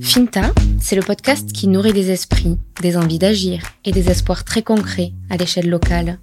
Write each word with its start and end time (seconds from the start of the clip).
Finta 0.00 0.52
c'est 0.80 0.96
le 0.96 1.02
podcast 1.02 1.52
qui 1.52 1.68
nourrit 1.68 1.92
des 1.92 2.10
esprits, 2.10 2.56
des 2.80 2.96
envies 2.96 3.18
d'agir 3.18 3.62
et 3.84 3.92
des 3.92 4.08
espoirs 4.08 4.44
très 4.44 4.62
concrets 4.62 5.12
à 5.28 5.36
l'échelle 5.36 5.68
locale. 5.68 6.18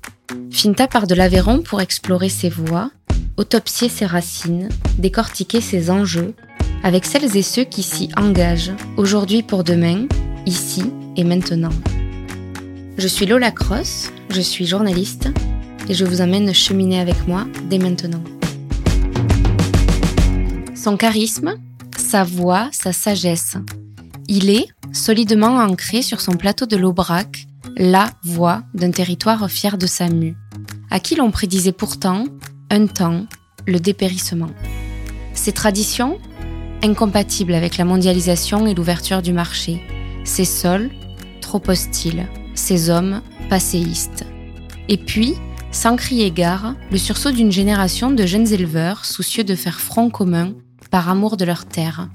Finta 0.50 0.88
part 0.88 1.06
de 1.06 1.14
l'Aveyron 1.14 1.62
pour 1.62 1.82
explorer 1.82 2.30
ses 2.30 2.50
voies, 2.50 2.90
autopsier 3.38 3.90
ses 3.90 4.06
racines, 4.06 4.70
décortiquer 4.98 5.62
ses 5.62 5.92
enjeux, 5.92 6.34
avec 6.84 7.06
celles 7.06 7.38
et 7.38 7.44
ceux 7.44 7.64
qui 7.64 7.84
s'y 7.84 8.10
engagent, 8.18 8.74
aujourd'hui 8.98 9.44
pour 9.44 9.64
demain, 9.64 10.08
ici 10.48 10.84
et 11.16 11.24
maintenant. 11.24 11.74
Je 12.98 13.08
suis 13.08 13.26
Lola 13.26 13.52
Cross, 13.52 14.12
je 14.30 14.42
suis 14.42 14.66
journaliste 14.66 15.30
et 15.90 15.94
je 15.94 16.06
vous 16.06 16.22
emmène 16.22 16.54
cheminer 16.54 17.00
avec 17.00 17.28
moi 17.28 17.46
dès 17.70 17.78
maintenant. 17.78 18.24
Son 20.76 20.98
charisme, 20.98 21.56
sa 22.06 22.24
voix, 22.24 22.70
sa 22.72 22.94
sagesse. 22.94 23.58
Il 24.28 24.50
est, 24.50 24.68
solidement 24.94 25.58
ancré 25.58 26.02
sur 26.02 26.22
son 26.22 26.34
plateau 26.34 26.66
de 26.68 26.78
l'Aubrac, 26.78 27.48
la 27.76 28.12
voix 28.24 28.62
d'un 28.74 28.92
territoire 28.92 29.50
fier 29.50 29.78
de 29.78 29.88
sa 29.88 30.08
mue, 30.08 30.36
à 30.92 31.00
qui 31.00 31.16
l'on 31.16 31.32
prédisait 31.32 31.72
pourtant, 31.72 32.26
un 32.70 32.86
temps, 32.86 33.26
le 33.66 33.80
dépérissement. 33.80 34.52
Ses 35.34 35.52
traditions, 35.52 36.20
incompatibles 36.84 37.56
avec 37.56 37.78
la 37.78 37.86
mondialisation 37.86 38.68
et 38.68 38.76
l'ouverture 38.76 39.22
du 39.24 39.34
marché. 39.34 39.82
Ses 40.24 40.46
sols, 40.46 40.92
trop 41.42 41.62
hostiles. 41.68 42.28
Ses 42.54 42.90
hommes, 42.90 43.22
passéistes. 43.50 44.26
Et 44.88 44.98
puis, 44.98 45.34
sans 45.72 45.98
crier 45.98 46.32
gare, 46.32 46.76
le 46.92 46.98
sursaut 46.98 47.32
d'une 47.32 47.52
génération 47.52 48.12
de 48.12 48.26
jeunes 48.26 48.54
éleveurs 48.54 49.04
soucieux 49.04 49.44
de 49.44 49.56
faire 49.56 49.82
front 49.82 50.10
commun 50.10 50.54
par 50.96 51.10
amour 51.10 51.36
de 51.36 51.44
leur 51.44 51.66
terre. 51.66 52.08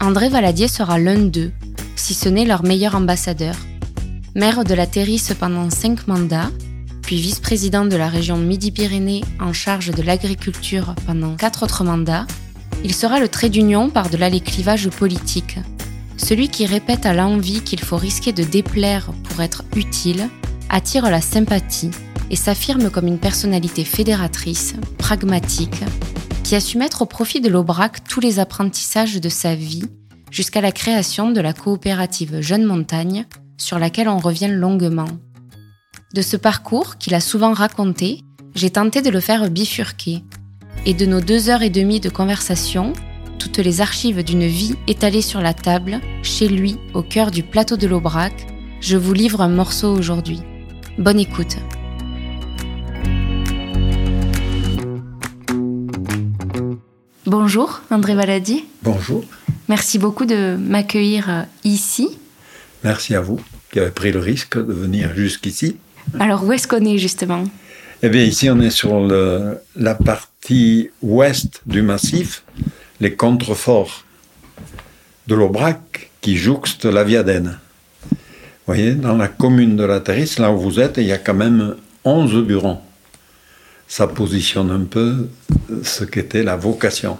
André 0.00 0.30
Valadier 0.30 0.68
sera 0.68 0.98
l'un 0.98 1.18
d'eux, 1.18 1.52
si 1.96 2.14
ce 2.14 2.30
n'est 2.30 2.46
leur 2.46 2.62
meilleur 2.62 2.94
ambassadeur. 2.94 3.56
Maire 4.34 4.64
de 4.64 4.72
la 4.72 4.86
Terrisse 4.86 5.34
pendant 5.38 5.68
cinq 5.68 6.08
mandats, 6.08 6.50
puis 7.02 7.20
vice-président 7.20 7.84
de 7.84 7.94
la 7.94 8.08
région 8.08 8.38
Midi-Pyrénées 8.38 9.20
en 9.38 9.52
charge 9.52 9.90
de 9.90 10.00
l'agriculture 10.00 10.94
pendant 11.06 11.36
quatre 11.36 11.64
autres 11.64 11.84
mandats, 11.84 12.26
il 12.84 12.94
sera 12.94 13.20
le 13.20 13.28
trait 13.28 13.50
d'union 13.50 13.90
par-delà 13.90 14.30
les 14.30 14.40
clivages 14.40 14.88
politiques. 14.88 15.58
Celui 16.16 16.48
qui 16.48 16.64
répète 16.64 17.04
à 17.04 17.12
l'envie 17.12 17.60
qu'il 17.60 17.80
faut 17.80 17.98
risquer 17.98 18.32
de 18.32 18.44
déplaire 18.44 19.10
pour 19.24 19.42
être 19.42 19.62
utile, 19.76 20.30
attire 20.70 21.10
la 21.10 21.20
sympathie 21.20 21.90
et 22.30 22.36
s'affirme 22.36 22.88
comme 22.88 23.08
une 23.08 23.18
personnalité 23.18 23.84
fédératrice, 23.84 24.72
pragmatique, 24.96 25.84
qui 26.42 26.54
a 26.54 26.60
su 26.60 26.78
mettre 26.78 27.02
au 27.02 27.06
profit 27.06 27.40
de 27.40 27.48
l'Aubrac 27.48 28.04
tous 28.04 28.20
les 28.20 28.38
apprentissages 28.38 29.20
de 29.20 29.28
sa 29.28 29.54
vie 29.54 29.84
jusqu'à 30.30 30.60
la 30.60 30.72
création 30.72 31.30
de 31.30 31.40
la 31.40 31.52
coopérative 31.52 32.40
Jeune 32.40 32.64
Montagne, 32.64 33.26
sur 33.58 33.78
laquelle 33.78 34.08
on 34.08 34.18
revient 34.18 34.48
longuement. 34.48 35.08
De 36.14 36.22
ce 36.22 36.36
parcours 36.36 36.96
qu'il 36.98 37.14
a 37.14 37.20
souvent 37.20 37.52
raconté, 37.52 38.20
j'ai 38.54 38.70
tenté 38.70 39.02
de 39.02 39.10
le 39.10 39.20
faire 39.20 39.48
bifurquer. 39.50 40.24
Et 40.84 40.94
de 40.94 41.06
nos 41.06 41.20
deux 41.20 41.48
heures 41.48 41.62
et 41.62 41.70
demie 41.70 42.00
de 42.00 42.08
conversation, 42.08 42.92
toutes 43.38 43.58
les 43.58 43.80
archives 43.80 44.24
d'une 44.24 44.46
vie 44.46 44.74
étalées 44.88 45.22
sur 45.22 45.40
la 45.40 45.54
table, 45.54 46.00
chez 46.22 46.48
lui, 46.48 46.76
au 46.94 47.02
cœur 47.02 47.30
du 47.30 47.42
plateau 47.42 47.76
de 47.76 47.86
l'Aubrac, 47.86 48.46
je 48.80 48.96
vous 48.96 49.12
livre 49.12 49.42
un 49.42 49.48
morceau 49.48 49.96
aujourd'hui. 49.96 50.40
Bonne 50.98 51.20
écoute. 51.20 51.56
Bonjour 57.32 57.80
André 57.90 58.14
Valadi. 58.14 58.66
Bonjour. 58.82 59.24
Merci 59.70 59.98
beaucoup 59.98 60.26
de 60.26 60.54
m'accueillir 60.54 61.30
euh, 61.30 61.42
ici. 61.64 62.18
Merci 62.84 63.14
à 63.14 63.22
vous 63.22 63.40
qui 63.72 63.80
avez 63.80 63.90
pris 63.90 64.12
le 64.12 64.18
risque 64.18 64.58
de 64.58 64.70
venir 64.74 65.14
jusqu'ici. 65.16 65.78
Alors 66.20 66.44
où 66.44 66.52
est-ce 66.52 66.68
qu'on 66.68 66.84
est 66.84 66.98
justement? 66.98 67.44
Eh 68.02 68.10
bien 68.10 68.22
ici 68.22 68.50
on 68.50 68.60
est 68.60 68.68
sur 68.68 69.00
le, 69.00 69.58
la 69.76 69.94
partie 69.94 70.90
ouest 71.00 71.62
du 71.64 71.80
massif, 71.80 72.44
les 73.00 73.14
contreforts 73.14 74.04
de 75.26 75.34
l'Aubrac 75.34 76.10
qui 76.20 76.36
jouxtent 76.36 76.84
la 76.84 77.02
Viadène. 77.02 77.58
Vous 78.10 78.18
voyez, 78.66 78.92
dans 78.92 79.16
la 79.16 79.28
commune 79.28 79.76
de 79.76 79.84
la 79.84 80.00
Terrisse, 80.00 80.38
là 80.38 80.52
où 80.52 80.58
vous 80.58 80.80
êtes, 80.80 80.98
il 80.98 81.04
y 81.04 81.12
a 81.12 81.18
quand 81.18 81.32
même 81.32 81.76
11 82.04 82.44
bureaux 82.44 82.76
ça 83.92 84.06
positionne 84.06 84.70
un 84.70 84.84
peu 84.84 85.28
ce 85.82 86.04
qu'était 86.04 86.42
la 86.42 86.56
vocation 86.56 87.18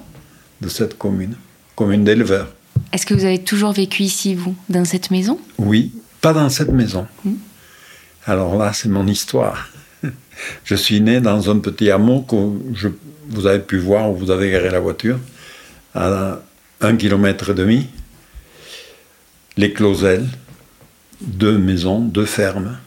de 0.63 0.69
cette 0.69 0.97
commune, 0.97 1.35
commune 1.75 2.05
d'éleveurs. 2.05 2.49
Est-ce 2.93 3.05
que 3.05 3.15
vous 3.15 3.25
avez 3.25 3.43
toujours 3.43 3.73
vécu 3.73 4.05
ici, 4.05 4.35
vous, 4.35 4.55
dans 4.69 4.85
cette 4.85 5.11
maison? 5.11 5.39
Oui, 5.59 5.93
pas 6.21 6.33
dans 6.33 6.49
cette 6.49 6.71
maison. 6.71 7.07
Hmm. 7.25 7.35
Alors 8.25 8.57
là, 8.57 8.73
c'est 8.73 8.89
mon 8.89 9.07
histoire. 9.07 9.69
Je 10.65 10.75
suis 10.77 11.01
né 11.01 11.21
dans 11.21 11.51
un 11.51 11.59
petit 11.59 11.91
hameau 11.91 12.23
que 12.23 12.37
je, 12.75 12.89
vous 13.29 13.47
avez 13.47 13.59
pu 13.59 13.79
voir 13.79 14.11
où 14.11 14.17
vous 14.17 14.31
avez 14.31 14.51
garé 14.51 14.71
la 14.71 14.81
voiture, 14.81 15.19
à 15.95 16.41
un 16.81 16.97
kilomètre 16.97 17.51
et 17.51 17.55
demi. 17.55 17.89
Les 19.57 19.73
Closelles, 19.73 20.29
deux 21.21 21.59
maisons, 21.59 22.01
deux 22.01 22.25
fermes. 22.25 22.79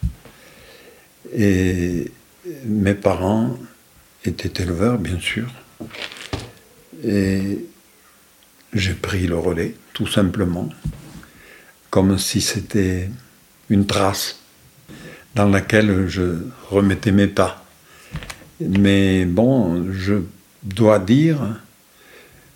Et 1.36 2.12
mes 2.66 2.94
parents 2.94 3.58
était 4.24 4.64
éleveur, 4.64 4.98
bien 4.98 5.20
sûr. 5.20 5.48
Et 7.06 7.66
j'ai 8.74 8.94
pris 8.94 9.28
le 9.28 9.38
relais, 9.38 9.76
tout 9.94 10.08
simplement, 10.08 10.70
comme 11.90 12.18
si 12.18 12.42
c'était 12.42 13.10
une 13.70 13.86
trace 13.86 14.40
dans 15.36 15.50
laquelle 15.50 16.08
je 16.08 16.38
remettais 16.70 17.12
mes 17.12 17.28
pas. 17.28 17.64
Mais 18.60 19.26
bon, 19.26 19.92
je 19.92 20.16
dois 20.64 21.00
dire 21.00 21.40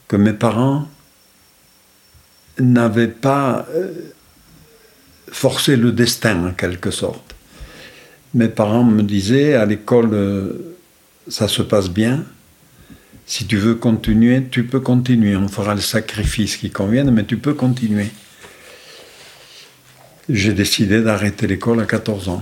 que 0.07 0.15
mes 0.15 0.33
parents 0.33 0.87
n'avaient 2.59 3.07
pas 3.07 3.67
euh, 3.73 3.93
forcé 5.31 5.75
le 5.75 5.91
destin 5.91 6.47
en 6.47 6.51
quelque 6.51 6.91
sorte. 6.91 7.35
Mes 8.33 8.47
parents 8.47 8.83
me 8.83 9.03
disaient 9.03 9.53
à 9.53 9.65
l'école 9.65 10.13
euh, 10.13 10.75
ça 11.27 11.47
se 11.47 11.61
passe 11.61 11.89
bien. 11.89 12.25
Si 13.29 13.45
tu 13.45 13.57
veux 13.57 13.75
continuer, 13.75 14.45
tu 14.49 14.63
peux 14.63 14.79
continuer. 14.79 15.35
On 15.35 15.47
fera 15.47 15.75
le 15.75 15.81
sacrifice 15.81 16.57
qui 16.57 16.71
convienne, 16.71 17.11
mais 17.11 17.25
tu 17.25 17.37
peux 17.37 17.53
continuer. 17.53 18.07
J'ai 20.27 20.53
décidé 20.53 21.03
d'arrêter 21.03 21.45
l'école 21.45 21.79
à 21.79 21.85
14 21.85 22.27
ans. 22.29 22.41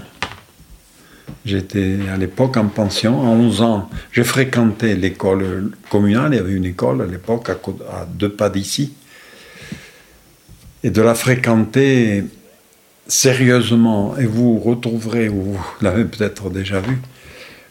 J'étais 1.44 1.98
à 2.09 2.16
l'époque 2.16 2.56
en 2.56 2.68
pension. 2.70 3.22
À 3.22 3.25
11 3.25 3.62
ans, 3.64 3.90
j'ai 4.14 4.24
fréquenté 4.24 4.96
l'école 4.96 5.72
communale. 5.90 6.34
Il 6.34 6.38
y 6.38 6.40
avait 6.40 6.53
une 6.53 6.64
école 6.64 7.02
à 7.02 7.06
l'époque 7.06 7.50
à 7.50 8.06
deux 8.06 8.31
pas 8.31 8.50
d'ici. 8.50 8.94
Et 10.84 10.90
de 10.90 11.02
la 11.02 11.16
fréquenter 11.16 12.24
sérieusement, 13.09 14.16
et 14.18 14.25
vous 14.25 14.58
retrouverez, 14.58 15.28
ou 15.28 15.52
vous 15.52 15.66
l'avez 15.81 16.06
peut-être 16.06 16.50
déjà 16.50 16.80
vu, 16.80 16.98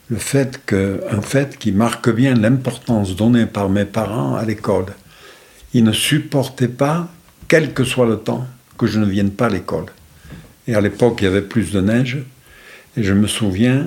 le 0.08 0.18
fait 0.18 0.60
que, 0.64 1.02
un 1.10 1.20
fait 1.20 1.58
qui 1.58 1.72
marque 1.72 2.10
bien 2.10 2.34
l'importance 2.34 3.16
donnée 3.16 3.46
par 3.46 3.68
mes 3.68 3.84
parents 3.84 4.36
à 4.36 4.44
l'école. 4.44 4.86
Ils 5.74 5.84
ne 5.84 5.92
supportaient 5.92 6.68
pas, 6.68 7.08
quel 7.48 7.74
que 7.74 7.84
soit 7.84 8.06
le 8.06 8.18
temps, 8.18 8.46
que 8.78 8.86
je 8.86 8.98
ne 9.00 9.06
vienne 9.06 9.30
pas 9.30 9.46
à 9.46 9.50
l'école. 9.50 9.86
Et 10.68 10.74
à 10.74 10.80
l'époque, 10.80 11.18
il 11.20 11.24
y 11.24 11.28
avait 11.28 11.42
plus 11.42 11.72
de 11.72 11.80
neige. 11.80 12.18
Et 12.96 13.02
je 13.02 13.12
me 13.12 13.26
souviens, 13.26 13.86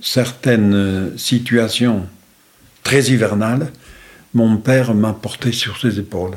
certaines 0.00 1.16
situations 1.16 2.06
très 2.82 3.04
hivernales, 3.04 3.72
mon 4.34 4.56
père 4.56 4.94
m'a 4.94 5.12
porté 5.12 5.52
sur 5.52 5.80
ses 5.80 5.98
épaules. 5.98 6.36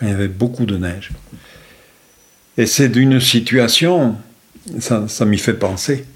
Il 0.00 0.08
y 0.08 0.12
avait 0.12 0.28
beaucoup 0.28 0.66
de 0.66 0.76
neige. 0.76 1.10
Et 2.56 2.66
c'est 2.66 2.88
d'une 2.88 3.20
situation, 3.20 4.16
ça 4.78 5.24
m'y 5.26 5.38
fait 5.38 5.54
penser, 5.54 6.06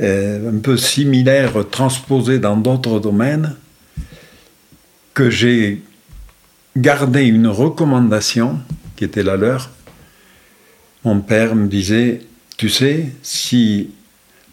un 0.00 0.58
peu 0.62 0.76
similaire, 0.76 1.52
transposé 1.70 2.38
dans 2.38 2.56
d'autres 2.56 3.00
domaines, 3.00 3.56
que 5.12 5.28
j'ai 5.28 5.82
gardé 6.76 7.24
une 7.24 7.48
recommandation 7.48 8.60
qui 8.96 9.04
était 9.04 9.22
la 9.22 9.36
leur. 9.36 9.70
Mon 11.04 11.20
père 11.20 11.54
me 11.54 11.66
disait, 11.66 12.22
tu 12.56 12.68
sais, 12.68 13.12
si 13.22 13.90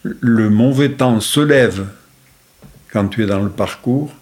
le 0.04 0.50
mauvais 0.50 0.92
temps 0.92 1.20
se 1.20 1.40
lève 1.40 1.88
quand 2.92 3.08
tu 3.08 3.24
es 3.24 3.26
dans 3.26 3.44
le 3.44 3.50
parcours, 3.50 4.14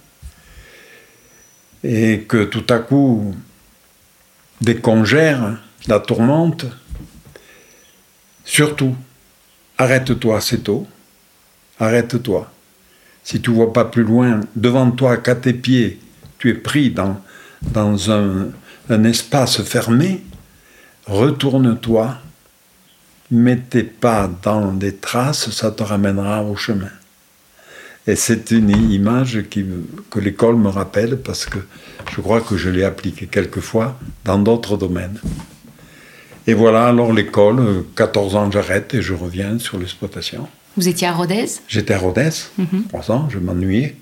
et 1.84 2.26
que 2.28 2.44
tout 2.44 2.66
à 2.70 2.80
coup 2.80 3.36
décongère 4.62 5.60
la 5.88 6.00
tourmente, 6.00 6.66
surtout, 8.44 8.96
arrête-toi 9.78 10.38
assez 10.38 10.60
tôt, 10.60 10.88
arrête-toi. 11.80 12.52
Si 13.24 13.42
tu 13.42 13.52
vois 13.52 13.74
pas 13.74 13.86
plus 13.86 14.04
loin, 14.04 14.42
devant 14.56 14.92
toi, 14.92 15.18
qu'à 15.18 15.36
tes 15.36 15.54
pieds, 15.54 16.00
tu 16.38 16.50
es 16.50 16.54
pris 16.54 16.92
dans, 16.92 17.22
dans 17.62 18.12
un, 18.12 18.50
un 18.90 19.04
espace 19.04 19.62
fermé, 19.64 20.24
retourne-toi, 21.08 22.18
mets 23.32 23.58
tes 23.58 23.84
pas 23.84 24.30
dans 24.44 24.72
des 24.72 24.96
traces, 24.96 25.50
ça 25.50 25.72
te 25.72 25.84
ramènera 25.84 26.44
au 26.44 26.56
chemin. 26.56 26.92
Et 28.08 28.16
c'est 28.16 28.52
une 28.52 28.70
image 28.70 29.44
que 29.50 30.20
l'école 30.20 30.58
me 30.58 30.70
rappelle 30.70 31.18
parce 31.18 31.46
que 31.46 31.58
je 32.12 32.22
crois 32.22 32.42
que 32.42 32.56
je 32.56 32.70
l'ai 32.70 32.84
appliquée 32.84 33.26
quelquefois 33.26 33.98
dans 34.24 34.38
d'autres 34.38 34.78
domaines. 34.78 35.20
Et 36.46 36.54
voilà, 36.54 36.86
alors 36.86 37.12
l'école, 37.12 37.84
14 37.96 38.36
ans 38.36 38.52
j'arrête 38.52 38.94
et 38.94 39.02
je 39.02 39.16
reviens 39.16 39.58
sur 39.58 39.80
l'exploitation. 39.80 40.48
Vous 40.78 40.88
étiez 40.88 41.08
à 41.08 41.14
Rodez 41.14 41.46
J'étais 41.68 41.94
à 41.94 42.00
Rodez, 42.00 42.30
mm 42.58 42.88
3 42.90 43.12
ans, 43.12 43.30
je 43.30 43.40
m'ennuyais. 43.40 43.96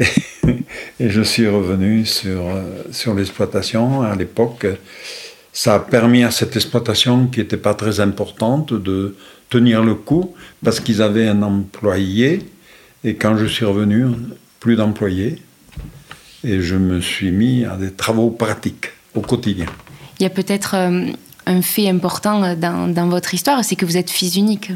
Et, 0.00 0.04
et, 1.00 1.10
je 1.10 1.22
suis 1.22 1.46
revenu 1.46 2.04
sur, 2.04 2.42
sur 2.90 3.14
l'exploitation. 3.14 4.02
À 4.02 4.16
l'époque, 4.16 4.66
ça 5.52 5.74
a 5.76 5.78
permis 5.78 6.24
à 6.24 6.30
cette 6.30 6.56
exploitation, 6.56 7.26
qui 7.28 7.40
n'était 7.40 7.56
pas 7.56 7.74
très 7.74 8.00
importante, 8.00 8.72
de 8.72 9.16
tenir 9.50 9.84
le 9.84 9.94
coup 9.94 10.34
parce 10.64 10.80
qu'ils 10.80 11.00
avaient 11.00 11.28
un 11.28 11.42
employé. 11.42 12.40
Et 13.04 13.14
quand 13.14 13.36
je 13.36 13.46
suis 13.46 13.64
revenu, 13.64 14.06
plus 14.64 14.76
d'employés. 14.76 15.42
Et 16.42 16.62
je 16.62 16.76
me 16.76 17.02
suis 17.02 17.30
mis 17.30 17.66
à 17.66 17.76
des 17.76 17.90
travaux 17.92 18.30
pratiques 18.30 18.88
au 19.14 19.20
quotidien. 19.20 19.66
Il 20.18 20.22
y 20.22 20.26
a 20.26 20.30
peut-être 20.30 20.74
euh, 20.74 21.12
un 21.44 21.60
fait 21.60 21.86
important 21.88 22.56
dans, 22.56 22.88
dans 22.88 23.08
votre 23.08 23.34
histoire, 23.34 23.62
c'est 23.62 23.76
que 23.76 23.84
vous 23.84 23.98
êtes 23.98 24.10
fils 24.10 24.36
unique. 24.36 24.72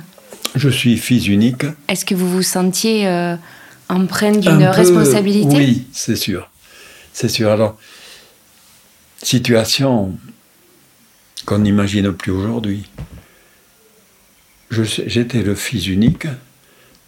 Je 0.58 0.68
suis 0.68 0.96
fils 0.96 1.28
unique. 1.28 1.62
Est-ce 1.86 2.04
que 2.04 2.16
vous 2.16 2.28
vous 2.28 2.42
sentiez 2.42 3.06
euh, 3.06 3.36
empreinte 3.88 4.40
d'une 4.40 4.64
responsabilité? 4.64 5.54
Oui, 5.54 5.86
c'est 5.92 6.16
sûr. 6.16 6.50
C'est 7.12 7.28
sûr. 7.28 7.50
Alors, 7.52 7.78
situation 9.22 10.18
qu'on 11.46 11.60
n'imagine 11.60 12.12
plus 12.12 12.32
aujourd'hui. 12.32 12.88
J'étais 14.72 15.42
le 15.42 15.54
fils 15.54 15.86
unique. 15.86 16.26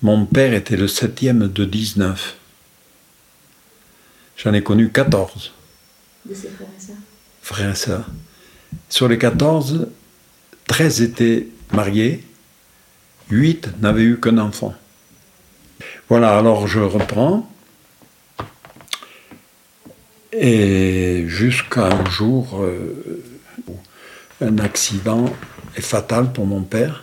Mon 0.01 0.27
père 0.27 0.55
était 0.55 0.77
le 0.77 0.87
septième 0.87 1.49
de 1.49 1.65
19. 1.65 2.37
J'en 4.37 4.55
ai 4.55 4.63
connu 4.63 4.91
14. 4.91 5.53
De 6.25 6.35
ses 6.35 6.49
frères 6.51 6.69
et 6.79 6.81
sœurs 6.81 6.97
Frères 7.43 7.71
et 7.73 7.75
sœurs. 7.75 8.07
Sur 8.89 9.09
les 9.09 9.19
14, 9.19 9.89
13 10.69 11.03
étaient 11.03 11.49
mariés, 11.73 12.25
8 13.31 13.81
n'avaient 13.81 14.03
eu 14.03 14.21
qu'un 14.21 14.39
enfant. 14.39 14.75
Voilà, 16.09 16.37
alors 16.37 16.67
je 16.67 16.81
reprends. 16.81 17.49
Et 20.33 21.25
jusqu'à 21.27 21.87
un 21.87 22.09
jour, 22.09 22.61
euh, 22.61 23.23
un 24.41 24.59
accident 24.59 25.27
est 25.77 25.81
fatal 25.81 26.33
pour 26.33 26.47
mon 26.47 26.63
père. 26.63 27.03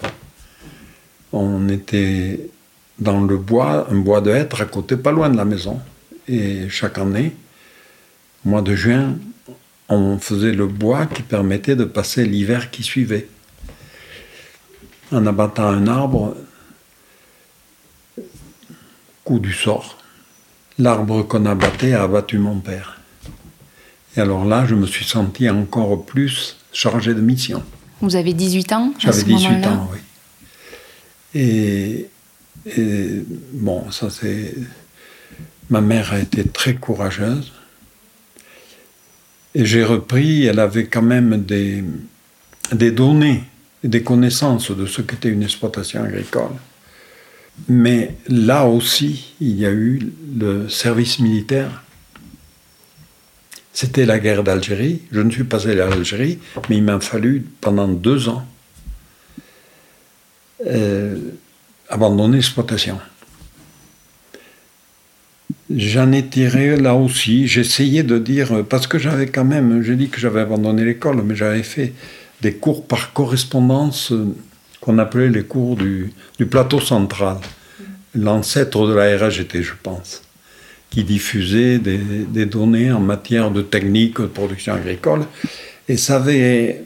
On 1.33 1.69
était 1.69 2.49
dans 2.99 3.21
le 3.21 3.37
bois, 3.37 3.87
un 3.91 3.97
bois 3.97 4.21
de 4.21 4.31
hêtre 4.31 4.61
à 4.61 4.65
côté, 4.65 4.97
pas 4.97 5.11
loin 5.11 5.29
de 5.29 5.37
la 5.37 5.45
maison. 5.45 5.79
Et 6.27 6.67
chaque 6.69 6.97
année, 6.97 7.35
mois 8.43 8.61
de 8.61 8.75
juin, 8.75 9.15
on 9.89 10.17
faisait 10.17 10.51
le 10.51 10.67
bois 10.67 11.05
qui 11.05 11.21
permettait 11.21 11.75
de 11.75 11.85
passer 11.85 12.25
l'hiver 12.25 12.71
qui 12.71 12.83
suivait. 12.83 13.27
En 15.11 15.25
abattant 15.25 15.67
un 15.67 15.87
arbre, 15.87 16.35
coup 19.23 19.39
du 19.39 19.53
sort, 19.53 19.97
l'arbre 20.79 21.23
qu'on 21.23 21.45
abattait 21.45 21.93
a 21.93 22.03
abattu 22.03 22.37
mon 22.37 22.59
père. 22.59 22.99
Et 24.15 24.19
alors 24.19 24.45
là, 24.45 24.65
je 24.65 24.75
me 24.75 24.85
suis 24.85 25.05
senti 25.05 25.49
encore 25.49 26.05
plus 26.05 26.57
chargé 26.73 27.13
de 27.13 27.21
mission. 27.21 27.63
Vous 28.01 28.15
avez 28.15 28.33
18 28.33 28.71
ans 28.73 28.93
J'avais 28.99 29.23
18 29.23 29.65
ans, 29.67 29.89
oui. 29.91 29.99
Et, 31.35 32.07
et 32.65 33.23
bon, 33.53 33.89
ça 33.91 34.09
c'est. 34.09 34.55
Ma 35.69 35.81
mère 35.81 36.13
a 36.13 36.19
été 36.19 36.47
très 36.47 36.75
courageuse. 36.75 37.51
Et 39.53 39.65
j'ai 39.65 39.83
repris, 39.83 40.45
elle 40.45 40.59
avait 40.59 40.85
quand 40.85 41.01
même 41.01 41.43
des, 41.43 41.83
des 42.71 42.91
données, 42.91 43.43
des 43.83 44.03
connaissances 44.03 44.71
de 44.71 44.85
ce 44.85 45.01
qu'était 45.01 45.29
une 45.29 45.43
exploitation 45.43 46.03
agricole. 46.03 46.51
Mais 47.67 48.15
là 48.27 48.65
aussi, 48.65 49.33
il 49.39 49.57
y 49.57 49.65
a 49.65 49.71
eu 49.71 50.11
le 50.37 50.69
service 50.69 51.19
militaire. 51.19 51.83
C'était 53.73 54.05
la 54.05 54.19
guerre 54.19 54.43
d'Algérie. 54.43 55.01
Je 55.11 55.21
ne 55.21 55.29
suis 55.29 55.43
pas 55.43 55.67
allé 55.67 55.81
à 55.81 55.91
Algérie, 55.91 56.39
mais 56.69 56.77
il 56.77 56.83
m'a 56.83 56.99
fallu 56.99 57.45
pendant 57.61 57.87
deux 57.87 58.29
ans 58.29 58.45
euh, 60.65 61.17
abandonner 61.89 62.37
l'exploitation. 62.37 62.99
J'en 65.69 66.11
ai 66.11 66.25
tiré 66.25 66.77
là 66.77 66.95
aussi, 66.95 67.47
j'essayais 67.47 68.03
de 68.03 68.17
dire, 68.17 68.65
parce 68.67 68.87
que 68.87 68.97
j'avais 68.97 69.27
quand 69.27 69.43
même, 69.43 69.83
j'ai 69.83 69.95
dit 69.95 70.07
que 70.07 70.19
j'avais 70.19 70.39
abandonné 70.41 70.85
l'école, 70.85 71.21
mais 71.23 71.35
j'avais 71.35 71.63
fait 71.63 71.93
des 72.41 72.53
cours 72.53 72.85
par 72.85 73.13
correspondance 73.13 74.11
euh, 74.11 74.35
qu'on 74.81 74.97
appelait 74.99 75.29
les 75.29 75.43
cours 75.43 75.75
du, 75.75 76.13
plateau 76.49 76.79
central, 76.79 77.37
l'ancêtre 78.15 78.87
de 78.87 78.93
la 78.93 79.17
RAGT, 79.17 79.61
je 79.61 79.73
pense, 79.81 80.21
qui 80.89 81.03
diffusait 81.03 81.79
des, 81.79 81.97
des, 81.97 82.45
données 82.45 82.91
en 82.91 82.99
matière 82.99 83.51
de 83.51 83.61
technique 83.61 84.21
de 84.21 84.27
production 84.27 84.73
agricole. 84.73 85.25
Et 85.89 85.97
ça 85.97 86.17
avait 86.17 86.85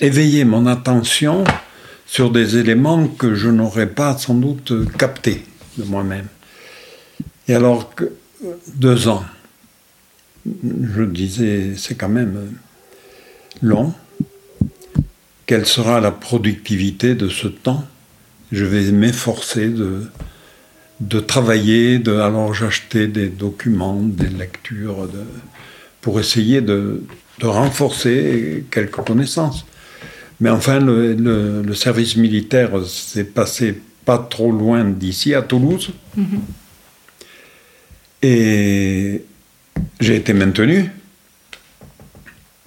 éveillé 0.00 0.44
mon 0.44 0.66
attention 0.66 1.44
sur 2.06 2.30
des 2.30 2.56
éléments 2.56 3.06
que 3.06 3.34
je 3.34 3.48
n'aurais 3.48 3.88
pas 3.88 4.16
sans 4.16 4.34
doute 4.34 4.72
captés 4.96 5.44
de 5.76 5.84
moi-même. 5.84 6.28
Et 7.46 7.54
alors 7.54 7.94
que 7.94 8.12
deux 8.74 9.08
ans, 9.08 9.24
je 10.46 11.02
disais, 11.02 11.74
c'est 11.76 11.96
quand 11.96 12.08
même 12.08 12.54
long. 13.60 13.92
Quelle 15.48 15.64
sera 15.64 15.98
la 15.98 16.10
productivité 16.10 17.14
de 17.14 17.30
ce 17.30 17.48
temps 17.48 17.82
Je 18.52 18.66
vais 18.66 18.92
m'efforcer 18.92 19.70
de, 19.70 20.02
de 21.00 21.20
travailler, 21.20 21.98
de, 21.98 22.16
alors 22.16 22.52
j'achetais 22.52 23.06
des 23.06 23.30
documents, 23.30 23.98
des 24.02 24.28
lectures, 24.28 25.08
de, 25.08 25.22
pour 26.02 26.20
essayer 26.20 26.60
de, 26.60 27.02
de, 27.38 27.46
renforcer 27.46 28.66
quelques 28.70 29.00
connaissances. 29.06 29.64
Mais 30.42 30.50
enfin, 30.50 30.80
le, 30.80 31.14
le, 31.14 31.62
le 31.62 31.74
service 31.74 32.16
militaire 32.16 32.84
s'est 32.84 33.24
passé 33.24 33.80
pas 34.04 34.18
trop 34.18 34.52
loin 34.52 34.84
d'ici, 34.84 35.34
à 35.34 35.40
Toulouse. 35.40 35.92
Mm 36.14 36.24
-hmm. 36.24 36.40
Et 38.22 39.22
j'ai 39.98 40.16
été 40.16 40.34
maintenu. 40.34 40.90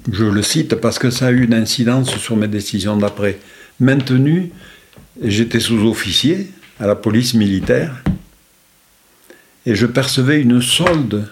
Je 0.10 0.26
le 0.26 0.42
cite 0.42 0.76
parce 0.76 0.98
que 0.98 1.10
ça 1.12 1.28
a 1.28 1.32
eu 1.32 1.44
une 1.44 1.54
incidence 1.54 2.16
sur 2.18 2.36
mes 2.36 2.48
décisions 2.48 2.98
d'après. 2.98 3.40
Maintenu, 3.80 4.52
j'étais 5.22 5.60
sous-officier 5.60 6.52
à 6.80 6.88
la 6.88 6.96
police 6.96 7.34
militaire 7.34 8.04
et 9.66 9.76
je 9.76 9.86
percevais 9.86 10.42
une 10.42 10.62
solde. 10.62 11.28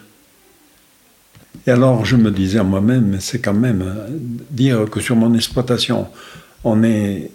Et 1.65 1.71
alors 1.71 2.05
je 2.05 2.15
me 2.15 2.29
disais 2.29 2.59
à 2.59 2.63
moi-même, 2.63 3.17
c'est 3.19 3.39
quand 3.39 3.53
même 3.53 3.83
dire 4.51 4.87
que 4.89 4.99
sur 4.99 5.15
mon 5.15 5.33
exploitation, 5.33 6.07
on 6.63 6.83
est 6.83 7.31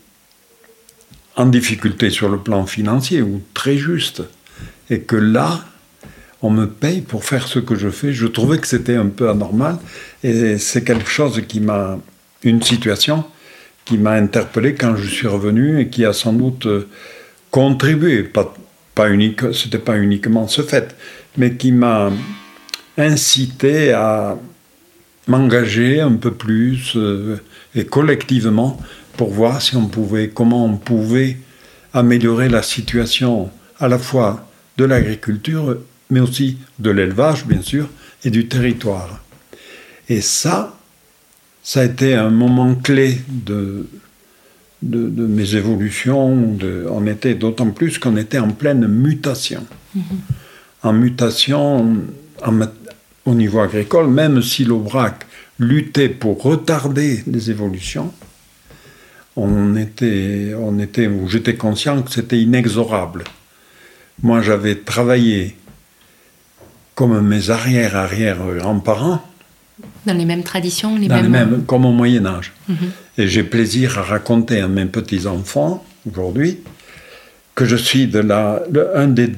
en 1.36 1.46
difficulté 1.46 2.10
sur 2.10 2.28
le 2.28 2.38
plan 2.38 2.64
financier 2.64 3.22
ou 3.22 3.42
très 3.54 3.76
juste, 3.76 4.22
et 4.88 5.00
que 5.00 5.16
là, 5.16 5.64
on 6.44 6.50
me 6.50 6.66
paye 6.66 7.00
pour 7.00 7.24
faire 7.24 7.48
ce 7.48 7.58
que 7.58 7.74
je 7.74 7.88
fais. 7.88 8.12
Je 8.12 8.26
trouvais 8.26 8.58
que 8.58 8.66
c'était 8.66 8.96
un 8.96 9.06
peu 9.06 9.30
anormal 9.30 9.78
et 10.22 10.58
c'est 10.58 10.84
quelque 10.84 11.08
chose 11.08 11.40
qui 11.48 11.60
m'a, 11.60 11.98
une 12.42 12.62
situation 12.62 13.24
qui 13.86 13.96
m'a 13.96 14.12
interpellé 14.12 14.74
quand 14.74 14.94
je 14.94 15.08
suis 15.08 15.26
revenu 15.26 15.80
et 15.80 15.88
qui 15.88 16.04
a 16.04 16.12
sans 16.12 16.34
doute 16.34 16.66
euh, 16.66 16.86
contribué, 17.50 18.22
pas, 18.24 18.54
pas 18.94 19.08
unique, 19.08 19.54
c'était 19.54 19.78
pas 19.78 19.96
uniquement 19.96 20.46
ce 20.46 20.60
fait, 20.60 20.94
mais 21.38 21.54
qui 21.54 21.72
m'a 21.72 22.10
incité 22.98 23.92
à 23.92 24.36
m'engager 25.26 26.02
un 26.02 26.12
peu 26.12 26.30
plus 26.30 26.92
euh, 26.96 27.40
et 27.74 27.86
collectivement 27.86 28.78
pour 29.16 29.30
voir 29.30 29.62
si 29.62 29.76
on 29.76 29.86
pouvait, 29.86 30.28
comment 30.28 30.66
on 30.66 30.76
pouvait 30.76 31.38
améliorer 31.94 32.50
la 32.50 32.62
situation 32.62 33.48
à 33.80 33.88
la 33.88 33.98
fois 33.98 34.46
de 34.76 34.84
l'agriculture 34.84 35.78
mais 36.10 36.20
aussi 36.20 36.58
de 36.78 36.90
l'élevage, 36.90 37.46
bien 37.46 37.62
sûr, 37.62 37.88
et 38.24 38.30
du 38.30 38.46
territoire. 38.46 39.20
Et 40.08 40.20
ça, 40.20 40.76
ça 41.62 41.80
a 41.80 41.84
été 41.84 42.14
un 42.14 42.30
moment 42.30 42.74
clé 42.74 43.20
de, 43.28 43.86
de, 44.82 45.08
de 45.08 45.26
mes 45.26 45.54
évolutions. 45.54 46.52
De, 46.52 46.86
on 46.90 47.06
était 47.06 47.34
d'autant 47.34 47.70
plus 47.70 47.98
qu'on 47.98 48.16
était 48.16 48.38
en 48.38 48.50
pleine 48.50 48.86
mutation. 48.86 49.66
Mm 49.94 50.00
-hmm. 50.00 50.88
En 50.88 50.92
mutation, 50.92 51.96
en, 52.44 52.60
au 53.24 53.34
niveau 53.34 53.60
agricole, 53.60 54.08
même 54.10 54.42
si 54.42 54.64
l'Aubrac 54.64 55.26
luttait 55.58 56.10
pour 56.10 56.42
retarder 56.42 57.22
les 57.26 57.50
évolutions, 57.50 58.12
on 59.36 59.76
était, 59.76 60.54
on 60.56 60.78
était, 60.78 61.08
j'étais 61.28 61.56
conscient 61.56 62.02
que 62.02 62.10
c'était 62.10 62.40
inexorable. 62.40 63.24
Moi, 64.22 64.42
j'avais 64.42 64.76
travaillé 64.76 65.56
comme 66.94 67.20
mes 67.20 67.50
arrière-arrière-grands-parents. 67.50 69.22
Dans 70.06 70.16
les 70.16 70.24
mêmes 70.24 70.42
traditions, 70.42 70.96
les 70.96 71.08
dans 71.08 71.16
mêmes... 71.16 71.24
Les 71.24 71.30
mêmes 71.30 71.64
comme 71.64 71.84
au 71.84 71.92
Moyen 71.92 72.26
Âge. 72.26 72.52
Mhm. 72.68 72.76
Et 73.18 73.28
j'ai 73.28 73.42
plaisir 73.42 73.98
à 73.98 74.02
raconter 74.02 74.60
à 74.60 74.68
mes 74.68 74.84
petits-enfants, 74.86 75.84
aujourd'hui, 76.08 76.60
que 77.54 77.64
je 77.64 77.76
suis 77.76 78.06
de 78.06 78.20
la, 78.20 78.62
un 78.94 79.08
des, 79.08 79.30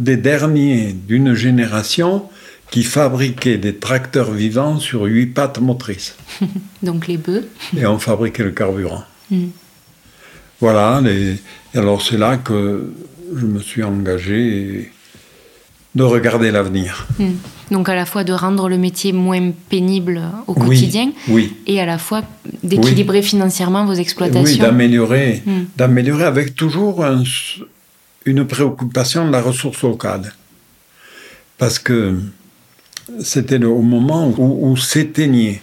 des 0.00 0.16
derniers 0.16 0.92
d'une 0.92 1.34
génération 1.34 2.24
qui 2.70 2.82
fabriquait 2.82 3.58
des 3.58 3.76
tracteurs 3.76 4.30
vivants 4.30 4.78
sur 4.78 5.04
huit 5.04 5.26
pattes 5.26 5.60
motrices. 5.60 6.16
Donc 6.82 7.06
les 7.06 7.16
bœufs. 7.16 7.48
Et 7.76 7.86
on 7.86 7.98
fabriquait 7.98 8.44
le 8.44 8.50
carburant. 8.50 9.04
Hmm. 9.30 9.48
Voilà, 10.60 11.00
et 11.06 11.36
alors 11.74 12.02
c'est 12.02 12.18
là 12.18 12.36
que 12.36 12.92
je 13.34 13.46
me 13.46 13.60
suis 13.60 13.84
engagé 13.84 14.90
de 15.94 16.02
regarder 16.02 16.50
l'avenir. 16.50 17.06
Hmm. 17.18 17.32
Donc 17.70 17.88
à 17.88 17.94
la 17.94 18.06
fois 18.06 18.24
de 18.24 18.32
rendre 18.32 18.68
le 18.68 18.78
métier 18.78 19.12
moins 19.12 19.50
pénible 19.68 20.22
au 20.46 20.54
quotidien 20.54 21.12
oui, 21.28 21.54
et 21.66 21.80
à 21.80 21.86
la 21.86 21.98
fois 21.98 22.22
d'équilibrer 22.62 23.22
financièrement 23.22 23.84
vos 23.84 23.94
exploitations. 23.94 24.44
Oui, 24.44 24.58
d'améliorer, 24.58 25.42
hmm. 25.44 25.64
d'améliorer 25.76 26.24
avec 26.24 26.54
toujours 26.54 27.04
une 28.24 28.46
préoccupation 28.46 29.26
de 29.26 29.32
la 29.32 29.42
ressource 29.42 29.82
locale. 29.82 30.32
Parce 31.58 31.78
que 31.78 32.18
c'était 33.20 33.62
au 33.64 33.82
moment 33.82 34.32
où, 34.36 34.70
où 34.70 34.76
s'éteignaient 34.76 35.60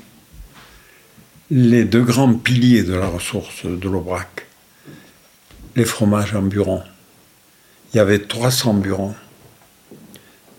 les 1.51 1.85
deux 1.85 2.01
grands 2.01 2.33
piliers 2.33 2.83
de 2.83 2.93
la 2.93 3.07
ressource 3.07 3.65
de 3.65 3.89
l'Aubrac, 3.89 4.47
les 5.75 5.85
fromages 5.85 6.35
en 6.35 6.41
buron. 6.41 6.81
Il 7.93 7.97
y 7.97 7.99
avait 7.99 8.19
300 8.19 8.73
burons. 8.75 9.15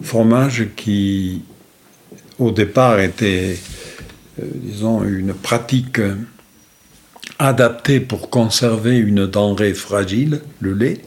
Fromages 0.03 0.69
qui, 0.77 1.43
au 2.39 2.51
départ, 2.51 3.01
étaient, 3.01 3.57
euh, 4.41 4.45
disons, 4.55 5.03
une 5.03 5.33
pratique 5.33 6.01
adaptée 7.39 8.01
pour 8.01 8.31
conserver 8.31 8.97
une 8.97 9.27
denrée 9.27 9.75
fragile, 9.75 10.41
le 10.61 10.73
lait, 10.73 11.01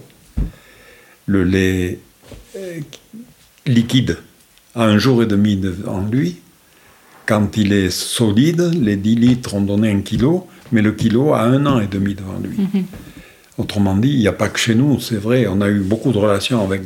le 1.26 1.44
lait 1.44 2.00
euh, 2.56 2.80
liquide, 3.66 4.18
à 4.76 4.84
un 4.86 4.98
jour 4.98 5.24
et 5.24 5.26
demi 5.26 5.62
en 5.88 6.02
lui, 6.02 6.42
quand 7.26 7.58
il 7.58 7.74
est 7.74 7.92
solide, 7.92 8.72
les 8.82 8.96
10 8.96 9.16
litres 9.16 9.54
ont 9.54 9.62
donné 9.62 9.92
un 9.92 10.02
kilo, 10.02 10.48
mais 10.72 10.82
le 10.82 10.94
kilo 10.94 11.34
a 11.34 11.42
un 11.42 11.66
an 11.68 11.80
et 11.80 11.88
demi 11.88 12.16
devant 12.16 12.40
lui. 12.40 12.58
Mhm. 12.58 12.86
Autrement 13.60 13.96
dit, 13.96 14.10
il 14.10 14.20
n'y 14.20 14.28
a 14.28 14.34
pas 14.34 14.50
que 14.50 14.58
chez 14.58 14.74
nous, 14.74 15.00
c'est 15.00 15.18
vrai, 15.18 15.46
on 15.48 15.62
a 15.62 15.70
eu 15.70 15.82
beaucoup 15.82 16.12
de 16.12 16.18
relations 16.18 16.64
avec 16.64 16.82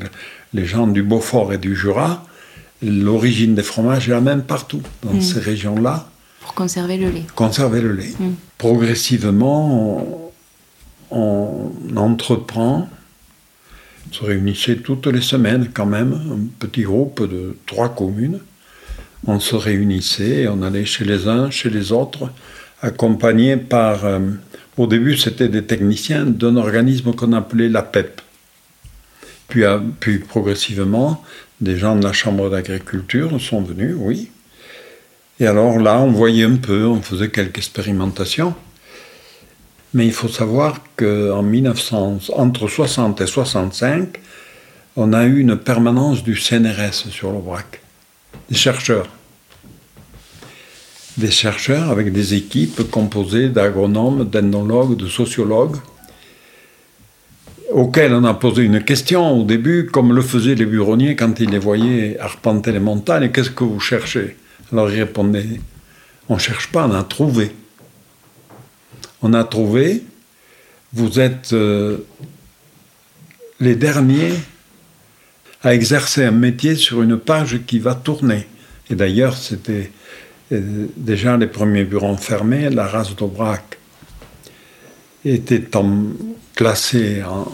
les 0.53 0.65
gens 0.65 0.87
du 0.87 1.03
Beaufort 1.03 1.53
et 1.53 1.57
du 1.57 1.75
Jura. 1.75 2.25
L'origine 2.81 3.55
des 3.55 3.63
fromages 3.63 4.09
est 4.09 4.11
la 4.11 4.21
même 4.21 4.43
partout, 4.43 4.81
dans 5.03 5.13
mhm. 5.13 5.21
ces 5.21 5.39
régions-là. 5.39 6.09
Pour 6.41 6.53
conserver 6.53 6.97
le 6.97 7.09
lait. 7.09 7.23
Conserver 7.35 7.81
le 7.81 7.93
lait. 7.93 8.13
Mhm. 8.19 8.35
Progressivement, 8.57 10.31
on, 11.11 11.71
on 11.91 11.97
entreprend 11.97 12.89
on 14.09 14.13
se 14.13 14.23
réunissait 14.25 14.77
toutes 14.77 15.07
les 15.07 15.21
semaines 15.21 15.69
quand 15.73 15.85
même, 15.85 16.13
un 16.13 16.39
petit 16.59 16.83
groupe 16.83 17.27
de 17.27 17.55
trois 17.65 17.89
communes, 17.93 18.39
on 19.25 19.39
se 19.39 19.55
réunissait, 19.55 20.47
on 20.47 20.61
allait 20.61 20.85
chez 20.85 21.05
les 21.05 21.27
uns, 21.27 21.49
chez 21.49 21.69
les 21.69 21.91
autres, 21.91 22.29
accompagnés 22.81 23.57
par, 23.57 24.05
euh, 24.05 24.19
au 24.77 24.87
début 24.87 25.17
c'était 25.17 25.47
des 25.47 25.63
techniciens 25.63 26.25
d'un 26.25 26.57
organisme 26.57 27.13
qu'on 27.13 27.33
appelait 27.33 27.69
la 27.69 27.81
PEP. 27.81 28.21
Puis, 29.99 30.19
progressivement, 30.19 31.23
des 31.61 31.77
gens 31.77 31.95
de 31.95 32.03
la 32.03 32.13
Chambre 32.13 32.49
d'agriculture 32.49 33.39
sont 33.39 33.61
venus, 33.61 33.95
oui. 33.97 34.29
Et 35.39 35.47
alors 35.47 35.79
là, 35.79 35.99
on 35.99 36.11
voyait 36.11 36.45
un 36.45 36.55
peu, 36.55 36.85
on 36.85 37.01
faisait 37.01 37.29
quelques 37.29 37.57
expérimentations. 37.57 38.53
Mais 39.93 40.05
il 40.05 40.13
faut 40.13 40.27
savoir 40.27 40.79
qu'en 40.95 41.43
1900, 41.43 42.19
entre 42.35 42.67
60 42.67 43.21
et 43.21 43.27
65, 43.27 44.19
on 44.95 45.13
a 45.13 45.25
eu 45.25 45.39
une 45.39 45.57
permanence 45.57 46.23
du 46.23 46.35
CNRS 46.35 47.09
sur 47.11 47.31
l'Aubrac 47.31 47.83
des 48.49 48.55
chercheurs. 48.55 49.07
Des 51.17 51.31
chercheurs 51.31 51.91
avec 51.91 52.11
des 52.11 52.33
équipes 52.33 52.89
composées 52.89 53.49
d'agronomes, 53.49 54.27
d'ethnologues, 54.29 54.97
de 54.97 55.07
sociologues, 55.07 55.77
auxquels 57.71 58.13
on 58.13 58.23
a 58.23 58.33
posé 58.33 58.63
une 58.63 58.83
question 58.83 59.39
au 59.39 59.43
début, 59.43 59.87
comme 59.91 60.13
le 60.13 60.21
faisaient 60.21 60.55
les 60.55 60.65
buronniers 60.65 61.15
quand 61.15 61.39
ils 61.39 61.49
les 61.49 61.59
voyaient 61.59 62.19
arpenter 62.19 62.71
les 62.71 62.79
montagnes. 62.79 63.31
Qu'est-ce 63.31 63.49
que 63.49 63.63
vous 63.63 63.79
cherchez? 63.79 64.37
Alors 64.71 64.91
ils 64.91 64.99
répondaient 64.99 65.59
On 66.29 66.35
ne 66.35 66.39
cherche 66.39 66.71
pas, 66.71 66.87
on 66.87 66.93
a 66.93 67.03
trouvé. 67.03 67.51
On 69.21 69.33
a 69.33 69.43
trouvé, 69.43 70.03
vous 70.93 71.19
êtes 71.19 71.53
euh, 71.53 71.99
les 73.59 73.75
derniers 73.75 74.33
à 75.63 75.73
exercer 75.73 76.25
un 76.25 76.31
métier 76.31 76.75
sur 76.75 77.01
une 77.01 77.17
page 77.17 77.61
qui 77.65 77.79
va 77.79 77.95
tourner. 77.95 78.47
Et 78.89 78.95
d'ailleurs, 78.95 79.37
c'était 79.37 79.91
euh, 80.51 80.87
déjà 80.97 81.37
les 81.37 81.47
premiers 81.47 81.85
bureaux 81.85 82.17
fermés, 82.17 82.69
la 82.69 82.85
race 82.85 83.15
d'Aubrac 83.15 83.79
était 85.25 85.63
classée 86.55 87.23
en 87.23 87.47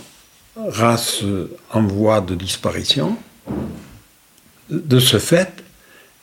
race 0.69 1.23
en 1.71 1.83
voie 1.83 2.21
de 2.21 2.35
disparition. 2.35 3.17
De 4.69 4.99
ce 4.99 5.17
fait, 5.17 5.63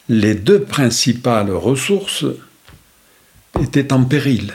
les 0.08 0.34
deux 0.34 0.60
principales 0.60 1.50
ressources 1.50 2.24
étaient 3.60 3.92
en 3.92 4.04
péril. 4.04 4.54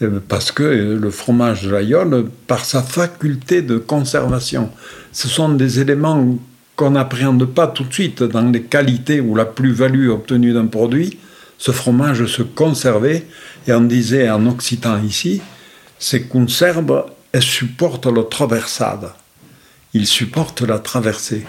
Euh, 0.00 0.20
parce 0.26 0.52
que 0.52 0.62
le 0.62 1.10
fromage 1.10 1.64
de 1.64 1.70
l'aïeul, 1.70 2.26
par 2.46 2.64
sa 2.64 2.82
faculté 2.82 3.62
de 3.62 3.78
conservation, 3.78 4.70
ce 5.12 5.26
sont 5.26 5.48
des 5.48 5.80
éléments 5.80 6.38
qu'on 6.76 6.90
n'appréhende 6.90 7.44
pas 7.46 7.66
tout 7.66 7.82
de 7.82 7.92
suite 7.92 8.22
dans 8.22 8.48
les 8.48 8.62
qualités 8.62 9.20
ou 9.20 9.34
la 9.34 9.44
plus-value 9.44 10.10
obtenue 10.10 10.52
d'un 10.52 10.66
produit. 10.66 11.18
Ce 11.58 11.72
fromage 11.72 12.26
se 12.26 12.42
conservait, 12.42 13.26
et 13.66 13.72
on 13.72 13.80
disait 13.80 14.30
en 14.30 14.46
occitan 14.46 15.02
ici, 15.02 15.42
qu'une 15.98 16.48
serbe, 16.48 17.06
elle 17.32 17.42
supporte 17.42 18.06
la 18.06 18.24
traversade. 18.24 19.10
Il 19.94 20.06
supporte 20.06 20.62
la 20.62 20.78
traversée. 20.78 21.44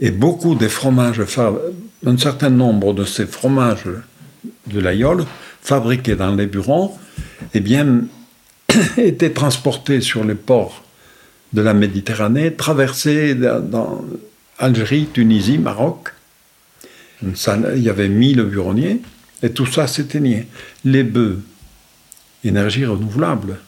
Et 0.00 0.10
beaucoup 0.10 0.54
des 0.54 0.68
fromages, 0.68 1.22
un 2.06 2.18
certain 2.18 2.50
nombre 2.50 2.94
de 2.94 3.04
ces 3.04 3.26
fromages 3.26 3.88
de 4.66 4.80
l'aïeul, 4.80 5.24
fabriqués 5.62 6.16
dans 6.16 6.34
les 6.34 6.46
bureaux, 6.46 6.98
eh 7.54 7.60
bien, 7.60 8.02
étaient 8.96 9.32
transportés 9.32 10.00
sur 10.00 10.24
les 10.24 10.34
ports 10.34 10.82
de 11.52 11.62
la 11.62 11.74
Méditerranée, 11.74 12.54
traversés 12.54 13.34
dans 13.34 14.04
Algérie, 14.58 15.08
Tunisie, 15.12 15.58
Maroc. 15.58 16.10
il 17.22 17.82
y 17.82 17.88
avait 17.88 18.08
mille 18.08 18.42
buronniers, 18.42 19.00
et 19.42 19.50
tout 19.50 19.66
ça 19.66 19.86
s'éteignait. 19.86 20.46
Les 20.84 21.02
bœufs, 21.02 21.40
énergie 22.44 22.84
renouvelable. 22.84 23.58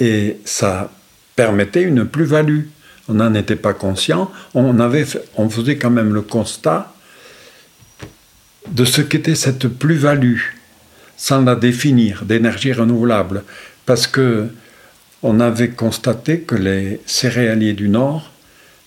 Et 0.00 0.38
ça 0.44 0.90
permettait 1.36 1.82
une 1.82 2.04
plus-value. 2.04 2.62
On 3.08 3.14
n'en 3.14 3.34
était 3.34 3.56
pas 3.56 3.74
conscient. 3.74 4.30
On, 4.54 4.80
avait, 4.80 5.06
on 5.36 5.48
faisait 5.48 5.76
quand 5.76 5.90
même 5.90 6.12
le 6.14 6.22
constat 6.22 6.92
de 8.70 8.84
ce 8.84 9.02
qu'était 9.02 9.34
cette 9.34 9.68
plus-value 9.68 10.40
sans 11.16 11.42
la 11.42 11.54
définir, 11.54 12.24
d'énergie 12.24 12.72
renouvelable, 12.72 13.44
parce 13.86 14.06
que 14.06 14.48
on 15.22 15.40
avait 15.40 15.70
constaté 15.70 16.40
que 16.40 16.54
les 16.54 17.00
céréaliers 17.06 17.72
du 17.72 17.88
Nord, 17.88 18.30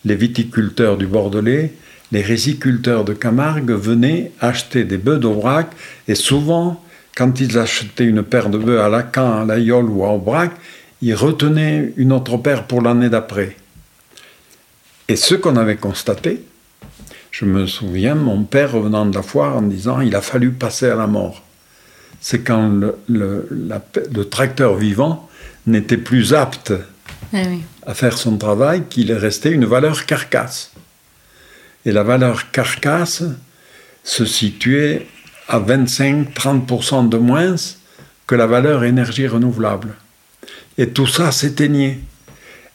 les 0.05 0.15
viticulteurs 0.15 0.97
du 0.97 1.07
Bordelais, 1.07 1.73
les 2.11 2.21
résiculteurs 2.21 3.03
de 3.03 3.13
Camargue 3.13 3.71
venaient 3.71 4.31
acheter 4.39 4.83
des 4.83 4.97
bœufs 4.97 5.17
d'Aubrac 5.17 5.67
et 6.07 6.15
souvent, 6.15 6.83
quand 7.17 7.39
ils 7.39 7.57
achetaient 7.57 8.05
une 8.05 8.23
paire 8.23 8.49
de 8.49 8.57
bœufs 8.57 8.81
à 8.81 8.89
Lacan, 8.89 9.41
à 9.41 9.45
l'Aïol 9.45 9.89
ou 9.89 10.05
à 10.05 10.09
Aubrac, 10.09 10.51
ils 11.01 11.15
retenaient 11.15 11.93
une 11.97 12.11
autre 12.13 12.37
paire 12.37 12.67
pour 12.67 12.81
l'année 12.81 13.09
d'après. 13.09 13.55
Et 15.07 15.15
ce 15.15 15.35
qu'on 15.35 15.55
avait 15.55 15.77
constaté, 15.77 16.43
je 17.31 17.45
me 17.45 17.65
souviens, 17.65 18.15
mon 18.15 18.43
père 18.43 18.73
revenant 18.73 19.05
de 19.05 19.15
la 19.15 19.23
foire 19.23 19.57
en 19.57 19.61
disant 19.63 20.01
il 20.01 20.15
a 20.15 20.21
fallu 20.21 20.51
passer 20.51 20.87
à 20.87 20.95
la 20.95 21.07
mort 21.07 21.43
c'est 22.19 22.39
quand 22.39 22.71
le, 23.07 24.23
tracteur 24.29 24.75
vivant 24.75 25.29
n'était 25.65 25.97
plus 25.97 26.33
apte 26.33 26.73
eh 27.33 27.59
à 27.85 27.93
faire 27.93 28.17
son 28.17 28.37
travail 28.37 28.83
qu'il 28.89 29.11
est 29.11 29.17
resté 29.17 29.49
une 29.49 29.65
valeur 29.65 30.05
carcasse. 30.05 30.71
Et 31.85 31.91
la 31.91 32.03
valeur 32.03 32.51
carcasse 32.51 33.23
se 34.03 34.25
situait 34.25 35.07
à 35.47 35.59
25-30% 35.59 37.09
de 37.09 37.17
moins 37.17 37.55
que 38.25 38.35
la 38.35 38.47
valeur 38.47 38.83
énergie 38.83 39.27
renouvelable. 39.27 39.95
Et 40.77 40.89
tout 40.89 41.07
ça 41.07 41.31
s'éteignait. 41.31 41.99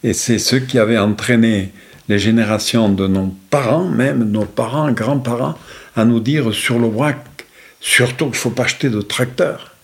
Et 0.03 0.15
c'est 0.15 0.39
ce 0.39 0.57
qui 0.57 0.79
avait 0.79 0.99
entraîné 0.99 1.73
les 2.09 2.19
générations 2.19 2.89
de 2.89 3.07
nos 3.07 3.35
parents, 3.51 3.85
même 3.85 4.31
nos 4.31 4.45
parents, 4.45 4.91
grands-parents, 4.91 5.57
à 5.95 6.05
nous 6.05 6.21
dire 6.21 6.53
sur 6.53 6.79
le 6.79 6.89
braque, 6.89 7.47
surtout 7.81 8.27
qu'il 8.27 8.35
ne 8.35 8.39
faut 8.39 8.51
pas 8.51 8.65
acheter 8.65 8.89
de 8.89 9.01
tracteur. 9.01 9.75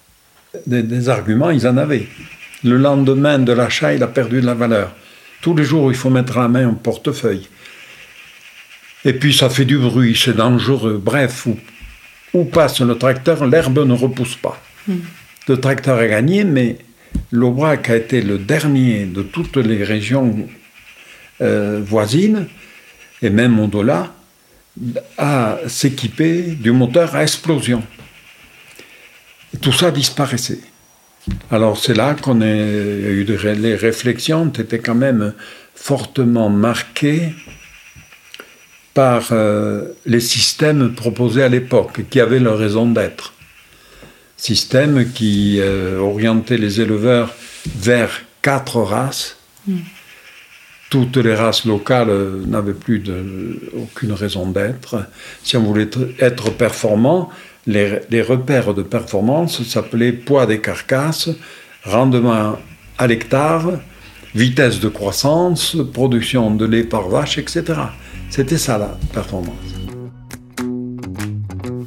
Des, 0.67 1.09
arguments, 1.09 1.51
ils 1.51 1.67
en 1.69 1.77
avaient. 1.77 2.09
Le 2.65 2.77
lendemain 2.77 3.39
de 3.39 3.53
l'achat, 3.53 3.95
il 3.95 4.03
a 4.03 4.09
perdu 4.09 4.41
de 4.41 4.47
la 4.47 4.55
valeur. 4.55 4.95
Tous 5.43 5.55
les 5.55 5.63
jours, 5.63 5.93
il 5.93 5.97
faut 5.97 6.11
mettre 6.11 6.39
la 6.39 6.49
main 6.49 6.69
au 6.69 6.73
portefeuille. 6.73 7.49
Et 9.05 9.13
puis 9.13 9.33
ça 9.33 9.49
fait 9.49 9.65
du 9.65 9.79
bruit, 9.79 10.19
c'est 10.21 10.37
dangereux. 10.37 11.01
Bref, 11.03 11.47
où, 11.47 11.57
où, 12.35 12.45
passe 12.45 12.81
le 12.81 12.97
tracteur, 12.97 13.47
l'herbe 13.47 13.79
ne 13.87 13.95
repousse 13.95 14.37
pas. 14.37 14.61
Mm. 14.87 14.95
Le 15.49 15.57
tracteur 15.61 15.99
a 15.99 16.07
gagné, 16.07 16.45
mais 16.45 16.79
l'Aubrac 17.33 17.91
a 17.91 17.97
été 17.97 18.21
le 18.21 18.39
dernier 18.39 19.07
de 19.07 19.23
toutes 19.23 19.57
les 19.57 19.83
régions 19.83 20.47
euh, 21.41 21.81
voisines, 21.83 22.47
et 23.23 23.31
même 23.31 23.59
au-delà, 23.59 24.13
à 25.17 25.59
s'équiper 25.67 26.43
du 26.43 26.71
moteur 26.71 27.17
à 27.17 27.23
explosion. 27.23 27.83
Et 29.55 29.59
tout 29.59 29.73
ça 29.73 29.91
disparaissait. 29.91 30.61
Alors 31.51 31.79
c'est 31.79 31.95
là 31.95 32.15
qu'on 32.15 32.41
a 32.41 32.47
eu 32.47 33.25
les 33.25 33.75
réflexions, 33.75 34.51
étaient 34.59 34.79
quand 34.79 34.95
même 34.95 35.35
fortement 35.75 36.49
marquées 36.49 37.33
par 38.99 39.29
euh, 39.31 39.93
les 40.07 40.19
systèmes 40.19 40.93
proposés 40.93 41.45
à 41.45 41.49
l'époque, 41.49 42.01
qui 42.11 42.19
avaient 42.19 42.41
leur 42.41 42.59
raison 42.59 42.85
d'être. 42.91 43.33
Systèmes 44.37 45.13
qui 45.13 45.61
euh, 45.61 46.01
orientaient 46.01 46.59
les 46.59 46.81
éleveurs 46.81 47.33
vers 47.77 48.23
quatre 48.43 48.79
races. 48.81 49.37
Mm. 49.69 49.77
Toutes 50.91 51.17
les 51.19 51.37
races 51.37 51.65
locales 51.65 52.11
euh, 52.11 52.45
n'avaient 52.45 52.81
plus 52.87 52.99
de, 52.99 53.61
aucune 53.77 54.11
raison 54.11 54.51
d'être. 54.51 54.97
Si 55.45 55.57
on 55.57 55.63
voulait 55.63 55.91
être 56.19 56.51
performant, 56.51 57.31
les, 57.69 58.01
les 58.11 58.23
repères 58.23 58.75
de 58.75 58.83
performance 58.83 59.63
s'appelaient 59.63 60.11
poids 60.11 60.47
des 60.47 60.61
carcasses, 60.61 61.31
rendement 61.85 62.59
à 62.99 63.07
l'hectare, 63.07 63.79
vitesse 64.35 64.81
de 64.81 64.89
croissance, 64.89 65.77
production 65.93 66.53
de 66.53 66.67
lait 66.67 66.83
par 66.83 67.09
vache, 67.09 67.39
etc. 67.39 67.63
C'était 68.31 68.59
ça 68.59 68.79
la 68.79 68.99
performance. 69.13 69.55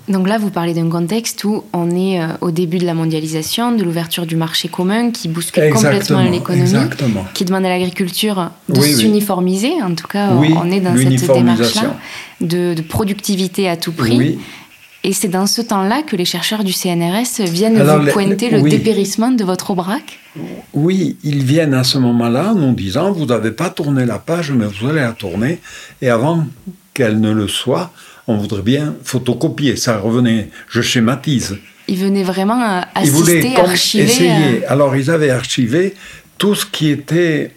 Donc 0.07 0.27
là, 0.27 0.37
vous 0.37 0.49
parlez 0.49 0.73
d'un 0.73 0.89
contexte 0.89 1.43
où 1.45 1.63
on 1.73 1.89
est 1.95 2.21
euh, 2.21 2.27
au 2.41 2.51
début 2.51 2.79
de 2.79 2.85
la 2.85 2.93
mondialisation, 2.93 3.71
de 3.71 3.83
l'ouverture 3.83 4.25
du 4.25 4.35
marché 4.35 4.67
commun 4.67 5.11
qui 5.11 5.27
bouscule 5.29 5.71
complètement 5.71 6.23
l'économie, 6.23 6.89
qui 7.33 7.45
demande 7.45 7.65
à 7.65 7.69
l'agriculture 7.69 8.49
de 8.67 8.81
s'uniformiser. 8.81 9.81
En 9.81 9.95
tout 9.95 10.07
cas, 10.07 10.31
on 10.33 10.69
est 10.69 10.81
dans 10.81 10.95
cette 10.97 11.31
démarche-là 11.31 11.95
de, 12.41 12.73
de, 12.73 12.81
productivité 12.81 13.69
à 13.69 13.77
tout 13.77 13.93
prix. 13.93 14.39
Et 15.03 15.13
c'est 15.13 15.29
dans 15.29 15.47
ce 15.47 15.61
temps-là 15.61 16.03
que 16.03 16.15
les 16.15 16.25
chercheurs 16.25 16.63
du 16.63 16.73
CNRS 16.73 17.41
viennent 17.45 17.81
vous 17.81 18.11
pointer 18.11 18.49
le 18.49 18.61
dépérissement 18.61 19.31
de 19.31 19.43
votre 19.43 19.71
Aubrac 19.71 20.19
Oui, 20.73 21.17
ils 21.23 21.43
viennent 21.43 21.73
à 21.73 21.83
ce 21.83 21.97
moment-là 21.97 22.53
nous 22.55 22.73
disant 22.73 23.11
vous 23.11 23.25
n'avez 23.25 23.51
pas 23.51 23.71
tourné 23.71 24.05
la 24.05 24.19
page, 24.19 24.51
mais 24.51 24.65
vous 24.65 24.89
allez 24.89 25.01
la 25.01 25.13
tourner. 25.13 25.59
Et 26.03 26.09
avant 26.09 26.45
qu'elle 26.93 27.19
ne 27.19 27.31
le 27.31 27.47
soit, 27.47 27.91
on 28.27 28.37
voudrait 28.37 28.61
bien 28.61 28.95
photocopier. 29.03 29.75
Ça 29.75 29.97
revenait, 29.97 30.49
je 30.69 30.81
schématise. 30.81 31.57
Ils 31.87 31.97
venaient 31.97 32.23
vraiment 32.23 32.83
assister, 32.93 33.53
ils 33.53 33.59
archiver. 33.59 34.03
Essayer. 34.03 34.29
Euh, 34.29 34.69
Alors 34.71 34.95
ils 34.95 35.09
avaient 35.09 35.31
archivé 35.31 35.95
tout 36.37 36.53
ce 36.53 36.65
qui 36.65 36.89
était 36.89 37.51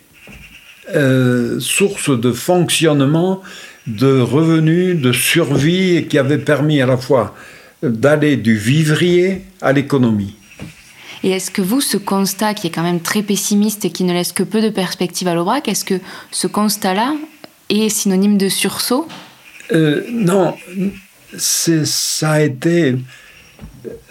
euh, 0.94 1.60
source 1.60 2.10
de 2.10 2.32
fonctionnement 2.32 3.42
de 3.86 4.20
revenus, 4.20 5.00
de 5.00 5.12
survie, 5.12 5.96
et 5.96 6.06
qui 6.06 6.18
avait 6.18 6.38
permis 6.38 6.80
à 6.80 6.86
la 6.86 6.96
fois 6.96 7.34
d'aller 7.82 8.36
du 8.36 8.56
vivrier 8.56 9.42
à 9.60 9.72
l'économie. 9.72 10.36
Et 11.22 11.30
est-ce 11.30 11.50
que 11.50 11.62
vous, 11.62 11.80
ce 11.80 11.96
constat 11.96 12.54
qui 12.54 12.66
est 12.66 12.70
quand 12.70 12.82
même 12.82 13.00
très 13.00 13.22
pessimiste 13.22 13.84
et 13.84 13.90
qui 13.90 14.04
ne 14.04 14.12
laisse 14.12 14.32
que 14.32 14.42
peu 14.42 14.60
de 14.60 14.68
perspectives 14.68 15.28
à 15.28 15.34
l'Aubrac, 15.34 15.68
est-ce 15.68 15.84
que 15.84 16.00
ce 16.30 16.46
constat-là 16.46 17.14
est 17.70 17.88
synonyme 17.88 18.36
de 18.36 18.48
sursaut? 18.48 19.08
Euh, 19.72 20.02
Non, 20.10 20.54
ça 21.36 22.30
a 22.30 22.40
été 22.42 22.96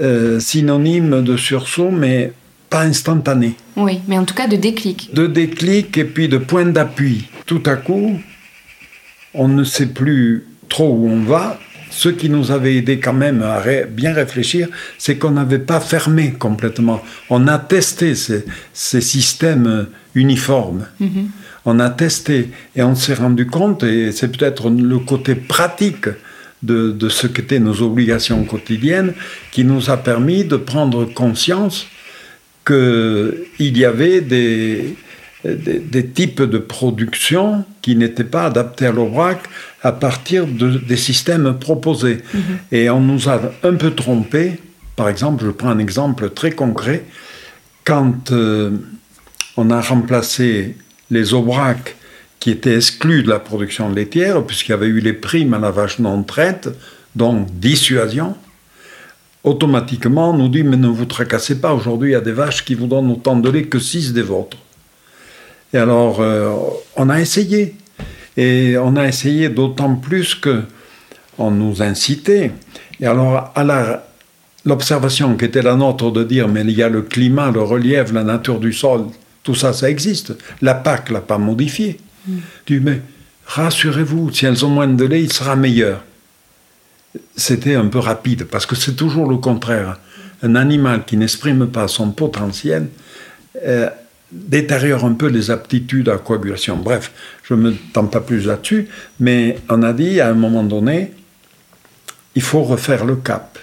euh, 0.01 0.39
synonyme 0.39 1.21
de 1.23 1.38
sursaut, 1.38 1.91
mais 1.91 2.31
pas 2.69 2.83
instantané. 2.83 3.53
Oui, 3.75 3.99
mais 4.07 4.17
en 4.17 4.25
tout 4.25 4.33
cas 4.33 4.47
de 4.47 4.55
déclic. 4.55 5.13
De 5.13 5.27
déclic 5.27 5.95
et 5.97 6.05
puis 6.05 6.27
de 6.27 6.39
point 6.39 6.65
d'appui. 6.65 7.25
Tout 7.45 7.62
à 7.67 7.75
coup, 7.75 8.19
on 9.34 9.48
ne 9.48 9.63
sait 9.63 9.88
plus 9.88 10.46
trop 10.69 10.93
où 10.96 11.08
on 11.08 11.24
va. 11.24 11.60
Ce 11.89 12.10
qui 12.10 12.28
nous 12.28 12.50
avait 12.50 12.76
aidé 12.76 13.00
quand 13.00 13.13
même 13.13 13.43
à 13.43 13.62
bien 13.88 14.13
réfléchir, 14.13 14.67
c'est 14.98 15.17
qu'on 15.17 15.32
n'avait 15.32 15.60
pas 15.60 15.80
fermé 15.80 16.32
complètement. 16.32 17.04
On 17.30 17.48
a 17.48 17.60
testé 17.60 18.15
ces, 18.15 18.43
systèmes 19.02 19.88
uniformes. 20.15 20.88
Mm-hmm. 21.00 21.26
On 21.65 21.80
a 21.80 21.91
testé 21.91 22.50
et 22.76 22.82
on 22.82 22.96
s'est 22.96 23.13
rendu 23.13 23.46
compte, 23.46 23.84
et 23.84 24.12
c'est 24.12 24.36
peut-être 24.36 24.72
le 24.72 25.00
côté 25.00 25.36
pratique 25.36 26.08
de, 26.63 26.91
de 26.91 27.10
ce 27.10 27.28
qu'étaient 27.28 27.60
nos 27.60 27.84
obligations 27.84 28.43
quotidiennes, 28.43 29.13
qui 29.52 29.63
nous 29.63 29.91
a 29.91 29.98
permis 29.98 30.46
de 30.46 30.58
prendre 30.58 31.06
conscience 31.06 31.86
qu'il 32.65 33.78
y 33.78 33.86
avait 33.86 34.22
des, 34.22 34.96
des, 35.43 36.08
types 36.08 36.41
de 36.41 36.58
production 36.58 37.65
qui 37.84 37.96
n'étaient 37.98 38.24
pas 38.24 38.46
adaptés 38.46 38.88
à 38.88 38.91
l'Aubrac 38.91 39.39
à 39.84 39.91
partir 39.91 40.48
des 40.48 40.98
systèmes 40.98 41.60
proposés. 41.60 42.19
Mhm. 42.34 42.41
Et 42.72 42.89
on 42.89 43.02
nous 43.02 43.30
a 43.30 43.39
un 43.62 43.76
peu 43.76 43.91
trompés. 43.91 44.60
Par 44.96 45.10
exemple, 45.10 45.43
je 45.46 45.52
prends 45.52 45.69
un 45.69 45.80
exemple 45.80 46.30
très 46.32 46.52
concret. 46.52 47.04
Quand 47.84 48.32
euh, 48.32 48.72
on 49.58 49.69
a 49.69 49.82
remplacé 49.82 50.78
les 51.12 51.34
Aubrac 51.34 51.96
qui 52.39 52.52
étaient 52.52 52.76
exclus 52.76 53.24
de 53.24 53.30
la 53.30 53.39
production 53.39 53.89
laitière, 53.89 54.43
puisqu'il 54.43 54.72
y 54.72 54.74
avait 54.74 54.88
eu 54.88 55.00
les 55.00 55.13
primes 55.13 55.54
à 55.54 55.60
la 55.60 55.72
vache 55.72 56.00
non 56.00 56.24
traite, 56.24 56.69
donc 57.15 57.48
dissuasion, 57.60 58.36
automatiquement 59.43 60.32
on 60.32 60.38
nous 60.38 60.50
dit 60.50 60.63
mais 60.63 60.78
ne 60.78 60.88
vous 60.88 61.06
tracassez 61.06 61.60
pas, 61.60 61.74
aujourd'hui 61.74 62.12
il 62.12 62.13
y 62.13 62.15
a 62.15 62.22
des 62.22 62.32
vaches 62.32 62.63
qui 62.63 62.76
vous 62.76 62.88
donnent 62.88 63.12
autant 63.12 63.36
de 63.36 63.50
lait 63.50 63.63
que 63.63 63.80
6 63.80 64.13
des 64.13 64.22
vôtres. 64.22 64.58
Et 65.73 65.77
alors, 65.77 66.21
euh, 66.21 66.53
on 66.95 67.09
a 67.09 67.19
essayé. 67.19 67.75
Et 68.38 68.77
on 68.77 68.95
a 68.95 69.07
essayé 69.07 69.49
d'autant 69.49 69.95
plus 69.95 70.36
que 70.36 70.63
on 71.38 71.51
nous 71.51 71.81
incitait. 71.81 72.51
Et 72.99 73.05
alors, 73.05 73.51
à 73.55 74.03
l'observation 74.65 75.36
qui 75.36 75.45
était 75.45 75.62
la 75.62 75.75
nôtre 75.75 76.12
de 76.12 76.23
dire, 76.23 76.47
mais 76.47 76.62
il 76.62 76.71
y 76.71 76.83
a 76.83 76.89
le 76.89 77.01
climat, 77.01 77.51
le 77.51 77.62
relief, 77.62 78.12
la 78.13 78.23
nature 78.23 78.59
du 78.59 78.71
sol, 78.71 79.07
tout 79.43 79.55
ça, 79.55 79.73
ça 79.73 79.89
existe. 79.89 80.33
La 80.62 80.73
PAC 80.73 81.09
l'a 81.09 81.21
pas 81.21 81.38
modifié. 81.38 81.99
Mm. 82.27 82.38
dis, 82.67 82.79
mais 82.79 83.01
rassurez-vous, 83.45 84.31
si 84.31 84.45
elles 84.45 84.63
ont 84.65 84.69
moins 84.69 84.88
de 84.88 85.05
lait, 85.05 85.23
il 85.23 85.33
sera 85.33 85.55
meilleur. 85.55 86.03
C'était 87.36 87.75
un 87.75 87.88
peu 87.88 87.99
rapide, 87.99 88.45
parce 88.45 88.65
que 88.65 88.75
c'est 88.75 88.95
toujours 88.95 89.29
le 89.29 89.38
contraire. 89.38 89.97
Un 90.41 90.55
animal 90.55 91.03
qui 91.05 91.17
n'exprime 91.17 91.67
pas 91.67 91.88
son 91.88 92.12
potentiel, 92.12 92.88
euh, 93.65 93.89
détériore 94.34 95.06
un 95.06 95.13
peu 95.13 95.28
les 95.28 95.52
aptitudes 95.52 96.10
à 96.10 96.17
coagulation. 96.17 96.78
Bref, 96.78 97.12
je 97.43 97.54
ne 97.54 97.62
me 97.62 97.76
tends 97.93 98.06
pas 98.06 98.22
plus 98.22 98.46
là-dessus, 98.46 98.88
mais 99.19 99.58
on 99.69 99.84
a 99.84 99.93
dit 99.93 100.19
à 100.19 100.30
un 100.30 100.34
moment 100.34 100.63
donné, 100.63 101.12
il 102.36 102.41
faut 102.41 102.63
refaire 102.63 103.06
le 103.06 103.15
cap. 103.15 103.60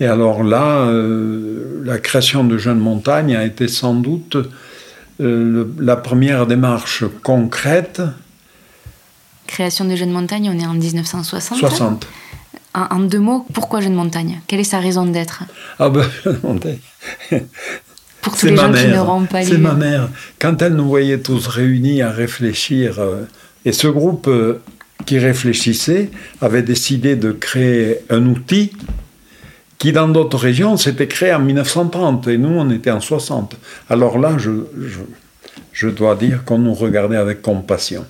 Et 0.00 0.06
alors 0.06 0.42
là, 0.42 0.86
euh, 0.88 1.82
la 1.84 1.98
création 1.98 2.44
de 2.44 2.58
Jeunes 2.58 2.78
Montagnes 2.78 3.36
a 3.36 3.44
été 3.44 3.68
sans 3.68 3.94
doute 3.94 4.36
euh, 5.20 5.72
la 5.78 5.96
première 5.96 6.46
démarche 6.46 7.04
concrète. 7.22 8.02
Création 9.46 9.84
de 9.84 9.94
Jeunes 9.94 10.10
Montagnes, 10.10 10.50
on 10.52 10.58
est 10.58 10.66
en 10.66 10.74
1960 10.74 11.58
60. 11.58 12.06
En, 12.74 12.80
en 12.90 13.00
deux 13.00 13.20
mots, 13.20 13.46
pourquoi 13.52 13.80
Jeunes 13.80 13.94
Montagnes 13.94 14.40
Quelle 14.48 14.60
est 14.60 14.64
sa 14.64 14.80
raison 14.80 15.06
d'être? 15.06 15.44
Ah 15.78 15.90
ben, 15.90 16.04
Jeunes 16.24 16.40
Montagnes 16.42 16.78
pour 18.24 18.36
tous 18.36 18.46
les 18.46 18.56
gens 18.56 18.72
qui 18.72 18.88
n'auront 18.88 19.24
pas 19.26 19.42
C'est 19.42 19.58
ma 19.58 19.74
mère. 19.74 20.08
Quand 20.40 20.60
elle 20.62 20.74
nous 20.74 20.88
voyait 20.88 21.18
tous 21.18 21.46
réunis 21.46 22.00
à 22.02 22.10
réfléchir, 22.10 22.98
euh, 22.98 23.22
et 23.64 23.72
ce 23.72 23.86
groupe 23.86 24.26
euh, 24.28 24.60
qui 25.04 25.18
réfléchissait 25.18 26.10
avait 26.40 26.62
décidé 26.62 27.16
de 27.16 27.32
créer 27.32 27.98
un 28.08 28.26
outil 28.26 28.72
qui, 29.78 29.92
dans 29.92 30.08
d'autres 30.08 30.38
régions, 30.38 30.76
s'était 30.78 31.06
créé 31.06 31.34
en 31.34 31.40
1930, 31.40 32.26
et 32.28 32.38
nous, 32.38 32.48
on 32.48 32.70
était 32.70 32.90
en 32.90 33.00
60. 33.00 33.56
Alors 33.90 34.18
là, 34.18 34.36
je, 34.38 34.50
je, 34.80 35.00
je 35.72 35.88
dois 35.88 36.14
dire 36.14 36.44
qu'on 36.44 36.58
nous 36.58 36.74
regardait 36.74 37.16
avec 37.16 37.42
compassion. 37.42 38.06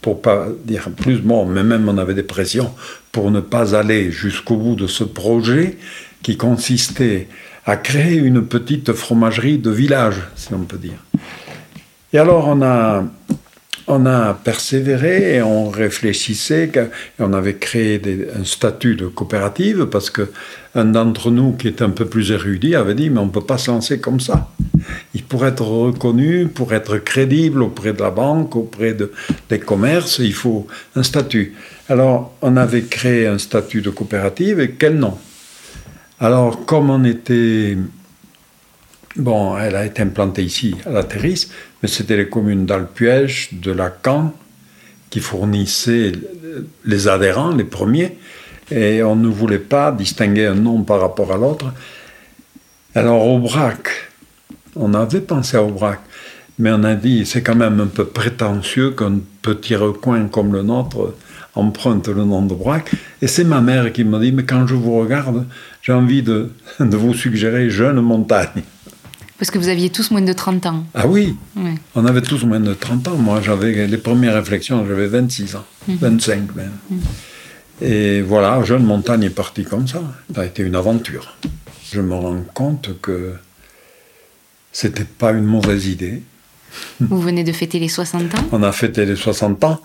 pour 0.00 0.22
pas 0.22 0.46
dire 0.64 0.88
plus, 0.96 1.18
bon, 1.18 1.44
mais 1.44 1.62
même 1.62 1.88
on 1.88 1.98
avait 1.98 2.14
des 2.14 2.22
pressions 2.22 2.72
pour 3.12 3.30
ne 3.30 3.40
pas 3.40 3.74
aller 3.74 4.10
jusqu'au 4.10 4.56
bout 4.56 4.76
de 4.76 4.86
ce 4.86 5.04
projet 5.04 5.76
qui 6.22 6.36
consistait 6.36 7.28
à 7.66 7.76
créer 7.76 8.14
une 8.14 8.46
petite 8.46 8.92
fromagerie 8.92 9.58
de 9.58 9.70
village, 9.70 10.22
si 10.36 10.54
on 10.54 10.60
peut 10.60 10.78
dire. 10.78 11.02
Et 12.12 12.18
alors 12.18 12.46
on 12.46 12.62
a, 12.62 13.04
on 13.88 14.06
a 14.06 14.34
persévéré 14.34 15.34
et 15.34 15.42
on 15.42 15.68
réfléchissait, 15.68 16.70
et 16.74 16.80
on 17.18 17.32
avait 17.32 17.56
créé 17.56 18.00
un 18.38 18.44
statut 18.44 18.94
de 18.94 19.08
coopérative 19.08 19.86
parce 19.86 20.10
que 20.10 20.30
un 20.76 20.84
d'entre 20.84 21.30
nous 21.30 21.54
qui 21.54 21.66
est 21.66 21.82
un 21.82 21.90
peu 21.90 22.04
plus 22.06 22.30
érudit 22.30 22.76
avait 22.76 22.94
dit 22.94 23.10
mais 23.10 23.18
on 23.18 23.26
ne 23.26 23.30
peut 23.30 23.40
pas 23.40 23.58
se 23.58 23.70
lancer 23.70 23.98
comme 23.98 24.20
ça. 24.20 24.48
Il 25.14 25.24
pourrait 25.24 25.48
être 25.48 25.64
reconnu, 25.64 26.46
pour 26.46 26.72
être 26.72 26.98
crédible 26.98 27.62
auprès 27.62 27.92
de 27.92 28.00
la 28.00 28.10
banque, 28.10 28.54
auprès 28.54 28.94
de, 28.94 29.10
des 29.48 29.58
commerces, 29.58 30.20
il 30.20 30.34
faut 30.34 30.68
un 30.94 31.02
statut. 31.02 31.54
Alors 31.88 32.36
on 32.42 32.56
avait 32.56 32.82
créé 32.82 33.26
un 33.26 33.38
statut 33.38 33.82
de 33.82 33.90
coopérative 33.90 34.60
et 34.60 34.70
quel 34.70 34.94
nom? 34.96 35.18
Alors, 36.20 36.64
comme 36.64 36.90
on 36.90 37.04
était. 37.04 37.76
Bon, 39.16 39.56
elle 39.58 39.76
a 39.76 39.84
été 39.86 40.02
implantée 40.02 40.44
ici, 40.44 40.74
à 40.84 40.90
la 40.90 41.04
Terrisse, 41.04 41.50
mais 41.82 41.88
c'était 41.88 42.16
les 42.16 42.28
communes 42.28 42.66
d'Alpuège, 42.66 43.50
de 43.52 43.72
Lacan, 43.72 44.34
qui 45.08 45.20
fournissaient 45.20 46.12
les 46.84 47.08
adhérents, 47.08 47.54
les 47.54 47.64
premiers, 47.64 48.18
et 48.70 49.02
on 49.02 49.16
ne 49.16 49.28
voulait 49.28 49.58
pas 49.58 49.90
distinguer 49.92 50.46
un 50.46 50.54
nom 50.54 50.82
par 50.82 51.00
rapport 51.00 51.32
à 51.32 51.36
l'autre. 51.36 51.72
Alors, 52.94 53.26
Aubrac, 53.26 53.88
on 54.74 54.92
avait 54.92 55.20
pensé 55.20 55.56
à 55.56 55.62
Aubrac, 55.62 56.00
mais 56.58 56.70
on 56.72 56.84
a 56.84 56.94
dit 56.94 57.24
c'est 57.26 57.42
quand 57.42 57.56
même 57.56 57.80
un 57.80 57.86
peu 57.86 58.06
prétentieux 58.06 58.90
qu'un 58.90 59.20
petit 59.42 59.76
recoin 59.76 60.28
comme 60.28 60.52
le 60.52 60.62
nôtre 60.62 61.14
emprunte 61.56 62.08
le 62.08 62.24
nom 62.24 62.42
de 62.42 62.54
Braque. 62.54 62.92
Et 63.20 63.26
c'est 63.26 63.44
ma 63.44 63.60
mère 63.60 63.92
qui 63.92 64.04
m'a 64.04 64.18
dit, 64.18 64.32
mais 64.32 64.44
quand 64.44 64.66
je 64.66 64.74
vous 64.74 64.98
regarde, 64.98 65.46
j'ai 65.82 65.92
envie 65.92 66.22
de, 66.22 66.52
de, 66.80 66.96
vous 66.96 67.14
suggérer 67.14 67.70
Jeune 67.70 68.00
Montagne. 68.00 68.62
Parce 69.38 69.50
que 69.50 69.58
vous 69.58 69.68
aviez 69.68 69.90
tous 69.90 70.10
moins 70.10 70.22
de 70.22 70.32
30 70.32 70.66
ans. 70.66 70.84
Ah 70.94 71.06
oui, 71.06 71.36
on 71.94 72.06
avait 72.06 72.22
tous 72.22 72.44
moins 72.44 72.60
de 72.60 72.72
30 72.72 73.08
ans. 73.08 73.16
Moi, 73.16 73.40
j'avais 73.42 73.86
les 73.86 73.98
premières 73.98 74.34
réflexions, 74.34 74.86
j'avais 74.86 75.08
26 75.08 75.56
ans, 75.56 75.64
25 75.88 76.36
mhm. 76.36 76.46
même. 76.56 76.70
Mhm. 76.90 77.00
Et 77.82 78.22
voilà, 78.22 78.62
Jeune 78.64 78.84
Montagne 78.84 79.24
est 79.24 79.30
parti 79.30 79.64
comme 79.64 79.86
ça. 79.86 80.00
Ça 80.34 80.40
a 80.40 80.44
été 80.46 80.62
une 80.62 80.74
aventure. 80.74 81.36
Je 81.92 82.00
me 82.00 82.14
rends 82.14 82.42
compte 82.54 82.98
que 83.02 83.34
c'était 84.72 85.04
pas 85.04 85.32
une 85.32 85.44
mauvaise 85.44 85.86
idée. 85.86 86.22
Vous 87.00 87.20
venez 87.20 87.44
de 87.44 87.52
fêter 87.52 87.78
les 87.78 87.88
60 87.88 88.34
ans 88.34 88.44
On 88.52 88.62
a 88.62 88.72
fêté 88.72 89.04
les 89.06 89.16
60 89.16 89.62
ans. 89.64 89.80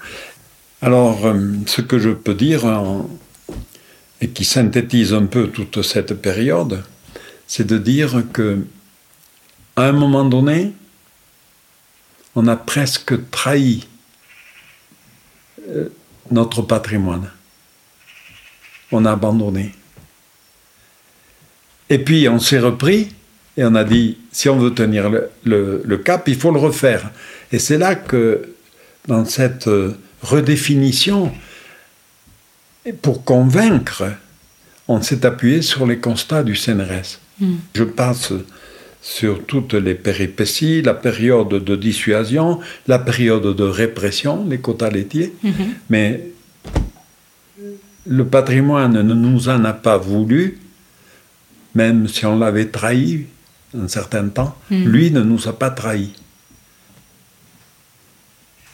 Alors, 0.81 1.27
euh, 1.27 1.53
ce 1.67 1.81
que 1.81 1.99
je 1.99 2.09
peux 2.09 2.33
dire, 2.33 2.63
et 4.19 4.29
qui 4.29 4.45
synthétise 4.45 5.13
un 5.13 5.25
peu 5.25 5.47
toute 5.47 5.81
cette 5.83 6.13
période, 6.15 6.83
c'est 7.47 7.67
de 7.67 7.77
dire 7.77 8.23
que, 8.33 8.65
à 9.75 9.83
un 9.83 9.91
moment 9.91 10.25
donné, 10.25 10.73
on 12.35 12.47
a 12.47 12.55
presque 12.55 13.29
trahi 13.29 13.87
euh, 15.67 15.89
notre 16.31 16.61
patrimoine. 16.61 17.29
On 18.91 19.05
a 19.05 19.11
abandonné. 19.11 19.73
Et 21.89 21.99
puis 21.99 22.27
on 22.29 22.39
s'est 22.39 22.59
repris 22.59 23.13
et 23.57 23.65
on 23.65 23.75
a 23.75 23.83
dit, 23.83 24.17
si 24.31 24.47
on 24.49 24.57
veut 24.57 24.73
tenir 24.73 25.11
le, 25.43 25.97
cap, 25.97 26.27
il 26.27 26.37
faut 26.37 26.51
le 26.51 26.59
refaire. 26.59 27.11
Et 27.51 27.59
c'est 27.59 27.77
là 27.77 27.95
que, 27.95 28.53
dans 29.07 29.25
cette 29.25 29.67
euh, 29.67 29.97
redéfinition. 30.21 31.31
Et 32.85 32.93
pour 32.93 33.23
convaincre, 33.23 34.03
on 34.87 35.01
s'est 35.01 35.25
appuyé 35.25 35.61
sur 35.61 35.85
les 35.85 35.97
constats 35.97 36.43
du 36.43 36.55
CNRS. 36.55 37.19
Hmm. 37.39 37.55
Je 37.73 37.83
passe 37.83 38.33
sur 39.01 39.45
toutes 39.45 39.73
les 39.73 39.95
péripéties, 39.95 40.81
la 40.81 40.93
période 40.93 41.49
de 41.49 41.75
dissuasion, 41.75 42.59
la 42.87 42.99
période 42.99 43.55
de 43.55 43.63
répression, 43.63 44.45
les 44.47 44.59
quotas 44.59 44.89
laitiers, 44.89 45.33
hmm. 45.43 45.51
mais 45.89 46.27
le 48.05 48.25
patrimoine 48.25 49.01
ne 49.01 49.13
nous 49.13 49.49
en 49.49 49.63
a 49.63 49.73
pas 49.73 49.97
voulu, 49.97 50.59
même 51.75 52.07
si 52.07 52.25
on 52.25 52.37
l'avait 52.37 52.67
trahi 52.67 53.25
un 53.77 53.87
certain 53.87 54.27
temps, 54.27 54.57
hmm. 54.69 54.85
lui 54.85 55.11
ne 55.11 55.21
nous 55.21 55.47
a 55.47 55.57
pas 55.57 55.69
trahis. 55.69 56.13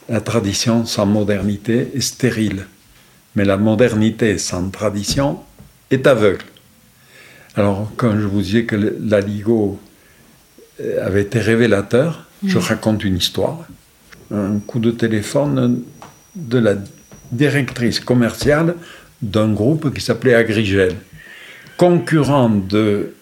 La 0.10 0.22
tradition 0.22 0.86
sans 0.86 1.06
modernité 1.06 1.92
est 1.94 2.02
stérile, 2.02 2.66
mais 3.36 3.44
la 3.44 3.58
modernité 3.58 4.38
sans 4.38 4.70
tradition 4.70 5.40
est 5.92 6.08
aveugle. 6.08 6.46
Alors, 7.56 7.92
quand 7.98 8.18
je 8.18 8.26
vous 8.26 8.42
disais 8.42 8.64
que 8.66 8.76
l'Aligo 8.76 9.80
euh, 10.80 11.06
avait 11.06 11.24
été 11.24 11.40
révélateur, 11.40 12.26
je 12.46 12.58
mm. 12.58 12.62
raconte 12.62 13.04
une 13.04 13.18
histoire. 13.18 13.66
Un 14.32 14.60
coup 14.60 14.80
de 14.80 14.92
téléphone 14.92 15.84
de 16.36 16.58
la 16.58 16.76
directrice 17.32 18.00
commerciale 18.00 18.76
d'un 19.22 19.52
groupe 19.52 19.94
qui 19.94 20.02
s'appelait 20.02 20.36
Agrigel, 20.36 20.96
concurrent 21.78 22.50
de 22.50 23.14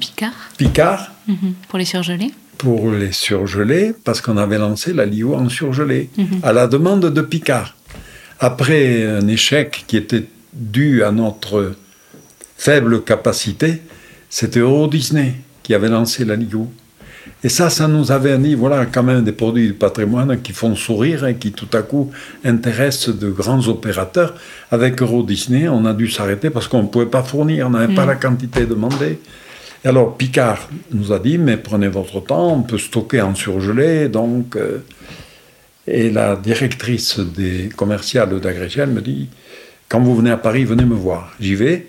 Picard. 0.00 0.32
Picard. 0.56 1.12
Mm-hmm. 1.28 1.52
Pour 1.68 1.78
les 1.78 1.84
surgelés 1.84 2.32
pour 2.58 2.90
les 2.90 3.12
surgeler 3.12 3.94
parce 4.04 4.20
qu'on 4.20 4.36
avait 4.36 4.58
lancé 4.58 4.92
la 4.92 5.06
LIO 5.06 5.34
en 5.34 5.48
surgelé, 5.48 6.10
mhm. 6.16 6.40
à 6.42 6.52
la 6.52 6.66
demande 6.66 7.06
de 7.12 7.20
Picard. 7.20 7.76
Après 8.40 9.04
un 9.04 9.26
échec 9.28 9.84
qui 9.86 9.96
était 9.96 10.24
dû 10.52 11.02
à 11.02 11.10
notre 11.10 11.74
faible 12.56 13.02
capacité, 13.02 13.82
c'était 14.28 14.60
Euro 14.60 14.88
Disney 14.88 15.34
qui 15.62 15.74
avait 15.74 15.88
lancé 15.88 16.24
la 16.24 16.36
LIO. 16.36 16.70
Et 17.42 17.48
ça, 17.48 17.70
ça 17.70 17.86
nous 17.86 18.12
avait 18.12 18.38
dit, 18.38 18.54
voilà 18.54 18.86
quand 18.86 19.02
même 19.02 19.22
des 19.22 19.32
produits 19.32 19.68
du 19.68 19.74
patrimoine 19.74 20.40
qui 20.40 20.52
font 20.52 20.74
sourire 20.74 21.26
et 21.26 21.36
qui 21.36 21.52
tout 21.52 21.68
à 21.74 21.82
coup 21.82 22.10
intéressent 22.44 23.14
de 23.14 23.30
grands 23.30 23.66
opérateurs. 23.68 24.34
Avec 24.70 25.02
Euro 25.02 25.22
Disney, 25.22 25.68
on 25.68 25.84
a 25.84 25.92
dû 25.92 26.08
s'arrêter 26.08 26.50
parce 26.50 26.68
qu'on 26.68 26.82
ne 26.82 26.88
pouvait 26.88 27.06
pas 27.06 27.22
fournir, 27.22 27.66
on 27.66 27.70
n'avait 27.70 27.94
pas 27.94 28.02
mhm. 28.02 28.08
la 28.08 28.14
quantité 28.16 28.66
demandée 28.66 29.18
alors 29.86 30.16
Picard 30.16 30.68
nous 30.90 31.12
a 31.12 31.18
dit, 31.18 31.38
mais 31.38 31.56
prenez 31.56 31.88
votre 31.88 32.20
temps, 32.20 32.52
on 32.54 32.62
peut 32.62 32.78
stocker 32.78 33.20
en 33.20 33.34
surgelé, 33.34 34.08
donc... 34.08 34.56
Euh, 34.56 34.84
et 35.86 36.10
la 36.10 36.34
directrice 36.34 37.20
des 37.20 37.68
commerciales 37.68 38.40
d'Agrégel 38.40 38.90
me 38.90 39.00
dit, 39.00 39.28
quand 39.88 40.00
vous 40.00 40.16
venez 40.16 40.30
à 40.30 40.36
Paris, 40.36 40.64
venez 40.64 40.84
me 40.84 40.96
voir. 40.96 41.32
J'y 41.38 41.54
vais. 41.54 41.86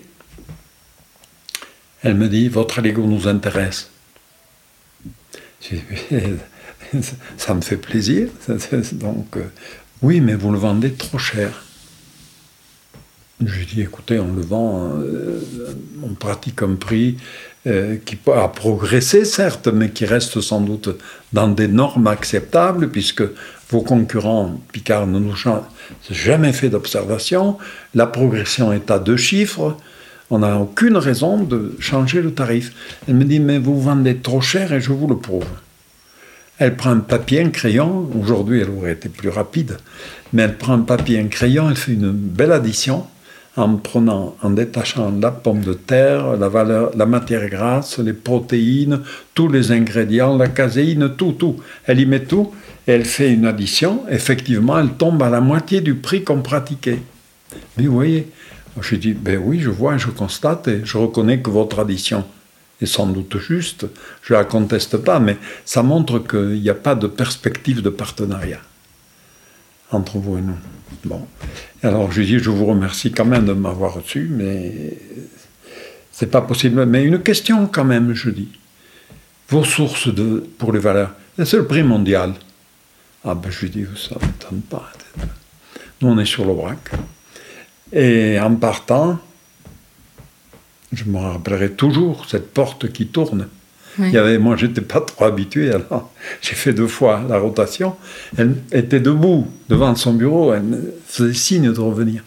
Elle 2.02 2.14
me 2.14 2.28
dit, 2.28 2.48
votre 2.48 2.80
Lego 2.80 3.02
nous 3.02 3.26
intéresse. 3.26 3.90
ça 7.36 7.54
me 7.54 7.60
fait 7.60 7.76
plaisir. 7.76 8.28
Donc, 8.92 9.36
euh, 9.36 9.46
oui, 10.00 10.20
mais 10.20 10.34
vous 10.34 10.52
le 10.52 10.58
vendez 10.58 10.92
trop 10.92 11.18
cher. 11.18 11.64
Je 13.44 13.58
lui 13.58 13.66
dis, 13.66 13.80
écoutez, 13.82 14.20
on 14.20 14.32
le 14.32 14.42
vend, 14.42 14.92
euh, 15.00 15.40
on 16.04 16.14
pratique 16.14 16.62
un 16.62 16.74
prix 16.74 17.16
euh, 17.68 17.96
qui 18.04 18.18
a 18.34 18.48
progressé, 18.48 19.24
certes, 19.24 19.68
mais 19.68 19.90
qui 19.90 20.06
reste 20.06 20.40
sans 20.40 20.60
doute 20.60 20.88
dans 21.32 21.48
des 21.48 21.68
normes 21.68 22.06
acceptables, 22.06 22.88
puisque 22.88 23.22
vos 23.70 23.82
concurrents, 23.82 24.58
Picard 24.72 25.06
ne 25.06 25.18
nous 25.18 25.34
jamais 26.10 26.52
fait 26.52 26.70
d'observation, 26.70 27.58
la 27.94 28.06
progression 28.06 28.72
est 28.72 28.90
à 28.90 28.98
deux 28.98 29.18
chiffres, 29.18 29.76
on 30.30 30.38
n'a 30.40 30.58
aucune 30.58 30.96
raison 30.96 31.42
de 31.42 31.76
changer 31.78 32.22
le 32.22 32.32
tarif. 32.32 32.72
Elle 33.06 33.14
me 33.14 33.24
dit, 33.24 33.40
mais 33.40 33.58
vous 33.58 33.80
vendez 33.80 34.16
trop 34.16 34.40
cher 34.40 34.72
et 34.72 34.80
je 34.80 34.92
vous 34.92 35.06
le 35.06 35.16
prouve. 35.16 35.46
Elle 36.58 36.76
prend 36.76 36.90
un 36.90 37.00
papier, 37.00 37.42
un 37.42 37.50
crayon, 37.50 38.10
aujourd'hui 38.20 38.60
elle 38.60 38.70
aurait 38.70 38.92
été 38.92 39.08
plus 39.08 39.28
rapide, 39.28 39.76
mais 40.32 40.42
elle 40.42 40.56
prend 40.56 40.72
un 40.72 40.80
papier, 40.80 41.20
un 41.20 41.28
crayon, 41.28 41.70
elle 41.70 41.76
fait 41.76 41.92
une 41.92 42.10
belle 42.10 42.52
addition, 42.52 43.06
en 43.58 43.76
prenant, 43.76 44.36
en 44.40 44.50
détachant 44.50 45.12
la 45.20 45.32
pomme 45.32 45.62
de 45.62 45.72
terre, 45.72 46.36
la, 46.36 47.06
matière 47.06 47.48
grasse, 47.48 47.98
les 47.98 48.12
protéines, 48.12 49.00
tous 49.34 49.48
les 49.48 49.72
ingrédients, 49.72 50.36
la 50.36 50.48
caséine, 50.48 51.14
tout, 51.16 51.32
tout. 51.32 51.56
Elle 51.84 51.98
y 51.98 52.06
met 52.06 52.24
tout 52.24 52.52
et 52.86 52.92
elle 52.92 53.04
fait 53.04 53.32
une 53.32 53.46
addition. 53.46 54.04
Effectivement, 54.08 54.78
elle 54.78 54.90
tombe 54.90 55.20
à 55.24 55.28
la 55.28 55.40
moitié 55.40 55.80
du 55.80 55.96
prix 55.96 56.22
qu'on 56.22 56.40
pratiquait. 56.40 57.00
Mais 57.76 57.86
vous 57.86 57.94
voyez, 57.94 58.28
je 58.80 58.94
dis, 58.94 59.12
ben 59.12 59.40
oui, 59.44 59.58
je 59.58 59.70
vois, 59.70 59.96
je 59.96 60.08
constate 60.08 60.68
et 60.68 60.82
je 60.84 60.96
reconnais 60.96 61.40
que 61.40 61.50
votre 61.50 61.80
addition 61.80 62.24
est 62.80 62.86
sans 62.86 63.08
doute 63.08 63.38
juste. 63.38 63.86
Je 64.22 64.34
ne 64.34 64.38
la 64.38 64.44
conteste 64.44 64.98
pas, 64.98 65.18
mais 65.18 65.36
ça 65.64 65.82
montre 65.82 66.20
qu'il 66.20 66.60
n'y 66.60 66.70
a 66.70 66.74
pas 66.74 66.94
de 66.94 67.08
perspective 67.08 67.82
de 67.82 67.90
partenariat 67.90 68.60
entre 69.90 70.18
vous 70.18 70.38
et 70.38 70.42
nous. 70.42 70.58
Bon. 71.04 71.26
Alors 71.82 72.10
je 72.10 72.20
lui 72.20 72.26
dis, 72.26 72.38
je 72.38 72.50
vous 72.50 72.66
remercie 72.66 73.12
quand 73.12 73.24
même 73.24 73.44
de 73.44 73.52
m'avoir 73.52 73.94
reçu, 73.94 74.28
mais 74.30 74.98
c'est 76.10 76.30
pas 76.30 76.42
possible. 76.42 76.84
Mais 76.86 77.04
une 77.04 77.20
question 77.22 77.66
quand 77.66 77.84
même, 77.84 78.14
je 78.14 78.30
dis. 78.30 78.48
Vos 79.50 79.64
sources 79.64 80.12
de, 80.12 80.46
pour 80.58 80.72
les 80.72 80.78
valeurs, 80.78 81.14
c'est 81.42 81.56
le 81.56 81.66
prix 81.66 81.82
mondial? 81.82 82.34
Ah 83.24 83.34
ben 83.34 83.50
je 83.50 83.60
lui 83.60 83.70
dis, 83.70 83.86
ça 83.96 84.16
ne 84.20 84.26
m'étonne 84.26 84.60
pas. 84.60 84.90
Nous, 86.00 86.08
on 86.08 86.18
est 86.18 86.24
sur 86.24 86.44
l'Aubrac. 86.44 86.90
Et 87.92 88.38
en 88.38 88.54
partant, 88.56 89.18
je 90.92 91.04
me 91.04 91.18
rappellerai 91.18 91.72
toujours 91.72 92.26
cette 92.28 92.52
porte 92.52 92.92
qui 92.92 93.06
tourne. 93.06 93.48
Il 93.98 94.10
y 94.10 94.18
avait, 94.18 94.38
moi, 94.38 94.56
j'étais 94.56 94.80
pas 94.80 95.00
trop 95.00 95.24
habitué, 95.24 95.70
alors 95.72 96.12
j'ai 96.40 96.54
fait 96.54 96.72
deux 96.72 96.86
fois 96.86 97.22
la 97.28 97.38
rotation. 97.38 97.96
Elle 98.36 98.56
était 98.72 99.00
debout 99.00 99.48
devant 99.68 99.94
son 99.94 100.14
bureau, 100.14 100.52
elle 100.52 100.62
me 100.62 100.94
faisait 101.06 101.34
signe 101.34 101.72
de 101.72 101.80
revenir. 101.80 102.22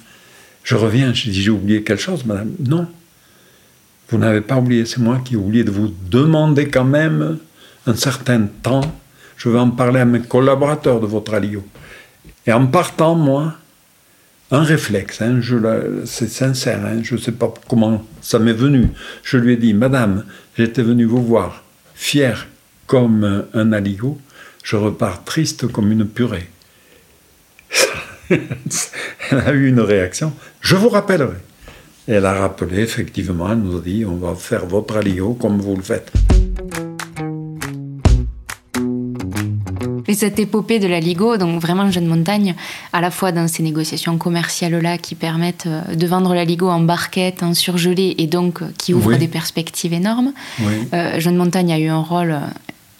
Je 0.64 0.76
reviens, 0.76 1.14
je 1.14 1.30
dis, 1.30 1.42
j'ai 1.42 1.50
oublié 1.50 1.84
quelque 1.84 2.02
chose, 2.02 2.26
madame. 2.26 2.52
Non, 2.60 2.88
vous 4.10 4.18
n'avez 4.18 4.42
pas 4.42 4.58
oublié, 4.58 4.86
c'est 4.86 5.00
moi 5.00 5.22
qui 5.24 5.36
ai 5.36 5.38
oublié 5.38 5.64
de 5.64 5.72
vous 5.72 5.94
demander 6.10 6.68
quand 6.68 6.84
même 6.84 7.38
un 7.88 7.96
certain 7.96 8.48
temps. 8.62 8.82
Je 9.38 9.50
vais 9.50 9.58
en 9.58 9.72
parler 9.72 10.02
à 10.02 10.06
mes 10.06 10.20
collaborateurs 10.20 11.00
de 11.00 11.08
votre 11.08 11.34
alio. 11.34 11.64
Et 12.46 12.52
en 12.52 12.68
partant, 12.68 13.16
moi, 13.16 13.56
un 14.52 14.64
réflexe, 14.64 15.22
hein, 15.22 15.40
c'est 16.06 16.30
sincère, 16.30 16.86
hein, 16.86 17.00
je 17.02 17.16
ne 17.16 17.20
sais 17.20 17.32
pas 17.32 17.54
comment 17.70 18.06
ça 18.22 18.38
m'est 18.38 18.52
venu. 18.52 18.90
Je 19.24 19.38
lui 19.38 19.54
ai 19.54 19.58
dit, 19.58 19.74
Madame, 19.74 20.26
j'étais 20.58 20.84
venu 20.84 21.06
vous 21.06 21.24
voir, 21.24 21.64
fier 21.96 22.48
comme 22.86 23.46
un 23.54 23.72
aligot, 23.72 24.20
je 24.64 24.76
repars 24.76 25.24
triste 25.24 25.68
comme 25.72 25.92
une 25.92 26.06
purée. 26.06 26.50
elle 28.30 29.40
a 29.40 29.54
eu 29.54 29.70
une 29.70 29.80
réaction, 29.80 30.34
je 30.60 30.76
vous 30.76 30.90
rappellerai. 30.90 31.38
elle 32.08 32.26
a 32.26 32.34
rappelé, 32.34 32.82
effectivement, 32.82 33.50
elle 33.50 33.60
nous 33.60 33.78
a 33.78 33.82
dit, 33.82 34.04
on 34.06 34.18
va 34.18 34.36
faire 34.36 34.66
votre 34.66 34.98
aligot 34.98 35.34
comme 35.36 35.62
vous 35.62 35.78
le 35.78 35.82
faites. 35.82 36.12
Et 40.12 40.14
cette 40.14 40.40
épopée 40.40 40.78
de 40.78 40.90
la 40.90 41.00
Ligo, 41.00 41.38
donc 41.38 41.62
vraiment 41.62 41.90
Jeune 41.90 42.06
Montagne, 42.06 42.54
à 42.92 43.00
la 43.00 43.12
fois 43.12 43.32
dans 43.32 43.48
ces 43.48 43.64
négociations 43.64 44.18
commerciales-là 44.18 44.98
qui 44.98 45.16
permettent 45.16 45.68
euh, 45.68 45.96
de 45.96 46.06
vendre 46.06 46.36
la 46.36 46.44
Ligo 46.44 46.68
en 46.68 46.82
barquette, 46.82 47.44
en 47.44 47.54
surgelé, 47.54 48.16
et 48.18 48.28
donc 48.28 48.62
euh, 48.62 48.66
qui 48.78 48.94
ouvrent 48.94 49.16
des 49.16 49.30
perspectives 49.30 49.94
énormes. 49.94 50.34
Euh, 50.94 51.18
Jeune 51.18 51.38
Montagne 51.38 51.72
a 51.72 51.80
eu 51.80 51.88
un 51.88 52.02
rôle 52.02 52.38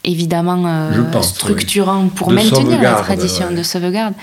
évidemment 0.06 0.90
structurant 1.22 2.08
pour 2.08 2.32
maintenir 2.32 2.82
la 2.82 2.94
tradition 2.94 3.52
de 3.52 3.62
sauvegarde. 3.62 4.14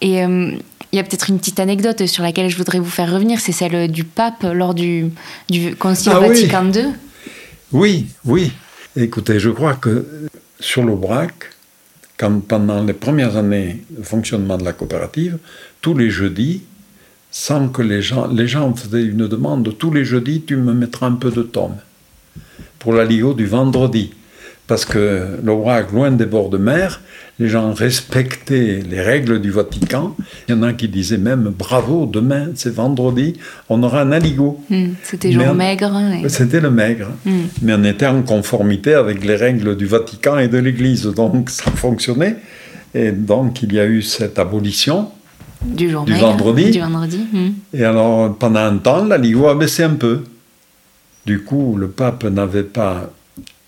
Et 0.00 0.20
il 0.22 0.96
y 0.96 0.98
a 0.98 1.02
peut-être 1.02 1.28
une 1.28 1.38
petite 1.38 1.60
anecdote 1.60 2.06
sur 2.06 2.22
laquelle 2.22 2.48
je 2.48 2.56
voudrais 2.56 2.78
vous 2.78 2.88
faire 2.88 3.12
revenir, 3.12 3.38
c'est 3.38 3.52
celle 3.52 3.92
du 3.92 4.04
pape 4.04 4.46
lors 4.54 4.72
du, 4.72 5.10
du 5.50 5.76
Concile 5.76 6.12
ah 6.16 6.20
Vatican 6.20 6.72
II. 6.72 6.86
Oui, 7.72 8.06
oui. 8.24 8.50
Écoutez, 8.96 9.38
je 9.38 9.50
crois 9.50 9.74
que 9.74 10.06
sur 10.58 10.82
l'Aubrac, 10.82 11.50
pendant 12.28 12.82
les 12.82 12.92
premières 12.92 13.36
années 13.36 13.82
de 13.90 14.02
fonctionnement 14.02 14.58
de 14.58 14.64
la 14.64 14.72
coopérative, 14.72 15.38
tous 15.80 15.96
les 15.96 16.10
jeudis, 16.10 16.62
sans 17.30 17.68
que 17.68 17.82
les 17.82 18.02
gens, 18.02 18.26
les 18.26 18.48
faisaient 18.48 19.04
une 19.04 19.26
demande, 19.26 19.76
tous 19.78 19.92
les 19.92 20.04
jeudis, 20.04 20.42
tu 20.42 20.56
me 20.56 20.74
mettras 20.74 21.06
un 21.06 21.14
peu 21.14 21.30
de 21.30 21.42
tome 21.42 21.76
pour 22.78 22.92
la 22.92 23.04
Ligo 23.04 23.34
du 23.34 23.46
vendredi. 23.46 24.12
Parce 24.70 24.84
que 24.84 25.26
l'Aubrac, 25.42 25.90
loin 25.90 26.12
des 26.12 26.26
bords 26.26 26.48
de 26.48 26.56
mer, 26.56 27.00
les 27.40 27.48
gens 27.48 27.74
respectaient 27.74 28.80
les 28.88 29.00
règles 29.00 29.40
du 29.40 29.50
Vatican. 29.50 30.14
Il 30.46 30.54
y 30.54 30.56
en 30.56 30.62
a 30.62 30.72
qui 30.74 30.86
disaient 30.86 31.18
même 31.18 31.52
bravo, 31.58 32.06
demain, 32.06 32.50
c'est 32.54 32.72
vendredi, 32.72 33.32
on 33.68 33.82
aura 33.82 34.02
un 34.02 34.12
aligot. 34.12 34.62
Hmm, 34.70 34.90
c'était 35.02 35.32
jour 35.32 35.54
maigre. 35.54 35.90
C'était 36.28 36.60
le 36.60 36.70
maigre. 36.70 37.08
Hmm. 37.26 37.46
Mais 37.62 37.74
on 37.74 37.82
était 37.82 38.06
en 38.06 38.22
conformité 38.22 38.94
avec 38.94 39.24
les 39.24 39.34
règles 39.34 39.76
du 39.76 39.86
Vatican 39.86 40.38
et 40.38 40.46
de 40.46 40.58
l'Église, 40.58 41.02
donc 41.02 41.50
ça 41.50 41.72
fonctionnait. 41.72 42.36
Et 42.94 43.10
donc 43.10 43.64
il 43.64 43.72
y 43.72 43.80
a 43.80 43.86
eu 43.86 44.02
cette 44.02 44.38
abolition. 44.38 45.08
Du 45.64 45.90
jour 45.90 46.04
vendredi. 46.06 46.70
Du 46.70 46.78
vendredi. 46.78 47.26
Hmm. 47.32 47.48
Et 47.74 47.82
alors 47.82 48.36
pendant 48.36 48.60
un 48.60 48.76
temps, 48.76 49.04
l'aligot 49.04 49.48
a 49.48 49.56
baissé 49.56 49.82
un 49.82 49.94
peu. 49.94 50.20
Du 51.26 51.42
coup, 51.42 51.74
le 51.76 51.88
pape 51.88 52.22
n'avait 52.22 52.62
pas 52.62 53.10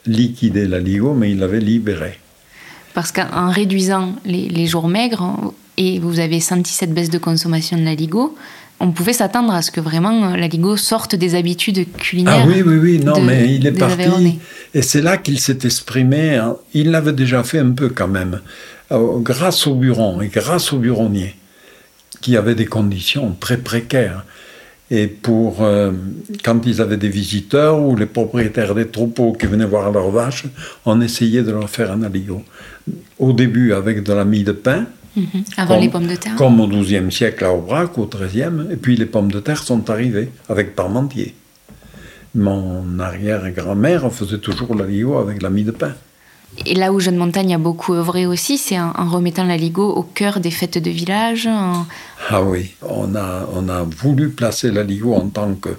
liquidé 0.07 0.67
l'aligot, 0.67 1.15
mais 1.15 1.31
il 1.31 1.39
l'avait 1.39 1.61
libéré. 1.61 2.19
Parce 2.95 3.13
qu'en 3.13 3.51
réduisant 3.51 4.15
les, 4.25 4.67
jours 4.67 4.89
maigres, 4.89 5.53
et 5.79 5.99
vous 5.99 6.21
avez 6.21 6.41
senti 6.41 6.73
cette 6.73 6.93
baisse 6.93 7.11
de 7.11 7.19
consommation 7.19 7.79
de 7.79 7.85
la 7.85 7.95
Ligo, 7.95 8.37
on 8.81 8.91
pouvait 8.91 9.13
s'attendre 9.13 9.55
à 9.55 9.63
ce 9.63 9.71
que 9.71 9.81
vraiment 9.81 10.35
la 10.35 10.49
Ligo 10.49 10.77
sorte 10.77 11.15
des 11.15 11.35
habitudes 11.35 11.87
culinaires. 11.97 12.43
Ah 12.45 12.47
oui, 12.47 12.63
oui, 12.63 12.77
oui, 12.77 12.99
non, 12.99 13.21
mais 13.21 13.55
il 13.55 13.67
est 13.67 13.73
parti. 13.73 14.39
Et 14.75 14.83
c'est 14.83 15.01
là 15.01 15.17
qu'il 15.17 15.39
s'est 15.39 15.59
exprimé. 15.65 16.37
Hein. 16.37 16.57
Il 16.75 16.91
l'avait 16.91 17.13
déjà 17.13 17.43
fait 17.45 17.61
un 17.61 17.71
peu 17.71 17.89
quand 17.89 18.09
même, 18.09 18.41
euh, 18.91 19.19
grâce 19.19 19.67
au 19.67 19.75
buron 19.75 20.21
et 20.21 20.29
grâce 20.29 20.73
aux 20.73 20.79
buronniers, 20.79 21.37
qui 22.21 22.37
avaient 22.37 22.55
des 22.55 22.67
conditions 22.67 23.35
très 23.39 23.57
précaires. 23.57 24.25
Et 24.95 25.07
pour, 25.07 25.63
euh, 25.63 25.91
quand 26.45 26.67
ils 26.67 26.83
avaient 26.83 26.99
des 26.99 27.09
visiteurs 27.09 27.81
ou 27.81 27.97
les 27.97 28.05
propriétaires 28.05 28.75
des 28.75 28.87
troupeaux 28.87 29.33
qui 29.33 29.47
venaient 29.47 29.65
voir 29.65 29.91
leurs 29.91 30.11
vaches, 30.11 30.45
on 30.85 31.01
essayait 31.01 31.43
de 31.43 31.51
leur 31.51 31.71
faire 31.71 31.91
un 31.93 32.03
aligot. 32.03 32.43
Au 33.19 33.33
début 33.33 33.73
avec 33.73 34.03
de 34.03 34.13
la 34.13 34.27
mie 34.27 34.45
de 34.45 34.53
pain. 34.53 34.85
Mhm. 35.17 35.45
Avant 35.57 35.81
les 35.81 35.89
pommes 35.89 36.07
de 36.07 36.17
terre. 36.17 36.37
Comme 36.37 36.61
au 36.61 36.69
XIIe 36.69 37.11
siècle 37.11 37.43
à 37.43 37.55
Aubrac, 37.55 37.97
au 37.97 38.07
XIIIe. 38.07 38.67
Et 38.71 38.77
puis 38.77 38.95
les 38.97 39.07
pommes 39.07 39.33
de 39.33 39.41
terre 39.41 39.63
sont 39.63 39.89
arrivées 39.89 40.29
avec 40.51 40.77
parmentier. 40.77 41.35
Mon 42.35 42.99
arrière-grand-mère 42.99 44.13
faisait 44.13 44.39
toujours 44.39 44.75
l'aligot 44.75 45.17
avec 45.17 45.41
la 45.41 45.49
mie 45.49 45.65
de 45.65 45.71
pain. 45.71 45.95
Et 46.67 46.75
là 46.75 46.93
où 46.93 47.01
Jeune 47.01 47.17
Montagne 47.17 47.55
a 47.55 47.59
beaucoup 47.59 47.95
œuvré 47.95 48.27
aussi, 48.27 48.59
c'est 48.59 48.79
en, 48.79 48.93
remettant 49.09 49.45
la 49.45 49.57
Ligo 49.57 49.89
au 49.89 50.03
cœur 50.03 50.41
des 50.41 50.51
fêtes 50.51 50.79
de 50.79 50.91
village. 50.91 51.49
Ah 52.29 52.43
oui, 52.43 52.73
on 52.83 53.15
a, 53.15 53.49
on 53.55 53.69
a 53.69 53.83
voulu 53.83 54.31
placer 54.31 54.71
la 54.71 54.83
Ligo 54.83 55.15
en 55.15 55.29
tant 55.29 55.55
que 55.55 55.71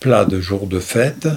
plat 0.00 0.24
de 0.24 0.40
jour 0.40 0.66
de 0.66 0.78
fête. 0.78 1.28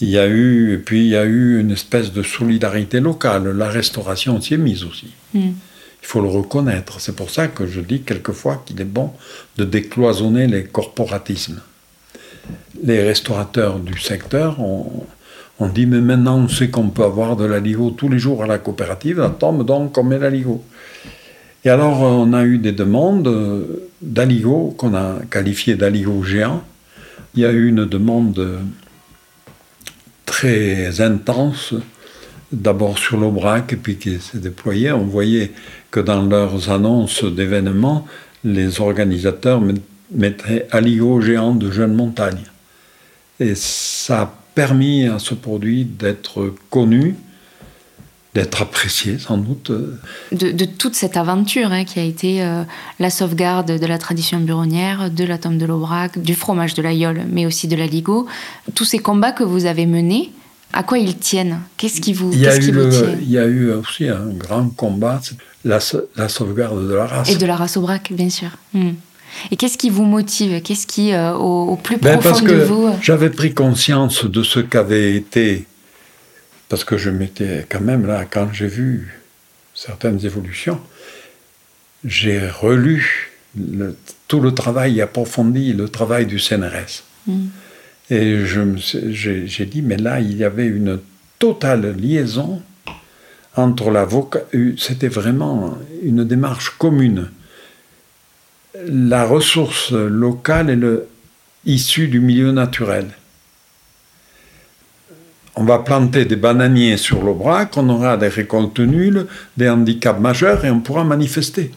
Il 0.00 0.08
y 0.08 0.18
a 0.18 0.28
eu, 0.28 0.82
puis 0.84 1.00
il 1.00 1.08
y 1.08 1.16
a 1.16 1.24
eu 1.24 1.60
une 1.60 1.70
espèce 1.70 2.12
de 2.12 2.22
solidarité 2.22 3.00
locale. 3.00 3.48
La 3.50 3.68
restauration 3.68 4.40
s'y 4.40 4.54
est 4.54 4.58
mise 4.58 4.84
aussi. 4.84 5.08
Hmm. 5.34 5.52
Il 6.02 6.06
faut 6.06 6.20
le 6.20 6.28
reconnaître. 6.28 7.00
C'est 7.00 7.16
pour 7.16 7.30
ça 7.30 7.48
que 7.48 7.66
je 7.66 7.80
dis 7.80 8.02
quelquefois 8.02 8.62
qu'il 8.64 8.80
est 8.80 8.84
bon 8.84 9.12
de 9.56 9.64
décloisonner 9.64 10.46
les 10.46 10.64
corporatismes. 10.64 11.60
Les 12.82 13.02
restaurateurs 13.02 13.78
du 13.78 13.98
secteur 13.98 14.60
ont, 14.60 15.06
on 15.60 15.68
dit, 15.68 15.86
mais 15.86 16.00
maintenant 16.00 16.38
on 16.38 16.48
sait 16.48 16.68
qu'on 16.68 16.88
peut 16.88 17.04
avoir 17.04 17.36
de 17.36 17.44
l'aligo 17.44 17.90
tous 17.90 18.08
les 18.08 18.18
jours 18.18 18.42
à 18.42 18.46
la 18.46 18.58
coopérative, 18.58 19.18
ça 19.18 19.30
tombe 19.30 19.64
donc 19.64 19.96
on 19.96 20.04
met 20.04 20.18
l'aligo. 20.18 20.62
Et 21.64 21.70
alors 21.70 22.00
on 22.00 22.32
a 22.32 22.44
eu 22.44 22.58
des 22.58 22.72
demandes 22.72 23.32
d'aligo 24.02 24.74
qu'on 24.76 24.94
a 24.94 25.16
qualifié 25.30 25.76
d'aligo 25.76 26.22
géant. 26.22 26.62
Il 27.34 27.42
y 27.42 27.46
a 27.46 27.52
eu 27.52 27.68
une 27.68 27.84
demande 27.84 28.60
très 30.26 31.00
intense, 31.00 31.74
d'abord 32.52 32.98
sur 32.98 33.16
l'Aubrac, 33.16 33.76
puis 33.82 33.96
qui 33.96 34.20
s'est 34.20 34.38
déployée. 34.38 34.92
On 34.92 35.04
voyait 35.04 35.52
que 35.90 36.00
dans 36.00 36.22
leurs 36.22 36.70
annonces 36.70 37.24
d'événements, 37.24 38.06
les 38.44 38.80
organisateurs 38.80 39.62
mettaient 40.12 40.66
aligo 40.70 41.20
géant 41.20 41.54
de 41.54 41.70
jeunes 41.70 41.94
montagnes. 41.94 42.44
Et 43.40 43.54
ça 43.54 44.34
permis 44.54 45.06
à 45.06 45.18
ce 45.18 45.34
produit 45.34 45.84
d'être 45.84 46.54
connu, 46.70 47.16
d'être 48.34 48.62
apprécié 48.62 49.18
sans 49.18 49.38
doute. 49.38 49.70
De, 50.32 50.64
toute 50.64 50.94
cette 50.94 51.16
aventure 51.16 51.72
hein, 51.72 51.84
qui 51.84 52.00
a 52.00 52.02
été 52.02 52.42
euh, 52.42 52.64
la 52.98 53.10
sauvegarde 53.10 53.78
de 53.78 53.86
la 53.86 53.98
tradition 53.98 54.40
buronnière, 54.40 55.10
de 55.10 55.24
la 55.24 55.38
tombe 55.38 55.56
de 55.56 55.66
l'Aubrac, 55.66 56.18
du 56.18 56.34
fromage 56.34 56.74
de 56.74 56.82
l'Aïole, 56.82 57.22
mais 57.28 57.46
aussi 57.46 57.68
de 57.68 57.76
la 57.76 57.86
Ligo, 57.86 58.26
tous 58.74 58.84
ces 58.84 58.98
combats 58.98 59.32
que 59.32 59.44
vous 59.44 59.66
avez 59.66 59.86
menés, 59.86 60.32
à 60.72 60.82
quoi 60.82 60.98
ils 60.98 61.16
tiennent? 61.16 61.60
Qu'est-ce 61.76 62.00
qui 62.00 62.12
vous, 62.12 62.32
il 62.32 62.40
y, 62.40 62.48
a 62.48 62.56
eu 62.56 62.74
il 63.22 63.30
y 63.30 63.38
a 63.38 63.44
eu 63.44 63.70
aussi 63.70 64.08
un 64.08 64.30
grand 64.30 64.68
combat, 64.70 65.20
la, 65.64 65.78
la, 66.16 66.28
sauvegarde 66.28 66.88
de 66.88 66.94
la 66.94 67.06
race. 67.06 67.30
Et 67.30 67.36
de 67.36 67.46
la 67.46 67.54
race 67.54 67.76
Aubrac, 67.76 68.12
bien 68.12 68.30
sûr. 68.30 68.48
Hmm. 68.72 68.94
Et 69.50 69.56
qu'est-ce 69.56 69.78
qui 69.78 69.90
vous 69.90 70.04
motive? 70.04 70.62
Qu'est-ce 70.62 70.86
qui, 70.86 71.12
euh, 71.12 71.32
au, 71.34 71.76
plus 71.76 71.96
ben, 71.96 72.18
profond 72.18 72.28
parce 72.30 72.42
que 72.42 72.52
de 72.52 72.64
vous 72.64 72.86
euh, 72.86 72.92
J'avais 73.02 73.30
pris 73.30 73.54
conscience 73.54 74.24
de 74.24 74.42
ce 74.42 74.60
qu'avait 74.60 75.14
été, 75.14 75.66
parce 76.68 76.84
que 76.84 76.96
je 76.96 77.10
m'étais 77.10 77.66
quand 77.68 77.80
même 77.80 78.06
là, 78.06 78.24
quand 78.28 78.48
j'ai 78.52 78.66
vu 78.66 79.20
certaines 79.74 80.24
évolutions, 80.24 80.80
j'ai 82.04 82.48
relu 82.48 83.32
tout 84.28 84.40
le 84.40 84.52
travail 84.52 85.00
approfondi, 85.00 85.72
le 85.72 85.88
travail 85.88 86.26
du 86.26 86.38
CNRS. 86.38 87.04
Mm. 87.26 87.46
Et 88.10 88.44
j'ai 88.44 89.66
dit, 89.66 89.82
mais 89.82 89.96
là, 89.96 90.20
il 90.20 90.36
y 90.36 90.44
avait 90.44 90.66
une 90.66 91.00
totale 91.38 91.96
liaison 91.96 92.62
entre 93.56 93.90
la 93.90 94.06
C'était 94.76 95.08
vraiment 95.08 95.78
une 96.02 96.24
démarche 96.24 96.70
commune 96.70 97.30
la 98.86 99.24
ressource 99.24 99.92
locale 99.92 100.70
est 100.70 101.70
issue 101.70 102.08
du 102.08 102.20
milieu 102.20 102.52
naturel. 102.52 103.06
on 105.56 105.64
va 105.64 105.78
planter 105.78 106.24
des 106.24 106.36
bananiers 106.36 106.96
sur 106.96 107.22
l'Aubrac, 107.22 107.76
on 107.76 107.88
aura 107.88 108.16
des 108.16 108.28
récoltes 108.28 108.80
des 109.56 109.68
handicaps 109.68 110.20
majeurs 110.20 110.64
et 110.64 110.70
on 110.70 110.80
pourra 110.80 111.04
manifester. 111.04 111.70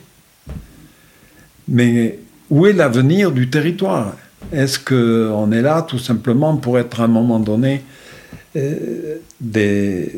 Mais 1.68 2.20
où 2.50 2.66
est 2.66 2.74
l'avenir 2.74 3.32
du 3.32 3.50
territoire? 3.50 4.16
Est-ce 4.52 4.80
qu'on 4.80 5.52
est 5.52 5.62
là 5.62 5.84
tout 5.84 6.00
simplement 6.00 6.58
pour 6.58 6.80
être 6.80 7.02
à 7.02 7.04
un 7.04 7.08
moment 7.08 7.40
donné 7.40 7.84
euh, 8.56 9.18
des 9.40 10.12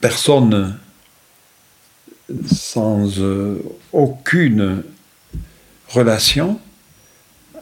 personnes 0.00 0.76
sans 2.46 3.18
euh, 3.18 3.58
aucune 3.92 4.84
relation 5.90 6.60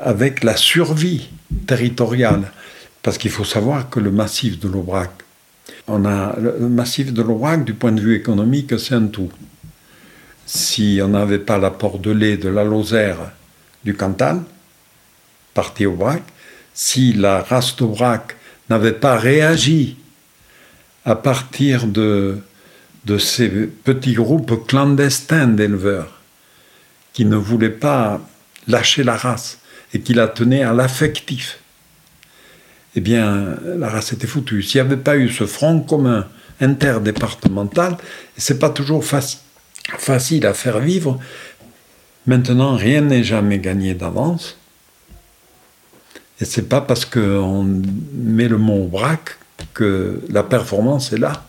avec 0.01 0.45
la 0.45 0.57
survie 0.57 1.31
territoriale 1.67 2.53
parce 3.03 3.19
qu'il 3.19 3.31
faut 3.31 3.45
savoir 3.45 3.89
que 3.89 4.01
le 4.01 4.11
massif 4.11 4.59
de 4.61 4.69
l'Aubrac, 4.69 5.11
on 5.87 6.05
a 6.05 6.37
le 6.39 6.69
massif 6.69 7.13
de 7.13 7.23
l'Aubrac, 7.23 7.65
du 7.65 7.75
point 7.75 7.93
de 7.93 8.01
vue 8.01 8.15
économique, 8.15 8.79
c'est 8.79 8.95
un 8.95 9.07
tout. 9.07 9.31
Si 10.45 11.01
on 11.03 11.09
n'avait 11.09 11.39
pas 11.39 11.59
l'apport 11.59 11.99
de 11.99 12.11
lait 12.11 12.37
de 12.37 12.49
la 12.49 12.65
Lozère 12.65 13.33
du 13.85 13.95
Cantal, 13.95 14.43
partie 15.55 15.87
Aubrac, 15.87 16.23
si 16.75 17.13
la 17.13 17.43
race 17.43 17.77
d'Aubrac 17.77 18.37
n'avait 18.69 18.93
pas 18.93 19.17
réagi 19.17 19.97
à 21.05 21.17
partir 21.17 21.87
de, 21.87 22.39
de 23.07 23.19
ces 23.19 23.49
petits 23.49 24.15
groupes 24.15 24.67
clandestins 24.67 25.49
d'éleveurs 25.49 26.18
qui 27.19 27.25
ne 27.25 27.35
voulaient 27.35 27.69
pas 27.69 28.21
lâcher 28.69 29.03
la 29.03 29.17
race 29.17 29.59
et 29.93 30.01
qui 30.03 30.15
la 30.15 30.29
tenaient 30.29 30.63
à 30.63 30.73
l'affectif, 30.73 31.59
eh 32.95 33.01
bien, 33.01 33.57
la 33.65 33.89
race 33.89 34.13
était 34.13 34.29
foutue. 34.29 34.63
S'il 34.63 34.81
n'y 34.81 34.87
avait 34.87 35.03
pas 35.03 35.17
eu 35.17 35.29
ce 35.29 35.45
front 35.45 35.81
commun 35.81 36.29
interdépartemental, 36.61 37.97
c'est 38.37 38.61
pas 38.61 38.71
toujours 38.71 39.05
facile 39.05 40.47
à 40.47 40.55
faire 40.55 40.79
vivre. 40.79 41.19
Maintenant, 42.29 42.77
rien 42.77 43.01
n'est 43.01 43.25
jamais 43.25 43.59
gagné 43.59 43.95
d'avance. 43.95 44.57
Et 46.41 46.45
c'est 46.45 46.69
pas 46.69 46.81
parce 46.81 47.05
qu'on 47.05 47.65
met 48.15 48.47
le 48.47 48.59
mot 48.59 48.85
au 48.85 48.87
braque 48.87 49.39
que 49.75 50.23
la 50.29 50.45
performance 50.45 51.13
est 51.13 51.19
là. 51.19 51.48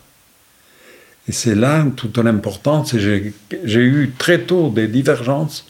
Et 1.30 1.32
c'est 1.32 1.54
là 1.54 1.86
toute 1.96 2.18
l'importance. 2.18 2.96
J'ai 2.96 3.80
eu 3.80 4.12
très 4.18 4.40
tôt 4.40 4.68
des 4.68 4.88
divergences 4.88 5.64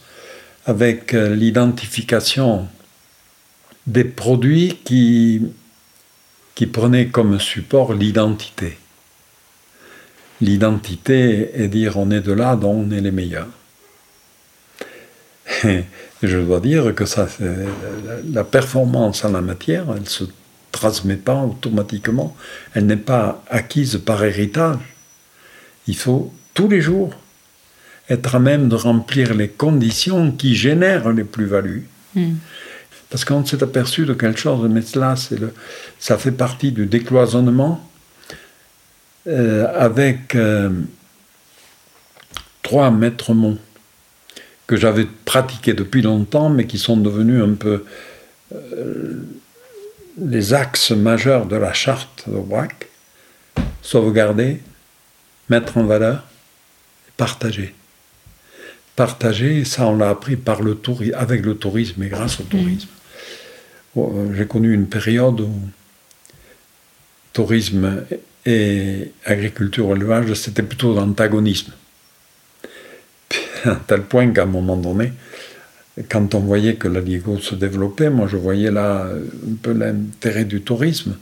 avec 0.64 1.12
euh, 1.12 1.34
l'identification 1.34 2.66
des 3.86 4.04
produits 4.04 4.78
qui 4.82 5.52
prenait 6.72 7.08
comme 7.08 7.38
support 7.38 7.92
l'identité. 7.92 8.78
L'identité 10.40 11.50
est 11.52 11.68
dire 11.68 11.98
on 11.98 12.10
est 12.10 12.22
de 12.22 12.32
là, 12.32 12.56
donc 12.56 12.86
on 12.86 12.90
est 12.90 13.02
les 13.02 13.10
meilleurs. 13.10 13.50
Et 15.64 15.84
je 16.22 16.38
dois 16.38 16.60
dire 16.60 16.94
que 16.94 17.04
la 18.32 18.44
performance 18.44 19.26
en 19.26 19.32
la 19.32 19.42
matière, 19.42 19.84
elle 19.94 20.04
ne 20.04 20.08
se 20.08 20.24
transmet 20.72 21.16
pas 21.16 21.42
automatiquement, 21.42 22.34
elle 22.72 22.86
n'est 22.86 22.96
pas 22.96 23.44
acquise 23.50 24.00
par 24.02 24.24
héritage. 24.24 24.78
Il 25.90 25.96
faut 25.96 26.32
tous 26.54 26.68
les 26.68 26.80
jours 26.80 27.12
être 28.08 28.36
à 28.36 28.38
même 28.38 28.68
de 28.68 28.76
remplir 28.76 29.34
les 29.34 29.48
conditions 29.48 30.30
qui 30.30 30.54
génèrent 30.54 31.10
les 31.10 31.24
plus-values. 31.24 31.88
Hmm. 32.14 32.34
Parce 33.10 33.24
qu'on 33.24 33.44
s'est 33.44 33.60
aperçu 33.60 34.06
de 34.06 34.14
quelque 34.14 34.38
chose, 34.38 34.68
mais 34.70 34.82
cela, 34.82 35.16
le, 35.32 35.52
ça 35.98 36.16
fait 36.16 36.30
partie 36.30 36.70
du 36.70 36.86
décloisonnement 36.86 37.84
euh, 39.26 39.66
avec 39.76 40.36
euh, 40.36 40.70
trois 42.62 42.92
maîtres 42.92 43.34
mots 43.34 43.58
que 44.68 44.76
j'avais 44.76 45.08
pratiqués 45.24 45.74
depuis 45.74 46.02
longtemps, 46.02 46.50
mais 46.50 46.68
qui 46.68 46.78
sont 46.78 46.98
devenus 46.98 47.42
un 47.42 47.54
peu 47.54 47.84
euh, 48.54 49.24
les 50.24 50.54
axes 50.54 50.92
majeurs 50.92 51.46
de 51.46 51.56
la 51.56 51.72
charte 51.72 52.28
de 52.28 52.38
Braque 52.38 52.86
sauvegarder, 53.82 54.60
mettre 55.50 55.76
en 55.76 55.84
valeur, 55.84 56.24
partager. 57.16 57.74
Partager, 58.96 59.64
ça 59.64 59.86
on 59.86 59.96
l'a 59.96 60.10
appris 60.10 60.36
par 60.36 60.62
le 60.62 60.78
avec 61.14 61.44
le 61.44 61.56
tourisme 61.56 62.02
et 62.02 62.08
grâce 62.08 62.40
au 62.40 62.44
tourisme. 62.44 62.88
Euh, 63.96 64.34
j'ai 64.36 64.46
connu 64.46 64.72
une 64.72 64.86
période 64.86 65.40
où 65.40 65.52
tourisme 67.32 68.04
et 68.46 69.12
agriculture 69.24 69.94
élevage, 69.94 70.32
c'était 70.34 70.62
plutôt 70.62 70.94
l'antagonisme. 70.94 71.72
À 73.64 73.76
tel 73.86 74.02
point 74.02 74.30
qu'à 74.32 74.44
un 74.44 74.46
moment 74.46 74.76
donné, 74.76 75.12
quand 76.08 76.34
on 76.34 76.40
voyait 76.40 76.76
que 76.76 76.88
la 76.88 77.00
Ligo 77.00 77.38
se 77.38 77.54
développait, 77.54 78.08
moi 78.08 78.26
je 78.26 78.36
voyais 78.36 78.70
là 78.70 79.04
un 79.04 79.54
peu 79.60 79.72
l'intérêt 79.72 80.44
du 80.44 80.62
tourisme. 80.62 81.16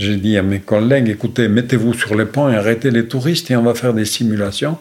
J'ai 0.00 0.16
dit 0.16 0.38
à 0.38 0.42
mes 0.42 0.60
collègues, 0.60 1.10
écoutez, 1.10 1.46
mettez-vous 1.46 1.92
sur 1.92 2.14
les 2.14 2.24
ponts 2.24 2.48
et 2.48 2.56
arrêtez 2.56 2.90
les 2.90 3.06
touristes 3.06 3.50
et 3.50 3.56
on 3.56 3.62
va 3.62 3.74
faire 3.74 3.92
des 3.92 4.06
simulations 4.06 4.78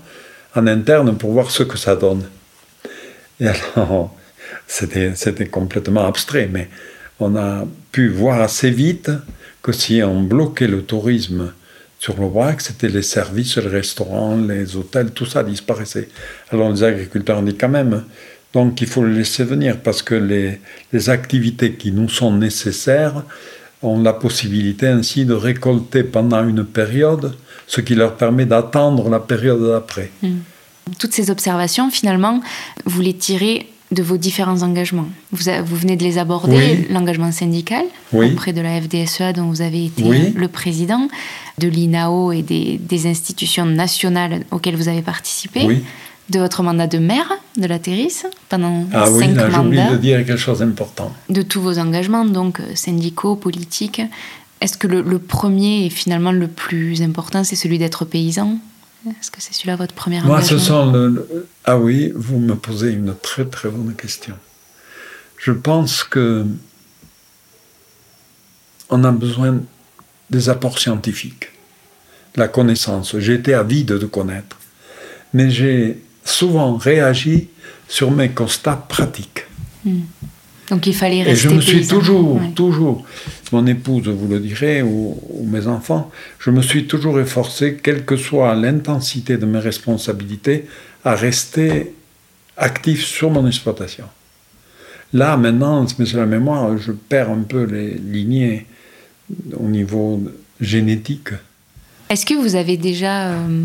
en 0.55 0.65
interne 0.65 1.17
pour 1.17 1.33
voir 1.33 1.51
ce 1.51 1.63
que 1.63 1.77
ça 1.77 1.97
donne. 1.97 2.23
Et 3.41 3.47
alors, 3.47 4.15
c'était 4.67 5.47
complètement 5.51 6.07
abstrait, 6.07 6.49
mais 6.49 6.69
on 7.19 7.35
a 7.35 7.65
pu 7.91 8.07
voir 8.07 8.39
assez 8.39 8.71
vite 8.71 9.11
que 9.61 9.73
si 9.73 10.01
on 10.01 10.23
bloquait 10.23 10.67
le 10.67 10.83
tourisme 10.83 11.51
sur 11.99 12.15
l'Aubrac, 12.15 12.61
c'était 12.61 12.87
les 12.87 13.01
services, 13.01 13.57
les 13.57 13.67
restaurants, 13.67 14.37
les 14.37 14.77
hôtels, 14.77 15.11
tout 15.11 15.25
ça 15.25 15.43
disparaissait. 15.43 16.07
Alors 16.49 16.71
les 16.71 16.81
agriculteurs 16.81 17.39
ont 17.39 17.43
dit 17.43 17.57
quand 17.57 17.67
même, 17.67 18.05
donc 18.53 18.79
il 18.79 18.87
faut 18.87 19.03
le 19.03 19.11
laisser 19.11 19.43
venir 19.43 19.81
parce 19.81 20.01
que 20.01 20.15
les, 20.15 20.61
les 20.93 21.09
activités 21.09 21.73
qui 21.73 21.91
nous 21.91 22.07
sont 22.07 22.31
nécessaires 22.31 23.25
ont 23.81 24.01
la 24.01 24.13
possibilité 24.13 24.87
ainsi 24.87 25.25
de 25.25 25.33
récolter 25.33 26.03
pendant 26.03 26.47
une 26.47 26.65
période, 26.65 27.35
ce 27.67 27.81
qui 27.81 27.95
leur 27.95 28.15
permet 28.15 28.45
d'attendre 28.45 29.09
la 29.09 29.19
période 29.19 29.65
d'après. 29.65 30.11
Hmm. 30.21 30.39
Toutes 30.97 31.13
ces 31.13 31.29
observations, 31.29 31.89
finalement, 31.89 32.41
vous 32.85 33.01
les 33.01 33.13
tirez 33.13 33.67
de 33.91 34.03
vos 34.03 34.17
différents 34.17 34.61
engagements. 34.61 35.07
Vous, 35.31 35.49
vous 35.65 35.75
venez 35.75 35.95
de 35.95 36.03
les 36.03 36.17
aborder, 36.17 36.87
l'engagement 36.91 37.31
syndical 37.31 37.83
auprès 38.13 38.53
de 38.53 38.61
la 38.61 38.79
FDSEA 38.81 39.33
dont 39.33 39.47
vous 39.47 39.61
avez 39.61 39.85
été 39.85 40.31
le 40.35 40.47
président, 40.47 41.07
de 41.57 41.67
l'INAO 41.67 42.31
et 42.31 42.41
des, 42.43 43.07
institutions 43.07 43.65
nationales 43.65 44.43
auxquelles 44.51 44.75
vous 44.75 44.89
avez 44.89 45.01
participé, 45.01 45.81
de 46.29 46.39
votre 46.39 46.61
mandat 46.61 46.87
de 46.87 46.99
maire 46.99 47.31
de 47.57 47.67
la 47.67 47.79
Terris 47.79 48.23
pendant 48.47 48.85
ah 48.93 49.05
cinq 49.05 49.13
oui, 49.13 49.35
j'ai 49.35 49.57
oublié 49.57 49.89
de 49.91 49.97
dire 49.97 50.17
quelque 50.25 50.37
chose 50.37 50.59
d'important. 50.59 51.13
De 51.29 51.41
tous 51.41 51.61
vos 51.61 51.79
engagements, 51.79 52.25
donc 52.25 52.59
euh, 52.59 52.75
syndicaux, 52.75 53.35
politiques. 53.35 54.01
Est-ce 54.61 54.77
que 54.77 54.87
le, 54.87 55.01
le 55.01 55.19
premier 55.19 55.85
et 55.85 55.89
finalement 55.89 56.31
le 56.31 56.47
plus 56.47 57.01
important, 57.01 57.43
c'est 57.43 57.55
celui 57.55 57.79
d'être 57.79 58.05
paysan? 58.05 58.57
Est-ce 59.07 59.31
que 59.31 59.41
c'est 59.41 59.53
celui-là 59.53 59.77
votre 59.77 59.93
première 59.93 60.25
Moi, 60.25 60.41
ce 60.41 60.57
sont 60.57 60.91
le, 60.91 61.47
Ah 61.63 61.77
oui, 61.77 62.11
vous 62.15 62.37
me 62.39 62.55
posez 62.55 62.91
une 62.91 63.15
très 63.15 63.45
très 63.45 63.69
bonne 63.69 63.95
question. 63.95 64.35
Je 65.37 65.53
pense 65.53 66.03
que 66.03 66.45
on 68.89 69.03
a 69.03 69.11
besoin 69.11 69.61
des 70.29 70.49
apports 70.49 70.79
scientifiques, 70.79 71.51
la 72.35 72.47
connaissance. 72.47 73.17
J'ai 73.19 73.35
été 73.35 73.53
avide 73.53 73.87
de 73.87 74.05
connaître, 74.05 74.57
mais 75.33 75.49
j'ai 75.49 76.01
souvent 76.23 76.77
réagi 76.77 77.47
sur 77.87 78.11
mes 78.11 78.29
constats 78.29 78.85
pratiques. 78.87 79.45
Hmm. 79.85 80.01
Donc 80.69 80.85
il 80.85 80.93
fallait 80.93 81.23
rester. 81.23 81.47
Et 81.47 81.49
je 81.49 81.55
me 81.55 81.61
suis 81.61 81.87
toujours, 81.87 82.39
toujours, 82.55 83.03
mon 83.51 83.65
épouse 83.65 84.07
vous 84.07 84.27
le 84.27 84.39
dirait, 84.39 84.81
ou, 84.81 85.17
mes 85.45 85.65
enfants, 85.67 86.11
je 86.37 86.51
me 86.51 86.61
suis 86.61 86.85
toujours 86.85 87.19
efforcé, 87.19 87.79
quelle 87.81 88.05
que 88.05 88.15
soit 88.15 88.53
l'intensité 88.55 89.37
de 89.37 89.45
mes 89.45 89.59
responsabilités, 89.59 90.65
à 91.03 91.15
rester 91.15 91.93
actif 92.55 93.03
sur 93.03 93.31
mon 93.31 93.47
exploitation. 93.47 94.05
Là, 95.13 95.37
maintenant, 95.37 95.85
mais 95.97 96.05
c'est 96.05 96.17
la 96.17 96.27
mémoire, 96.27 96.77
je 96.77 96.91
perds 96.91 97.31
un 97.31 97.41
peu 97.41 97.63
les 97.63 97.95
lignées 97.95 98.67
au 99.55 99.67
niveau 99.67 100.21
génétique. 100.61 101.29
Est-ce 102.09 102.25
que 102.25 102.35
vous 102.35 102.55
avez 102.55 102.77
déjà 102.77 103.29
euh, 103.29 103.63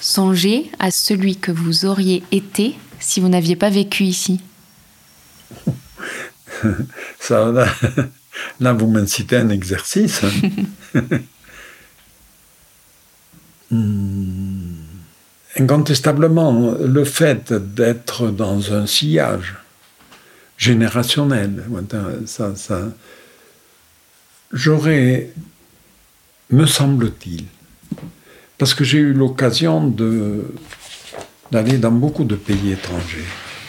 songé 0.00 0.70
à 0.78 0.90
celui 0.90 1.36
que 1.36 1.52
vous 1.52 1.84
auriez 1.84 2.22
été 2.32 2.76
si 3.00 3.20
vous 3.20 3.28
n'aviez 3.28 3.56
pas 3.56 3.70
vécu 3.70 4.04
ici 4.04 4.40
Ça, 7.20 7.52
là, 8.60 8.72
vous 8.72 8.88
m'incitez 8.88 9.36
un 9.36 9.50
exercice. 9.50 10.22
Hmm. 13.70 14.76
Incontestablement, 15.58 16.74
le 16.80 17.04
fait 17.04 17.52
d'être 17.52 18.28
dans 18.28 18.72
un 18.72 18.86
sillage 18.86 19.56
générationnel, 20.56 21.64
ça, 22.24 22.56
ça, 22.56 22.84
j'aurais 24.52 25.34
me 26.48 26.64
semble-t-il. 26.64 27.44
Parce 28.58 28.74
que 28.74 28.84
j'ai 28.84 28.98
eu 28.98 29.12
l'occasion 29.12 29.94
d'aller 31.50 31.78
dans 31.78 31.92
beaucoup 31.92 32.24
de 32.24 32.34
pays 32.34 32.72
étrangers. 32.72 33.24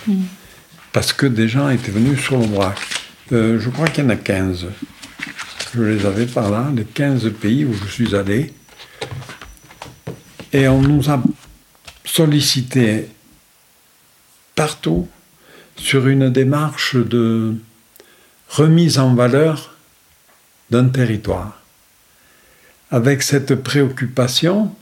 Hmm. 0.07 0.23
Parce 0.91 1.13
que 1.13 1.27
des 1.27 1.47
gens 1.47 1.69
étaient 1.69 1.91
venus 1.91 2.19
sur 2.19 2.39
le 2.39 2.47
bras. 2.47 2.73
Euh, 3.31 3.59
je 3.59 3.69
crois 3.69 3.87
qu'il 3.87 4.03
y 4.03 4.07
en 4.07 4.09
a 4.09 4.15
15. 4.15 4.65
Je 5.75 5.81
les 5.83 6.05
avais 6.05 6.25
par 6.25 6.49
là, 6.49 6.71
les 6.75 6.83
15 6.83 7.31
pays 7.39 7.63
où 7.63 7.73
je 7.73 7.85
suis 7.85 8.15
allé. 8.15 8.53
Et 10.51 10.67
on 10.67 10.81
nous 10.81 11.11
a 11.11 11.21
sollicité 12.03 13.07
partout 14.55 15.07
sur 15.75 16.07
une 16.07 16.31
démarche 16.31 16.95
de 16.95 17.55
remise 18.49 18.97
en 18.97 19.13
valeur 19.13 19.75
d'un 20.71 20.89
territoire. 20.89 21.61
Avec 22.91 23.21
cette 23.21 23.55
préoccupation, 23.55 24.75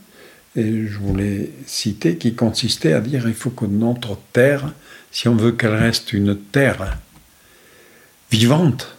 et 0.57 0.87
je 0.87 0.97
voulais 0.97 1.51
citer, 1.67 2.17
qui 2.17 2.33
consistait 2.33 2.93
à 2.93 2.99
dire 2.99 3.27
il 3.27 3.35
faut 3.35 3.51
que 3.51 3.65
notre 3.65 4.17
terre, 4.33 4.73
si 5.11 5.27
on 5.27 5.35
veut 5.35 5.51
qu'elle 5.51 5.75
reste 5.75 6.13
une 6.13 6.35
terre 6.35 6.97
vivante, 8.31 8.95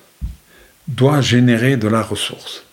doit 0.86 1.20
générer 1.20 1.76
de 1.76 1.88
la 1.88 2.00
ressource. 2.00 2.64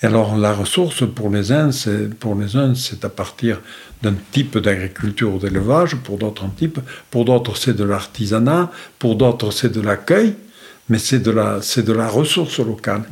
Et 0.00 0.06
alors 0.06 0.36
la 0.36 0.54
ressource 0.54 1.04
pour 1.12 1.28
les 1.28 1.50
uns, 1.50 1.72
c'est, 1.72 2.08
pour 2.14 2.36
les 2.36 2.56
uns, 2.56 2.74
c'est 2.76 3.04
à 3.04 3.08
partir 3.08 3.60
d'un 4.00 4.14
type 4.30 4.58
d'agriculture 4.58 5.34
ou 5.34 5.38
d'élevage, 5.38 5.96
pour 5.96 6.18
d'autres 6.18 6.44
un 6.44 6.50
type, 6.50 6.78
pour 7.10 7.24
d'autres 7.24 7.56
c'est 7.56 7.74
de 7.74 7.84
l'artisanat, 7.84 8.70
pour 9.00 9.16
d'autres 9.16 9.50
c'est 9.50 9.72
de 9.72 9.80
l'accueil, 9.80 10.34
mais 10.88 10.98
c'est 10.98 11.20
de 11.20 11.30
la, 11.32 11.60
c'est 11.62 11.82
de 11.82 11.92
la 11.92 12.08
ressource 12.08 12.60
locale. 12.60 13.02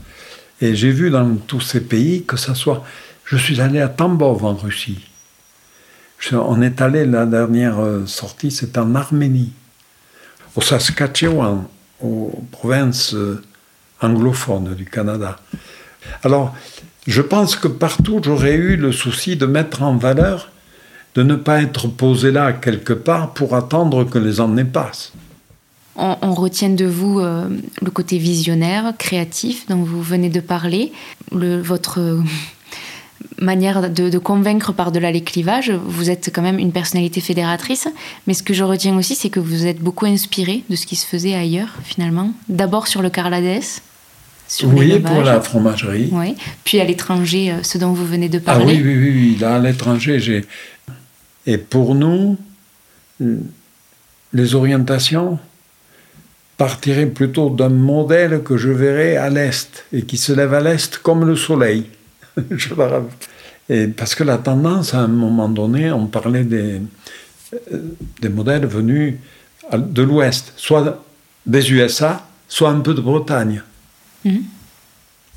Et 0.60 0.76
j'ai 0.76 0.90
vu 0.90 1.10
dans 1.10 1.36
tous 1.36 1.60
ces 1.60 1.80
pays 1.80 2.24
que 2.24 2.36
ça 2.36 2.54
soit. 2.54 2.84
Je 3.30 3.36
suis 3.36 3.60
allé 3.60 3.80
à 3.80 3.86
Tambov 3.86 4.44
en 4.44 4.54
Russie. 4.54 4.98
on 6.32 6.60
est 6.62 6.80
allé, 6.80 7.06
la 7.06 7.26
dernière 7.26 7.78
euh, 7.78 8.04
sortie, 8.04 8.50
c'est 8.50 8.76
en 8.76 8.96
Arménie, 8.96 9.52
au 10.56 10.60
Saskatchewan, 10.60 11.62
aux 12.02 12.42
provinces 12.50 13.14
euh, 13.14 13.40
anglophones 14.00 14.74
du 14.74 14.84
Canada. 14.84 15.38
Alors, 16.24 16.56
je 17.06 17.22
pense 17.22 17.54
que 17.54 17.68
partout, 17.68 18.20
j'aurais 18.20 18.54
eu 18.54 18.74
le 18.74 18.90
souci 18.90 19.36
de 19.36 19.46
mettre 19.46 19.84
en 19.84 19.96
valeur, 19.96 20.50
de 21.14 21.22
ne 21.22 21.36
pas 21.36 21.62
être 21.62 21.86
posé 21.86 22.32
là 22.32 22.52
quelque 22.52 22.94
part 22.94 23.32
pour 23.32 23.54
attendre 23.54 24.02
que 24.02 24.18
les 24.18 24.40
années 24.40 24.64
passent. 24.64 25.12
On, 25.94 26.34
retient 26.34 26.70
de 26.70 26.86
vous 26.86 27.20
euh, 27.20 27.48
le 27.80 27.90
côté 27.92 28.18
visionnaire, 28.18 28.92
créatif 28.98 29.68
dont 29.68 29.84
vous 29.84 30.02
venez 30.02 30.30
de 30.30 30.40
parler, 30.40 30.92
le, 31.30 31.60
votre 31.60 32.00
manière 33.38 33.90
de, 33.90 34.18
convaincre 34.18 34.72
par-delà 34.72 35.10
les 35.10 35.22
clivages. 35.22 35.70
Vous 35.70 36.10
êtes 36.10 36.30
quand 36.34 36.42
même 36.42 36.58
une 36.58 36.72
personnalité 36.72 37.20
fédératrice, 37.20 37.88
mais 38.26 38.34
ce 38.34 38.42
que 38.42 38.54
je 38.54 38.64
retiens 38.64 38.96
aussi, 38.96 39.14
c'est 39.14 39.30
que 39.30 39.40
vous 39.40 39.66
êtes 39.66 39.80
beaucoup 39.80 40.06
inspiré 40.06 40.64
de 40.68 40.76
ce 40.76 40.86
qui 40.86 40.96
se 40.96 41.06
faisait 41.06 41.34
ailleurs, 41.34 41.76
finalement. 41.84 42.32
D'abord 42.48 42.86
sur 42.86 43.02
le 43.02 43.10
Carlades, 43.10 43.62
oui, 44.64 44.98
pour 44.98 45.22
la 45.22 45.40
fromagerie. 45.40 46.08
Oui. 46.12 46.34
Puis 46.64 46.80
à 46.80 46.84
l'étranger, 46.84 47.52
euh, 47.52 47.62
ce 47.62 47.78
dont 47.78 47.92
vous 47.92 48.04
venez 48.04 48.28
de 48.28 48.38
parler. 48.38 48.64
Ah 48.66 48.66
oui, 48.66 48.82
oui, 48.82 49.10
oui, 49.10 49.36
là, 49.40 49.56
à 49.56 49.58
l'étranger, 49.58 50.18
j'ai. 50.18 50.44
Et 51.46 51.56
pour 51.56 51.94
nous, 51.94 52.36
les 54.32 54.54
orientations 54.54 55.38
partiraient 56.56 57.06
plutôt 57.06 57.48
d'un 57.48 57.70
modèle 57.70 58.42
que 58.42 58.56
je 58.56 58.70
verrais 58.70 59.16
à 59.16 59.30
l'est 59.30 59.84
et 59.92 60.02
qui 60.02 60.18
se 60.18 60.32
lève 60.32 60.52
à 60.52 60.60
l'est 60.60 60.98
comme 60.98 61.24
le 61.24 61.36
soleil. 61.36 61.86
je 62.50 62.74
et 63.68 63.86
parce 63.86 64.14
que 64.16 64.24
la 64.24 64.38
tendance, 64.38 64.94
à 64.94 64.98
un 64.98 65.08
moment 65.08 65.48
donné, 65.48 65.92
on 65.92 66.06
parlait 66.06 66.44
des, 66.44 66.80
euh, 67.72 67.78
des 68.20 68.28
modèles 68.28 68.66
venus 68.66 69.14
de 69.72 70.02
l'ouest, 70.02 70.52
soit 70.56 71.04
des 71.46 71.72
USA, 71.72 72.26
soit 72.48 72.70
un 72.70 72.80
peu 72.80 72.94
de 72.94 73.00
Bretagne. 73.00 73.62
Mhm. 74.24 74.44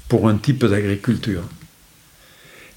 pour 0.09 0.27
un 0.27 0.35
type 0.35 0.65
d'agriculture. 0.65 1.43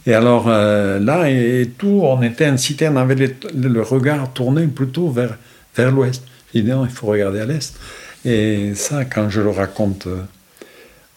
Et 0.07 0.15
alors 0.15 0.47
euh, 0.49 1.01
là, 1.01 1.29
et, 1.29 1.71
tout, 1.77 2.01
on 2.03 2.23
était 2.23 2.47
incité, 2.47 2.89
on 2.89 2.97
avait 2.97 3.37
le 3.55 3.83
regard 3.83 4.33
tourné 4.33 4.67
plutôt 4.69 5.11
vers, 5.11 5.37
vers 5.77 5.91
l'ouest. 5.91 6.23
Évidemment, 6.55 6.87
il 6.87 6.93
faut 6.93 7.09
regarder 7.09 7.41
à 7.41 7.45
l'est. 7.45 7.77
Et 8.25 8.75
ça, 8.75 9.05
quand 9.05 9.29
je 9.29 9.41
le 9.41 9.51
raconte 9.51 10.07
euh, 10.07 10.23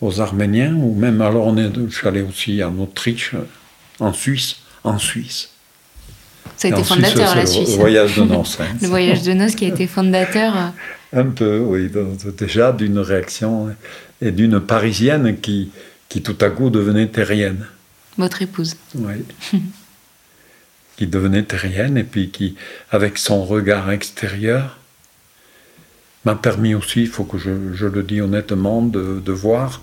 aux 0.01 0.21
Arméniens, 0.21 0.75
ou 0.75 0.93
même 0.95 1.21
alors, 1.21 1.47
on 1.47 1.57
est, 1.57 1.69
je 1.89 1.95
suis 1.95 2.07
allé 2.07 2.21
aussi 2.21 2.63
en 2.63 2.77
Autriche, 2.79 3.35
en 3.99 4.13
Suisse, 4.13 4.57
en 4.83 4.97
Suisse. 4.97 5.49
Ça 6.57 6.67
a 6.67 6.71
été 6.71 6.83
fondateur, 6.83 7.35
la 7.35 7.45
Suisse. 7.45 7.71
Le 7.71 7.75
voyage 7.75 8.17
de 8.17 8.23
noces. 8.25 8.57
Hein. 8.59 8.75
le 8.81 8.87
voyage 8.87 9.23
de 9.23 9.33
noces 9.33 9.55
qui 9.55 9.65
a 9.65 9.69
été 9.69 9.87
fondateur. 9.87 10.73
Un 11.13 11.25
peu, 11.25 11.59
oui. 11.59 11.89
Déjà 12.37 12.71
d'une 12.71 12.99
réaction 12.99 13.75
et 14.21 14.31
d'une 14.31 14.59
Parisienne 14.59 15.39
qui, 15.39 15.71
qui 16.07 16.21
tout 16.21 16.37
à 16.41 16.49
coup 16.49 16.69
devenait 16.69 17.07
terrienne. 17.07 17.65
Votre 18.17 18.41
épouse. 18.41 18.75
Oui. 18.95 19.13
qui 20.97 21.07
devenait 21.07 21.43
terrienne 21.43 21.97
et 21.97 22.03
puis 22.03 22.29
qui, 22.29 22.55
avec 22.91 23.17
son 23.17 23.45
regard 23.45 23.89
extérieur, 23.89 24.78
m'a 26.25 26.35
permis 26.35 26.75
aussi, 26.75 27.01
il 27.01 27.07
faut 27.07 27.23
que 27.23 27.37
je, 27.37 27.73
je, 27.73 27.85
le 27.87 28.03
dis 28.03 28.21
honnêtement, 28.21 28.81
de, 28.81 29.21
de 29.23 29.31
voir 29.31 29.81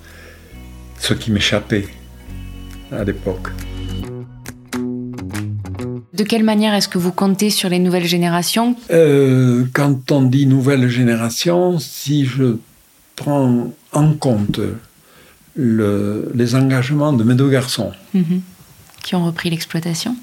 ce 0.98 1.14
qui 1.14 1.30
m'échappait 1.30 1.88
à 2.92 3.04
l'époque. 3.04 3.48
De 6.12 6.24
quelle 6.24 6.44
manière 6.44 6.72
est-ce 6.72 6.88
que 6.88 6.98
vous 6.98 7.12
comptez 7.12 7.50
sur 7.50 7.68
les 7.68 7.78
nouvelles 7.78 8.06
générations? 8.06 8.74
Euh, 8.90 9.64
Quand 9.74 10.10
on 10.12 10.22
dit 10.22 10.46
nouvelle 10.46 10.88
génération, 10.88 11.78
si 11.78 12.24
je 12.24 12.56
prends 13.16 13.70
en 13.92 14.12
compte 14.14 14.60
les 15.56 16.54
engagements 16.54 17.12
de 17.12 17.24
mes 17.24 17.34
deux 17.34 17.48
garçons. 17.50 17.92
Mhm. 18.14 18.40
Qui 19.02 19.14
ont 19.14 19.24
repris 19.24 19.50
l'exploitation? 19.50 20.16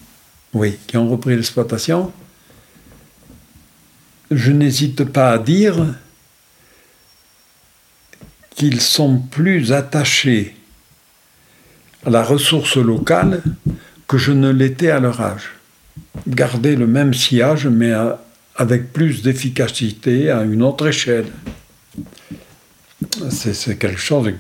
Oui, 0.53 0.78
qui 0.88 0.97
ont 0.97 1.09
repris 1.09 1.36
l'exploitation. 1.36 2.11
Je 4.32 4.51
n'hésite 4.51 5.03
pas 5.05 5.32
à 5.32 5.38
dire 5.38 5.95
qu'ils 8.55 8.82
sont 8.82 9.19
plus 9.19 9.71
attachés 9.71 10.55
à 12.05 12.09
la 12.09 12.24
ressource 12.24 12.78
locale 12.78 13.41
que 14.07 14.17
je 14.17 14.32
ne 14.32 14.49
l'étais 14.51 14.89
à 14.89 14.99
leur 14.99 15.21
âge. 15.21 15.51
Garder 16.28 16.76
le 16.76 16.88
même 16.88 17.13
sillage, 17.13 17.67
mais 17.67 17.91
avec 18.55 18.93
plus 18.93 19.24
d'efficacité, 19.24 20.30
à 20.30 20.43
une 20.43 20.63
autre 20.63 20.88
échelle 20.88 21.26
c'est 23.30 23.78
quelque 23.78 23.99
chose 23.99 24.32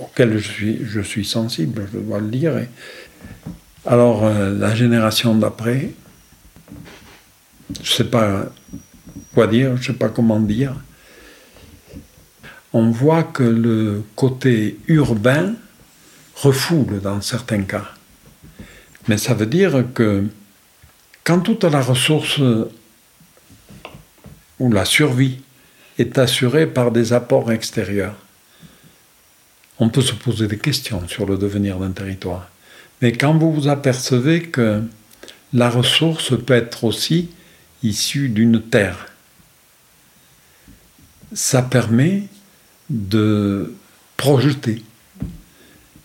auquel 0.00 0.38
je 0.38 0.48
suis, 0.48 0.78
je 0.84 1.00
suis 1.00 1.24
sensible, 1.24 1.86
je 1.92 1.98
dois 1.98 2.20
le 2.20 2.28
dire. 2.28 2.52
alors, 3.86 4.24
euh, 4.24 4.56
la 4.58 4.74
génération 4.74 5.34
d'après, 5.34 5.90
je 7.76 7.80
ne 7.80 7.96
sais 7.96 8.04
pas 8.04 8.46
quoi 9.34 9.46
dire, 9.46 9.76
je 9.76 9.80
ne 9.80 9.86
sais 9.86 9.98
pas 9.98 10.08
comment 10.08 10.40
dire. 10.40 10.74
On 12.72 12.90
voit 12.90 13.24
que 13.24 13.42
le 13.42 14.02
côté 14.14 14.78
urbain 14.86 15.54
refoule 16.36 17.00
dans 17.00 17.20
certains 17.20 17.62
cas. 17.62 17.90
Mais 19.08 19.18
ça 19.18 19.34
veut 19.34 19.46
dire 19.46 19.84
que 19.94 20.24
quand 21.24 21.40
toute 21.40 21.64
la 21.64 21.80
ressource 21.80 22.40
ou 24.60 24.70
la 24.70 24.84
survie 24.84 25.38
est 25.98 26.18
assuré 26.18 26.66
par 26.66 26.92
des 26.92 27.12
apports 27.12 27.50
extérieurs. 27.50 28.14
On 29.78 29.88
peut 29.88 30.02
se 30.02 30.12
poser 30.12 30.46
des 30.46 30.58
questions 30.58 31.06
sur 31.08 31.26
le 31.26 31.36
devenir 31.36 31.78
d'un 31.78 31.90
territoire. 31.90 32.50
Mais 33.02 33.12
quand 33.12 33.36
vous 33.36 33.52
vous 33.52 33.68
apercevez 33.68 34.42
que 34.42 34.82
la 35.52 35.70
ressource 35.70 36.36
peut 36.38 36.54
être 36.54 36.84
aussi 36.84 37.30
issue 37.82 38.28
d'une 38.28 38.62
terre, 38.62 39.08
ça 41.32 41.62
permet 41.62 42.24
de 42.88 43.74
projeter 44.16 44.82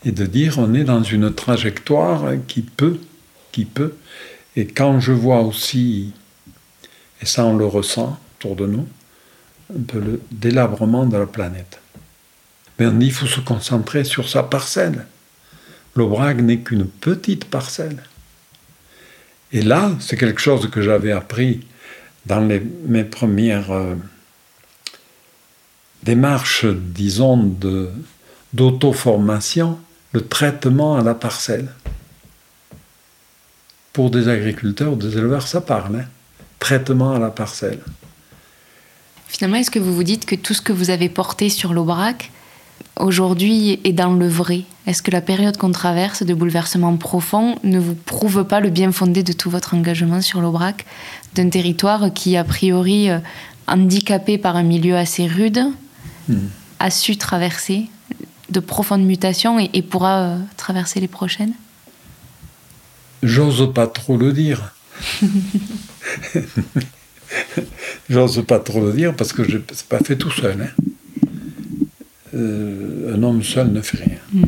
et 0.05 0.11
de 0.11 0.25
dire 0.25 0.59
on 0.59 0.73
est 0.73 0.83
dans 0.83 1.03
une 1.03 1.33
trajectoire 1.33 2.33
qui 2.47 2.61
peut, 2.61 2.99
qui 3.51 3.65
peut. 3.65 3.95
Et 4.55 4.67
quand 4.67 4.99
je 4.99 5.11
vois 5.11 5.41
aussi, 5.41 6.13
et 7.21 7.25
ça 7.25 7.45
on 7.45 7.57
le 7.57 7.65
ressent 7.65 8.19
autour 8.37 8.55
de 8.55 8.67
nous, 8.67 8.87
un 9.75 9.81
peu 9.81 9.99
le 9.99 10.21
délabrement 10.31 11.05
de 11.05 11.17
la 11.17 11.25
planète. 11.25 11.79
Mais 12.77 12.85
on 12.85 12.91
dit 12.91 13.07
qu'il 13.07 13.15
faut 13.15 13.25
se 13.25 13.39
concentrer 13.39 14.03
sur 14.03 14.29
sa 14.29 14.43
parcelle. 14.43 15.07
L'Aubrac 15.95 16.37
n'est 16.41 16.59
qu'une 16.59 16.85
petite 16.85 17.45
parcelle. 17.45 18.03
Et 19.55 19.61
là, 19.61 19.93
c'est 20.01 20.17
quelque 20.17 20.41
chose 20.41 20.69
que 20.69 20.81
j'avais 20.81 21.13
appris 21.13 21.61
dans 22.25 22.41
mes 22.41 23.05
premières 23.05 23.71
euh, 23.71 23.95
démarches, 26.03 26.65
disons, 26.65 27.55
d'auto-formation. 28.53 29.79
le 30.11 30.27
traitement 30.27 30.97
à 30.97 31.03
la 31.03 31.13
parcelle. 31.13 31.69
Pour 33.93 34.11
des 34.11 34.27
agriculteurs, 34.27 34.97
des 34.97 35.17
éleveurs, 35.17 35.47
ça 35.47 35.61
parle. 35.61 36.01
Hein. 36.01 36.05
Traitement 36.59 37.13
à 37.13 37.19
la 37.19 37.29
parcelle. 37.29 37.79
Finalement, 39.29 39.55
est-ce 39.55 39.71
que 39.71 39.79
vous 39.79 39.95
vous 39.95 40.03
dites 40.03 40.25
que 40.25 40.35
tout 40.35 40.53
ce 40.53 40.61
que 40.61 40.73
vous 40.73 40.89
avez 40.89 41.07
porté 41.07 41.49
sur 41.49 41.73
l'Aubrac, 41.73 42.29
aujourd'hui, 42.97 43.79
est 43.83 43.93
dans 43.93 44.13
le 44.13 44.27
vrai 44.27 44.63
Est-ce 44.87 45.01
que 45.01 45.11
la 45.11 45.21
période 45.21 45.57
qu'on 45.57 45.71
traverse 45.71 46.23
de 46.23 46.33
bouleversement 46.33 46.95
profond 46.97 47.55
ne 47.63 47.79
vous 47.79 47.95
prouve 47.95 48.43
pas 48.45 48.59
le 48.59 48.69
bien 48.69 48.91
fondé 48.91 49.23
de 49.23 49.33
tout 49.33 49.49
votre 49.49 49.73
engagement 49.73 50.21
sur 50.21 50.41
l'Aubrac, 50.41 50.85
d'un 51.33 51.49
territoire 51.49 52.13
qui, 52.13 52.37
a 52.37 52.43
priori, 52.43 53.09
euh, 53.09 53.19
handicapé 53.67 54.37
par 54.37 54.55
un 54.55 54.63
milieu 54.63 54.95
assez 54.95 55.27
rude, 55.27 55.61
hmm. 56.29 56.47
a 56.79 56.89
su 56.89 57.17
traverser 57.17 57.87
de 58.49 58.59
profondes 58.59 59.05
mutations 59.05 59.59
et, 59.59 59.81
pourra 59.81 60.19
euh, 60.19 60.37
traverser 60.57 60.99
les 60.99 61.07
prochaines? 61.07 61.53
J'ose 63.23 63.73
pas 63.73 63.87
trop 63.87 64.17
le 64.17 64.33
dire. 64.33 64.73
J'ose 68.09 68.43
pas 68.45 68.59
trop 68.59 68.81
le 68.81 68.93
dire 68.93 69.15
parce 69.15 69.33
que 69.33 69.43
je 69.43 69.57
pas 69.57 69.99
fait 69.99 70.15
tout 70.15 70.31
seul. 70.31 70.61
Hein. 70.61 70.83
Euh, 72.35 73.15
un 73.15 73.23
homme 73.23 73.43
seul 73.43 73.71
ne 73.71 73.81
fait 73.81 73.97
rien. 73.97 74.19
Mm. 74.33 74.43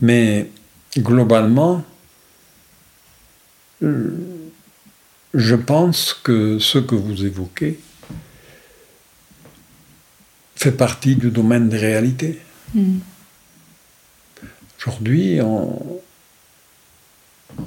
Mais 0.00 0.50
globalement, 0.96 1.84
euh, 3.82 4.50
je 5.34 5.54
pense 5.54 6.14
que 6.14 6.58
ce 6.58 6.78
que 6.78 6.94
vous 6.94 7.24
évoquez 7.24 7.78
fait 10.56 10.72
partie 10.72 11.16
du 11.16 11.30
domaine 11.30 11.68
des 11.68 11.78
réalités. 11.78 12.38
Mm. 12.74 12.98
Aujourd'hui, 14.78 15.40
on, 15.42 16.00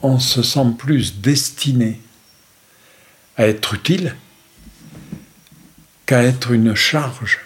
on 0.01 0.19
se 0.19 0.41
sent 0.41 0.67
plus 0.77 1.21
destiné 1.21 2.01
à 3.37 3.45
être 3.47 3.75
utile 3.75 4.15
qu'à 6.05 6.23
être 6.23 6.51
une 6.51 6.73
charge. 6.73 7.39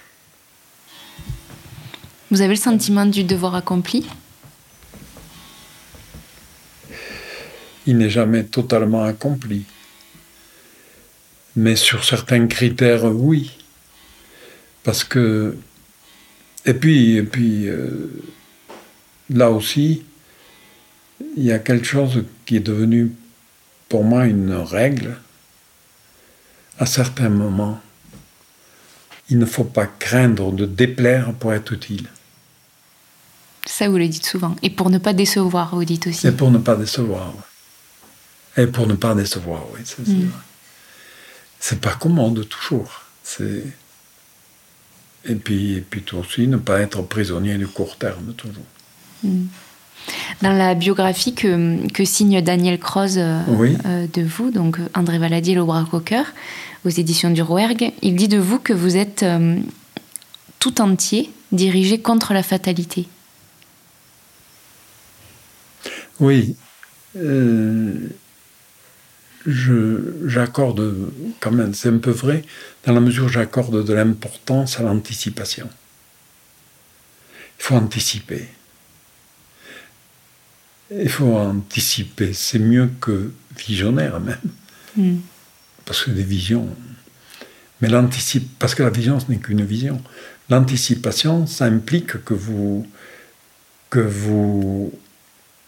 Vous 2.35 2.41
avez 2.41 2.55
le 2.55 2.59
sentiment 2.59 3.05
du 3.05 3.23
devoir 3.23 3.55
accompli 3.55 4.05
Il 7.87 7.97
n'est 7.97 8.09
jamais 8.09 8.43
totalement 8.43 9.05
accompli. 9.05 9.63
Mais 11.55 11.77
sur 11.77 12.03
certains 12.03 12.45
critères, 12.47 13.05
oui. 13.05 13.51
Parce 14.83 15.05
que. 15.05 15.55
Et 16.65 16.73
puis, 16.73 17.15
et 17.15 17.23
puis 17.23 17.69
euh, 17.69 18.11
là 19.29 19.49
aussi, 19.49 20.03
il 21.37 21.43
y 21.45 21.53
a 21.53 21.59
quelque 21.59 21.87
chose 21.87 22.25
qui 22.45 22.57
est 22.57 22.67
devenu 22.67 23.13
pour 23.87 24.03
moi 24.03 24.25
une 24.25 24.55
règle. 24.55 25.15
À 26.79 26.85
certains 26.85 27.29
moments, 27.29 27.79
il 29.29 29.39
ne 29.39 29.45
faut 29.45 29.63
pas 29.63 29.87
craindre 29.87 30.51
de 30.51 30.65
déplaire 30.65 31.31
pour 31.31 31.53
être 31.53 31.71
utile. 31.71 32.09
Ça, 33.65 33.89
vous 33.89 33.97
le 33.97 34.07
dites 34.07 34.25
souvent. 34.25 34.55
Et 34.61 34.69
pour 34.69 34.89
ne 34.89 34.97
pas 34.97 35.13
décevoir, 35.13 35.75
vous 35.75 35.85
dites 35.85 36.07
aussi. 36.07 36.27
Et 36.27 36.31
pour 36.31 36.51
ne 36.51 36.59
pas 36.59 36.75
décevoir. 36.75 37.33
Et 38.57 38.67
pour 38.67 38.87
ne 38.87 38.93
pas 38.93 39.15
décevoir, 39.15 39.63
oui. 39.73 39.81
C'est 39.83 40.07
mm. 40.07 40.31
C'est 41.59 41.81
pas 41.81 41.93
commode 41.93 42.47
toujours. 42.47 43.01
C'est. 43.23 43.63
Et 45.27 45.35
puis, 45.35 45.73
et 45.73 45.81
puis 45.81 46.03
aussi, 46.13 46.47
ne 46.47 46.57
pas 46.57 46.79
être 46.79 47.01
prisonnier 47.01 47.57
du 47.57 47.67
court 47.67 47.97
terme, 47.97 48.33
toujours. 48.37 48.63
Mm. 49.23 49.45
Dans 50.41 50.51
la 50.51 50.75
biographie 50.75 51.33
que, 51.33 51.87
que 51.87 52.05
signe 52.05 52.41
Daniel 52.41 52.79
Croze 52.79 53.17
euh, 53.17 53.39
euh, 53.85 54.05
de 54.13 54.21
vous, 54.21 54.51
donc 54.51 54.79
euh, 54.79 54.87
André 54.93 55.17
Valadier, 55.17 55.55
l'Aubrac 55.55 55.93
au 55.93 55.99
cœur, 55.99 56.25
aux 56.85 56.89
éditions 56.89 57.31
du 57.31 57.41
Rouergue, 57.41 57.91
il 58.01 58.15
dit 58.15 58.27
de 58.27 58.37
vous 58.37 58.59
que 58.59 58.73
vous 58.73 58.95
êtes 58.95 59.25
tout 60.59 60.81
entier 60.81 61.31
dirigé 61.51 61.99
contre 61.99 62.33
la 62.33 62.43
fatalité. 62.43 63.07
Oui. 66.19 66.55
j'accorde 69.45 71.11
quand 71.39 71.51
même, 71.51 71.73
c'est 71.73 71.89
un 71.89 71.97
peu 71.97 72.11
vrai, 72.11 72.43
dans 72.85 72.93
la 72.93 72.99
mesure 72.99 73.25
où 73.25 73.29
j'accorde 73.29 73.85
de 73.85 73.93
l'importance 73.93 74.79
à 74.79 74.83
l'anticipation. 74.83 75.69
Il 77.59 77.63
faut 77.63 77.75
anticiper. 77.75 78.47
Il 80.91 81.09
faut 81.09 81.35
anticiper. 81.35 82.33
C'est 82.33 82.59
mieux 82.59 82.89
que 83.01 83.31
visionnaire 83.57 84.19
même. 84.19 84.37
Hmm. 84.95 85.17
Parce 85.85 86.03
que 86.03 86.11
des 86.11 86.23
visions. 86.23 86.69
Mais 87.81 87.89
l'anticipe, 87.89 88.57
parce 88.59 88.75
que 88.75 88.83
la 88.83 88.89
vision, 88.89 89.19
ce 89.19 89.29
n'est 89.29 89.37
qu'une 89.37 89.65
vision. 89.65 90.01
L'anticipation, 90.49 91.47
ça 91.47 91.65
implique 91.65 92.23
que 92.23 92.33
vous, 92.33 92.87
que 93.89 93.99
vous 93.99 94.93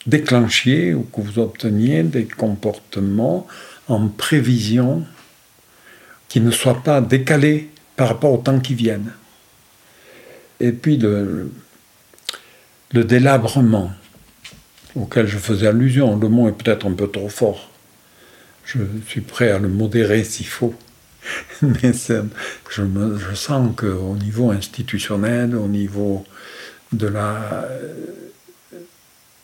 déclenchiez 0.07 0.93
ou 0.93 1.03
que 1.03 1.21
vous 1.21 1.37
obteniez 1.37 2.01
des 2.03 2.25
comportements 2.25 3.45
en 3.87 4.07
prévision 4.07 5.05
qui 6.29 6.41
ne 6.41 6.49
soient 6.49 6.81
pas 6.81 7.01
décalés 7.01 7.69
par 7.95 8.07
rapport 8.07 8.33
au 8.33 8.37
temps 8.37 8.59
qui 8.59 8.73
viennent. 8.73 9.11
Et 10.59 10.71
puis 10.71 10.97
le, 10.97 11.51
délabrement 12.93 13.91
auquel 14.95 15.27
je 15.27 15.37
faisais 15.37 15.67
allusion. 15.67 16.17
Le 16.17 16.29
mot 16.29 16.49
est 16.49 16.53
peut-être 16.53 16.87
un 16.87 16.93
peu 16.93 17.07
trop 17.07 17.29
fort. 17.29 17.69
Je 18.65 18.79
suis 19.07 19.21
prêt 19.21 19.51
à 19.51 19.59
le 19.59 19.67
modérer 19.67 20.23
s'il 20.23 20.47
faut. 20.47 20.73
Mais 21.61 21.93
je, 21.93 22.23
je, 22.69 23.35
sens 23.35 23.75
qu'au 23.75 24.15
niveau 24.15 24.51
institutionnel, 24.51 25.55
au 25.55 25.67
niveau 25.67 26.25
de 26.93 27.07
la, 27.07 27.67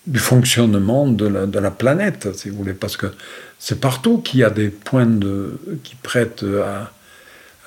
du 0.06 0.20
fonctionnement 0.20 1.08
de 1.08 1.60
la, 1.60 1.72
planète, 1.72 2.36
si 2.36 2.49
vous 2.49 2.58
voulez, 2.58 2.74
parce 2.74 2.97
que 2.97 3.08
c'est 3.58 3.80
partout 3.80 4.20
qu'il 4.20 4.41
y 4.41 4.43
a 4.43 4.49
des 4.49 4.70
points 4.70 5.06
de, 5.06 5.60
qui 5.84 5.95
prêtent 5.95 6.43
à, 6.43 6.91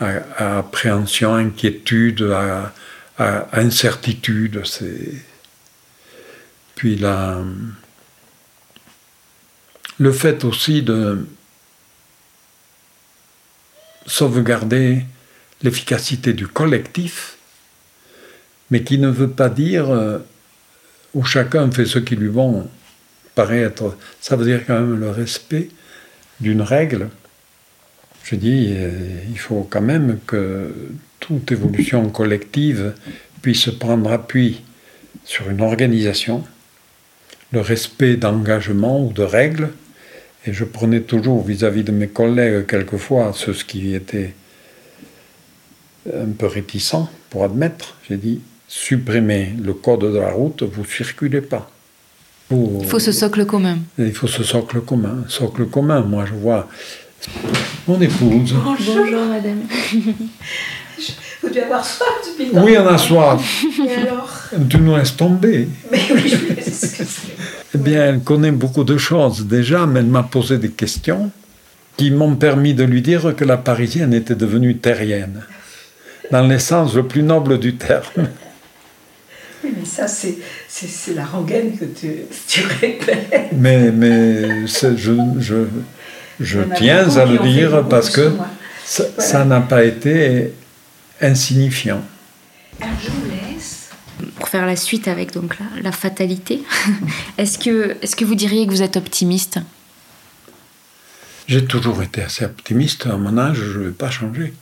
à, 0.01 0.59
appréhension, 0.59 1.35
inquiétude, 1.35 2.23
à, 2.23 2.73
incertitude. 3.53 4.63
Puis 6.75 6.97
la, 6.97 7.39
le 9.99 10.13
fait 10.13 10.45
aussi 10.45 10.83
de 10.83 11.27
sauvegarder 14.07 15.05
l'efficacité 15.63 16.33
du 16.33 16.47
collectif, 16.47 17.37
mais 18.71 18.83
qui 18.83 18.99
ne 18.99 19.09
veut 19.09 19.31
pas 19.31 19.49
dire 19.49 19.91
euh, 19.91 20.19
où 21.17 21.25
chacun 21.25 21.71
fait 21.71 21.87
ce 21.87 21.99
qui 21.99 22.15
lui 22.15 22.29
vont 22.29 22.69
paraître. 23.35 23.97
Ça 24.21 24.37
veut 24.37 24.45
dire 24.45 24.67
quand 24.67 24.79
même 24.79 25.01
le 25.01 25.09
respect 25.09 25.71
d'une 26.41 26.61
règle. 26.61 27.09
Je 28.23 28.37
dis, 28.37 28.75
euh, 28.77 28.91
il 29.31 29.39
faut 29.39 29.67
quand 29.69 29.81
même 29.81 30.19
que 30.27 30.75
toute 31.19 31.51
évolution 31.51 32.11
collective 32.11 32.93
puisse 33.41 33.71
prendre 33.71 34.13
appui 34.13 34.63
sur 35.25 35.49
une 35.49 35.63
organisation 35.63 36.45
le 37.53 37.61
respect 37.63 38.17
d'engagement 38.17 39.03
ou 39.07 39.13
de 39.13 39.23
règles. 39.23 39.71
Et 40.47 40.53
je 40.53 40.65
prenais 40.65 41.01
toujours 41.01 41.43
vis-à-vis 41.43 41.83
de 41.83 41.93
mes 41.93 42.09
collègues, 42.09 42.67
quelquefois, 42.67 43.33
ceux 43.35 43.55
qui 43.55 43.95
étaient 43.95 44.35
un 46.13 46.31
peu 46.39 46.47
réticents 46.47 47.09
pour 47.31 47.45
admettre, 47.45 47.97
j'ai 48.07 48.19
dit 48.19 48.41
supprimez 48.69 49.55
le 49.63 49.75
code 49.75 50.01
de 50.13 50.19
la 50.19 50.31
route, 50.31 50.63
vous 50.63 50.85
circulez 50.85 51.41
pas. 51.41 51.71
il 52.51 52.87
faut 52.87 52.99
ce 52.99 53.13
socle 53.13 53.45
commun. 53.47 53.79
Il 53.99 54.13
faut 54.13 54.27
ce 54.27 54.43
socle 54.43 54.81
commun. 54.81 55.25
Socle 55.29 55.67
commun, 55.67 56.01
moi 56.01 56.25
je 56.27 56.35
vois 56.35 56.69
mon 57.87 58.01
épouse. 58.01 58.55
Bonjour, 58.65 59.27
madame. 59.27 59.63
Vous 61.43 61.49
devez 61.51 61.63
avoir 61.63 61.85
soif 61.85 62.09
depuis 62.27 62.53
le 62.53 62.61
Oui, 62.61 62.77
on 62.79 62.87
a 62.87 62.99
soif. 62.99 63.65
Et 63.87 63.95
alors? 63.95 64.31
Tu 64.69 64.79
nous 64.79 64.97
laisses 64.97 65.17
tomber. 65.17 65.69
Mais 65.93 66.01
oui, 66.13 66.29
je 66.29 67.05
Eh 67.75 67.79
bien, 67.79 68.05
elle 68.07 68.21
connaît 68.21 68.51
beaucoup 68.51 68.85
de 68.85 68.97
choses 68.97 69.47
déjà, 69.47 69.87
mais 69.87 70.01
elle 70.01 70.07
m'a 70.07 70.23
posé 70.23 70.59
des 70.59 70.71
questions 70.71 71.31
qui 71.97 72.11
m'ont 72.11 72.37
permis 72.37 72.75
de 72.75 72.85
lui 72.85 73.03
dire 73.03 73.35
que 73.37 73.45
la 73.45 73.57
Parisienne 73.57 74.15
était 74.15 74.35
devenue 74.35 74.77
terrienne, 74.79 75.43
dans 76.31 76.47
l'essence 76.47 76.95
le 76.95 77.05
plus 77.05 77.23
noble 77.23 77.59
du 77.59 77.77
terme. 77.77 78.29
Oui, 79.67 79.75
mais 79.77 79.85
ça, 79.85 80.07
c'est, 80.07 80.39
c'est, 80.69 81.15
la 81.15 81.25
rengaine 81.25 81.77
que 81.77 81.85
tu, 81.87 82.09
tu 82.47 82.63
répètes. 82.81 83.51
Mais, 83.53 83.91
mais 83.91 84.67
je, 84.67 84.97
je, 85.39 85.55
je 86.39 86.61
tiens 86.77 87.09
à 87.17 87.25
le 87.25 87.39
dire 87.39 87.89
parce 87.89 88.11
que 88.11 88.33
ça 88.85 89.45
n'a 89.45 89.61
pas 89.61 89.85
été 89.85 90.53
insignifiant. 91.21 92.03
Alors 92.81 92.95
je 93.03 93.11
vous 93.11 93.31
laisse. 93.31 93.89
pour 94.37 94.49
faire 94.49 94.67
la 94.67 94.77
suite 94.77 95.09
avec 95.09 95.33
donc 95.33 95.57
la, 95.83 95.93
fatalité, 95.93 96.63
est-ce 97.39 97.59
que, 97.59 97.97
est 98.01 98.15
que 98.15 98.25
vous 98.25 98.35
diriez 98.35 98.67
que 98.67 98.71
vous 98.71 98.83
êtes 98.83 98.97
optimiste? 98.97 99.59
J'ai 101.49 101.65
toujours 101.65 102.03
été 102.03 102.23
assez 102.23 102.45
optimiste. 102.45 103.07
À 103.07 103.17
mon 103.17 103.37
âge, 103.39 103.57
je 103.57 103.79
ne 103.79 103.85
vais 103.87 103.93
pas 103.93 104.11
changer. 104.11 104.53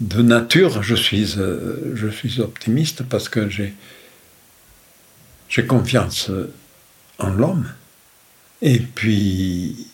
De 0.00 0.22
nature, 0.22 0.82
je 0.82 0.94
suis, 0.94 1.34
euh, 1.38 1.92
je 1.94 2.08
suis 2.08 2.40
optimiste 2.40 3.02
parce 3.02 3.28
que 3.28 3.48
j'ai, 3.48 3.74
j'ai 5.50 5.66
confiance 5.66 6.30
en 7.18 7.30
l'homme. 7.30 7.68
Et 8.62 8.78
puis, 8.78 9.88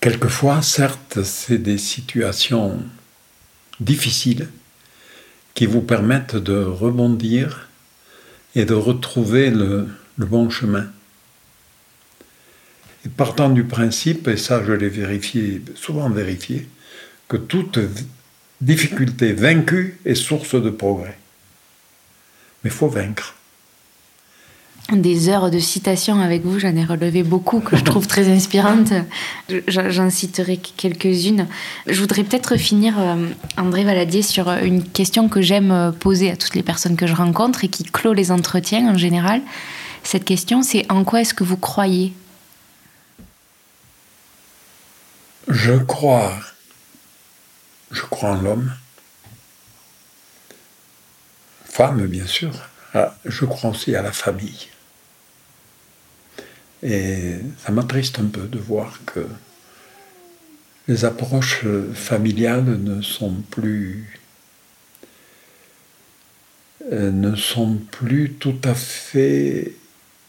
quelquefois, 0.00 0.62
certes, 0.62 1.22
c'est 1.22 1.58
des 1.58 1.78
situations 1.78 2.82
difficiles 3.80 4.48
qui 5.54 5.66
vous 5.66 5.82
permettent 5.82 6.36
de 6.36 6.62
rebondir 6.62 7.68
et 8.54 8.64
de 8.64 8.74
retrouver 8.74 9.50
le, 9.50 9.88
bon 10.18 10.48
chemin. 10.50 10.86
Partant 13.16 13.50
du 13.50 13.64
principe, 13.64 14.28
et 14.28 14.36
ça 14.36 14.62
je 14.64 14.72
l'ai 14.72 14.88
vérifié, 14.88 15.60
souvent 15.74 16.08
vérifié, 16.08 16.68
que 17.28 17.36
toute 17.36 17.80
difficulté 18.60 19.32
vaincue 19.32 19.98
est 20.04 20.14
source 20.14 20.54
de 20.54 20.70
progrès. 20.70 21.18
Mais 22.62 22.70
il 22.70 22.74
faut 22.74 22.88
vaincre 22.88 23.34
des 24.90 25.28
heures 25.28 25.50
de 25.50 25.58
citation 25.58 26.20
avec 26.20 26.44
vous. 26.44 26.58
J'en 26.58 26.74
ai 26.76 26.84
relevé 26.84 27.22
beaucoup 27.22 27.60
que 27.60 27.76
je 27.76 27.84
trouve 27.84 28.06
très 28.06 28.28
inspirantes. 28.28 28.92
J'en 29.68 30.10
citerai 30.10 30.58
quelques-unes. 30.58 31.46
Je 31.86 32.00
voudrais 32.00 32.24
peut-être 32.24 32.56
finir, 32.56 32.98
euh, 32.98 33.28
André 33.56 33.84
Valadier, 33.84 34.22
sur 34.22 34.50
une 34.50 34.84
question 34.84 35.28
que 35.28 35.40
j'aime 35.40 35.94
poser 35.98 36.30
à 36.30 36.36
toutes 36.36 36.54
les 36.54 36.62
personnes 36.62 36.96
que 36.96 37.06
je 37.06 37.14
rencontre 37.14 37.64
et 37.64 37.68
qui 37.68 37.84
clôt 37.84 38.12
les 38.12 38.30
entretiens 38.30 38.92
en 38.92 38.98
général. 38.98 39.40
Cette 40.02 40.24
question, 40.24 40.62
c'est 40.62 40.90
en 40.90 41.04
quoi 41.04 41.20
est-ce 41.20 41.34
que 41.34 41.44
vous 41.44 41.56
croyez? 41.56 42.12
Je 45.48 45.74
crois. 45.74 46.34
Je 47.90 48.02
crois 48.02 48.30
en 48.30 48.42
l'homme. 48.42 48.72
Femme, 51.72 52.06
bien 52.06 52.26
sûr. 52.26 52.52
Ah, 52.92 53.16
je 53.24 53.46
crois 53.46 53.70
aussi 53.70 53.96
à 53.96 54.02
la 54.02 54.12
famille. 54.12 54.68
Et 56.82 57.36
ça 57.64 57.72
m'attriste 57.72 58.18
un 58.18 58.26
peu 58.26 58.46
de 58.46 58.58
voir 58.58 59.00
que 59.06 59.26
les 60.86 61.06
approches 61.06 61.64
familiales 61.94 62.68
euh, 62.68 62.76
ne 67.10 67.36
sont 67.36 67.76
plus 67.90 68.34
tout 68.38 68.60
à 68.64 68.74
fait 68.74 69.72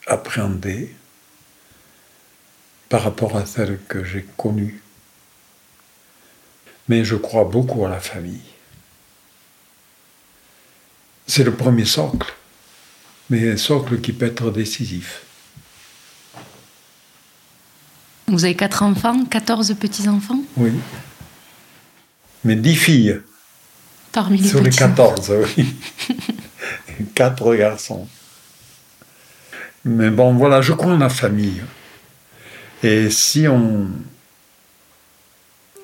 appréhendées 0.07 0.95
par 2.87 3.03
rapport 3.03 3.35
à 3.35 3.45
celles 3.45 3.79
que 3.89 4.05
j'ai 4.05 4.25
connues. 4.37 4.81
Mais 6.87 7.03
je 7.03 7.17
crois 7.17 7.43
beaucoup 7.43 7.85
à 7.85 7.89
la 7.89 7.99
famille. 7.99 8.52
C'est 11.27 11.43
le 11.43 11.53
premier 11.53 11.85
socle, 11.85 12.33
mais 13.29 13.51
un 13.51 13.57
socle 13.57 14.01
qui 14.01 14.11
peut 14.11 14.25
être 14.25 14.51
décisif. 14.51 15.23
Vous 18.27 18.45
avez 18.45 18.55
quatre 18.55 18.83
enfants, 18.83 19.25
14 19.25 19.75
petits-enfants? 19.79 20.39
Oui. 20.57 20.71
Mais 22.43 22.55
dix 22.55 22.75
filles. 22.75 23.19
Parmi 24.11 24.37
les 24.37 24.47
Sur 24.47 24.61
les 24.61 24.69
14, 24.69 25.33
oui. 25.57 25.75
quatre 27.15 27.55
garçons. 27.55 28.07
Mais 29.85 30.09
bon, 30.09 30.33
voilà, 30.33 30.61
je 30.61 30.73
crois 30.73 30.93
en 30.93 30.97
la 30.97 31.09
famille. 31.09 31.61
Et 32.83 33.09
si 33.09 33.47
on, 33.47 33.87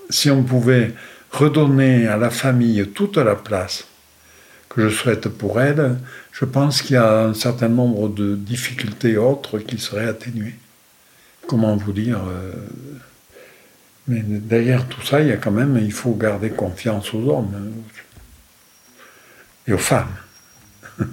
si 0.10 0.30
on 0.30 0.44
pouvait 0.44 0.94
redonner 1.32 2.08
à 2.08 2.18
la 2.18 2.30
famille 2.30 2.88
toute 2.94 3.18
la 3.18 3.36
place 3.36 3.89
que 4.70 4.88
je 4.88 4.96
souhaite 4.96 5.28
pour 5.28 5.60
elle, 5.60 5.98
je 6.32 6.46
pense 6.46 6.82
qu'il 6.82 6.94
y 6.94 6.98
a 6.98 7.24
un 7.24 7.34
certain 7.34 7.70
nombre 7.70 8.08
de 8.08 8.36
difficultés 8.36 9.18
autres 9.18 9.60
qui 9.60 9.78
seraient 9.80 10.08
atténuées 10.08 10.56
comment 11.50 11.76
vous 11.76 11.94
dire, 11.94 12.22
euh, 12.28 12.54
mais 14.08 14.22
derrière 14.22 14.88
tout 14.88 15.02
ça, 15.02 15.20
il 15.20 15.30
y 15.30 15.32
a 15.32 15.38
quand 15.38 15.52
même, 15.52 15.80
il 15.82 15.92
faut 15.92 16.14
garder 16.14 16.52
confiance 16.52 17.12
aux 17.16 17.28
hommes 17.28 17.52
hein, 17.56 17.98
et 19.68 19.74
aux 19.74 19.80
femmes. 19.80 20.16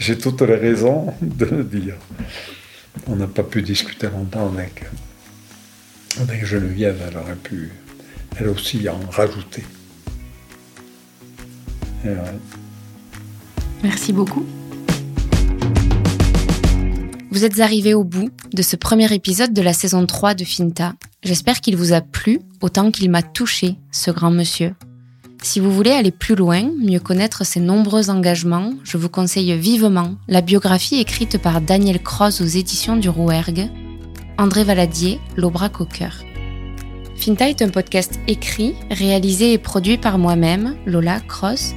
J'ai 0.00 0.18
toutes 0.18 0.40
les 0.40 0.56
raisons 0.56 1.14
de 1.22 1.44
le 1.44 1.62
dire. 1.62 1.94
On 3.06 3.14
n'a 3.14 3.28
pas 3.28 3.44
pu 3.44 3.62
discuter 3.62 4.08
longtemps 4.08 4.52
avec, 4.52 4.86
avec 6.20 6.44
Geneviève, 6.44 7.00
elle 7.08 7.16
aurait 7.16 7.36
pu, 7.36 7.70
elle 8.40 8.48
aussi, 8.48 8.88
en 8.88 8.98
rajouter. 9.08 9.62
Merci 13.82 14.12
beaucoup. 14.12 14.44
Vous 17.30 17.44
êtes 17.44 17.60
arrivé 17.60 17.94
au 17.94 18.04
bout 18.04 18.30
de 18.52 18.62
ce 18.62 18.74
premier 18.74 19.12
épisode 19.12 19.52
de 19.52 19.62
la 19.62 19.72
saison 19.72 20.06
3 20.06 20.34
de 20.34 20.44
Finta. 20.44 20.94
J'espère 21.22 21.60
qu'il 21.60 21.76
vous 21.76 21.92
a 21.92 22.00
plu 22.00 22.40
autant 22.60 22.90
qu'il 22.90 23.10
m'a 23.10 23.22
touché, 23.22 23.76
ce 23.92 24.10
grand 24.10 24.30
monsieur. 24.30 24.74
Si 25.42 25.60
vous 25.60 25.70
voulez 25.70 25.92
aller 25.92 26.10
plus 26.10 26.34
loin, 26.34 26.68
mieux 26.80 26.98
connaître 26.98 27.46
ses 27.46 27.60
nombreux 27.60 28.10
engagements, 28.10 28.72
je 28.82 28.96
vous 28.96 29.08
conseille 29.08 29.56
vivement 29.56 30.16
la 30.26 30.40
biographie 30.40 30.96
écrite 30.96 31.38
par 31.38 31.60
Daniel 31.60 32.02
Cross 32.02 32.40
aux 32.40 32.46
éditions 32.46 32.96
du 32.96 33.08
Rouergue, 33.08 33.68
André 34.36 34.64
Valadier, 34.64 35.20
L'Aubrac 35.36 35.80
au 35.80 35.84
cœur. 35.84 36.24
Finta 37.16 37.48
est 37.48 37.62
un 37.62 37.68
podcast 37.68 38.18
écrit, 38.26 38.74
réalisé 38.90 39.52
et 39.52 39.58
produit 39.58 39.98
par 39.98 40.18
moi-même, 40.18 40.76
Lola 40.86 41.20
Cross. 41.20 41.74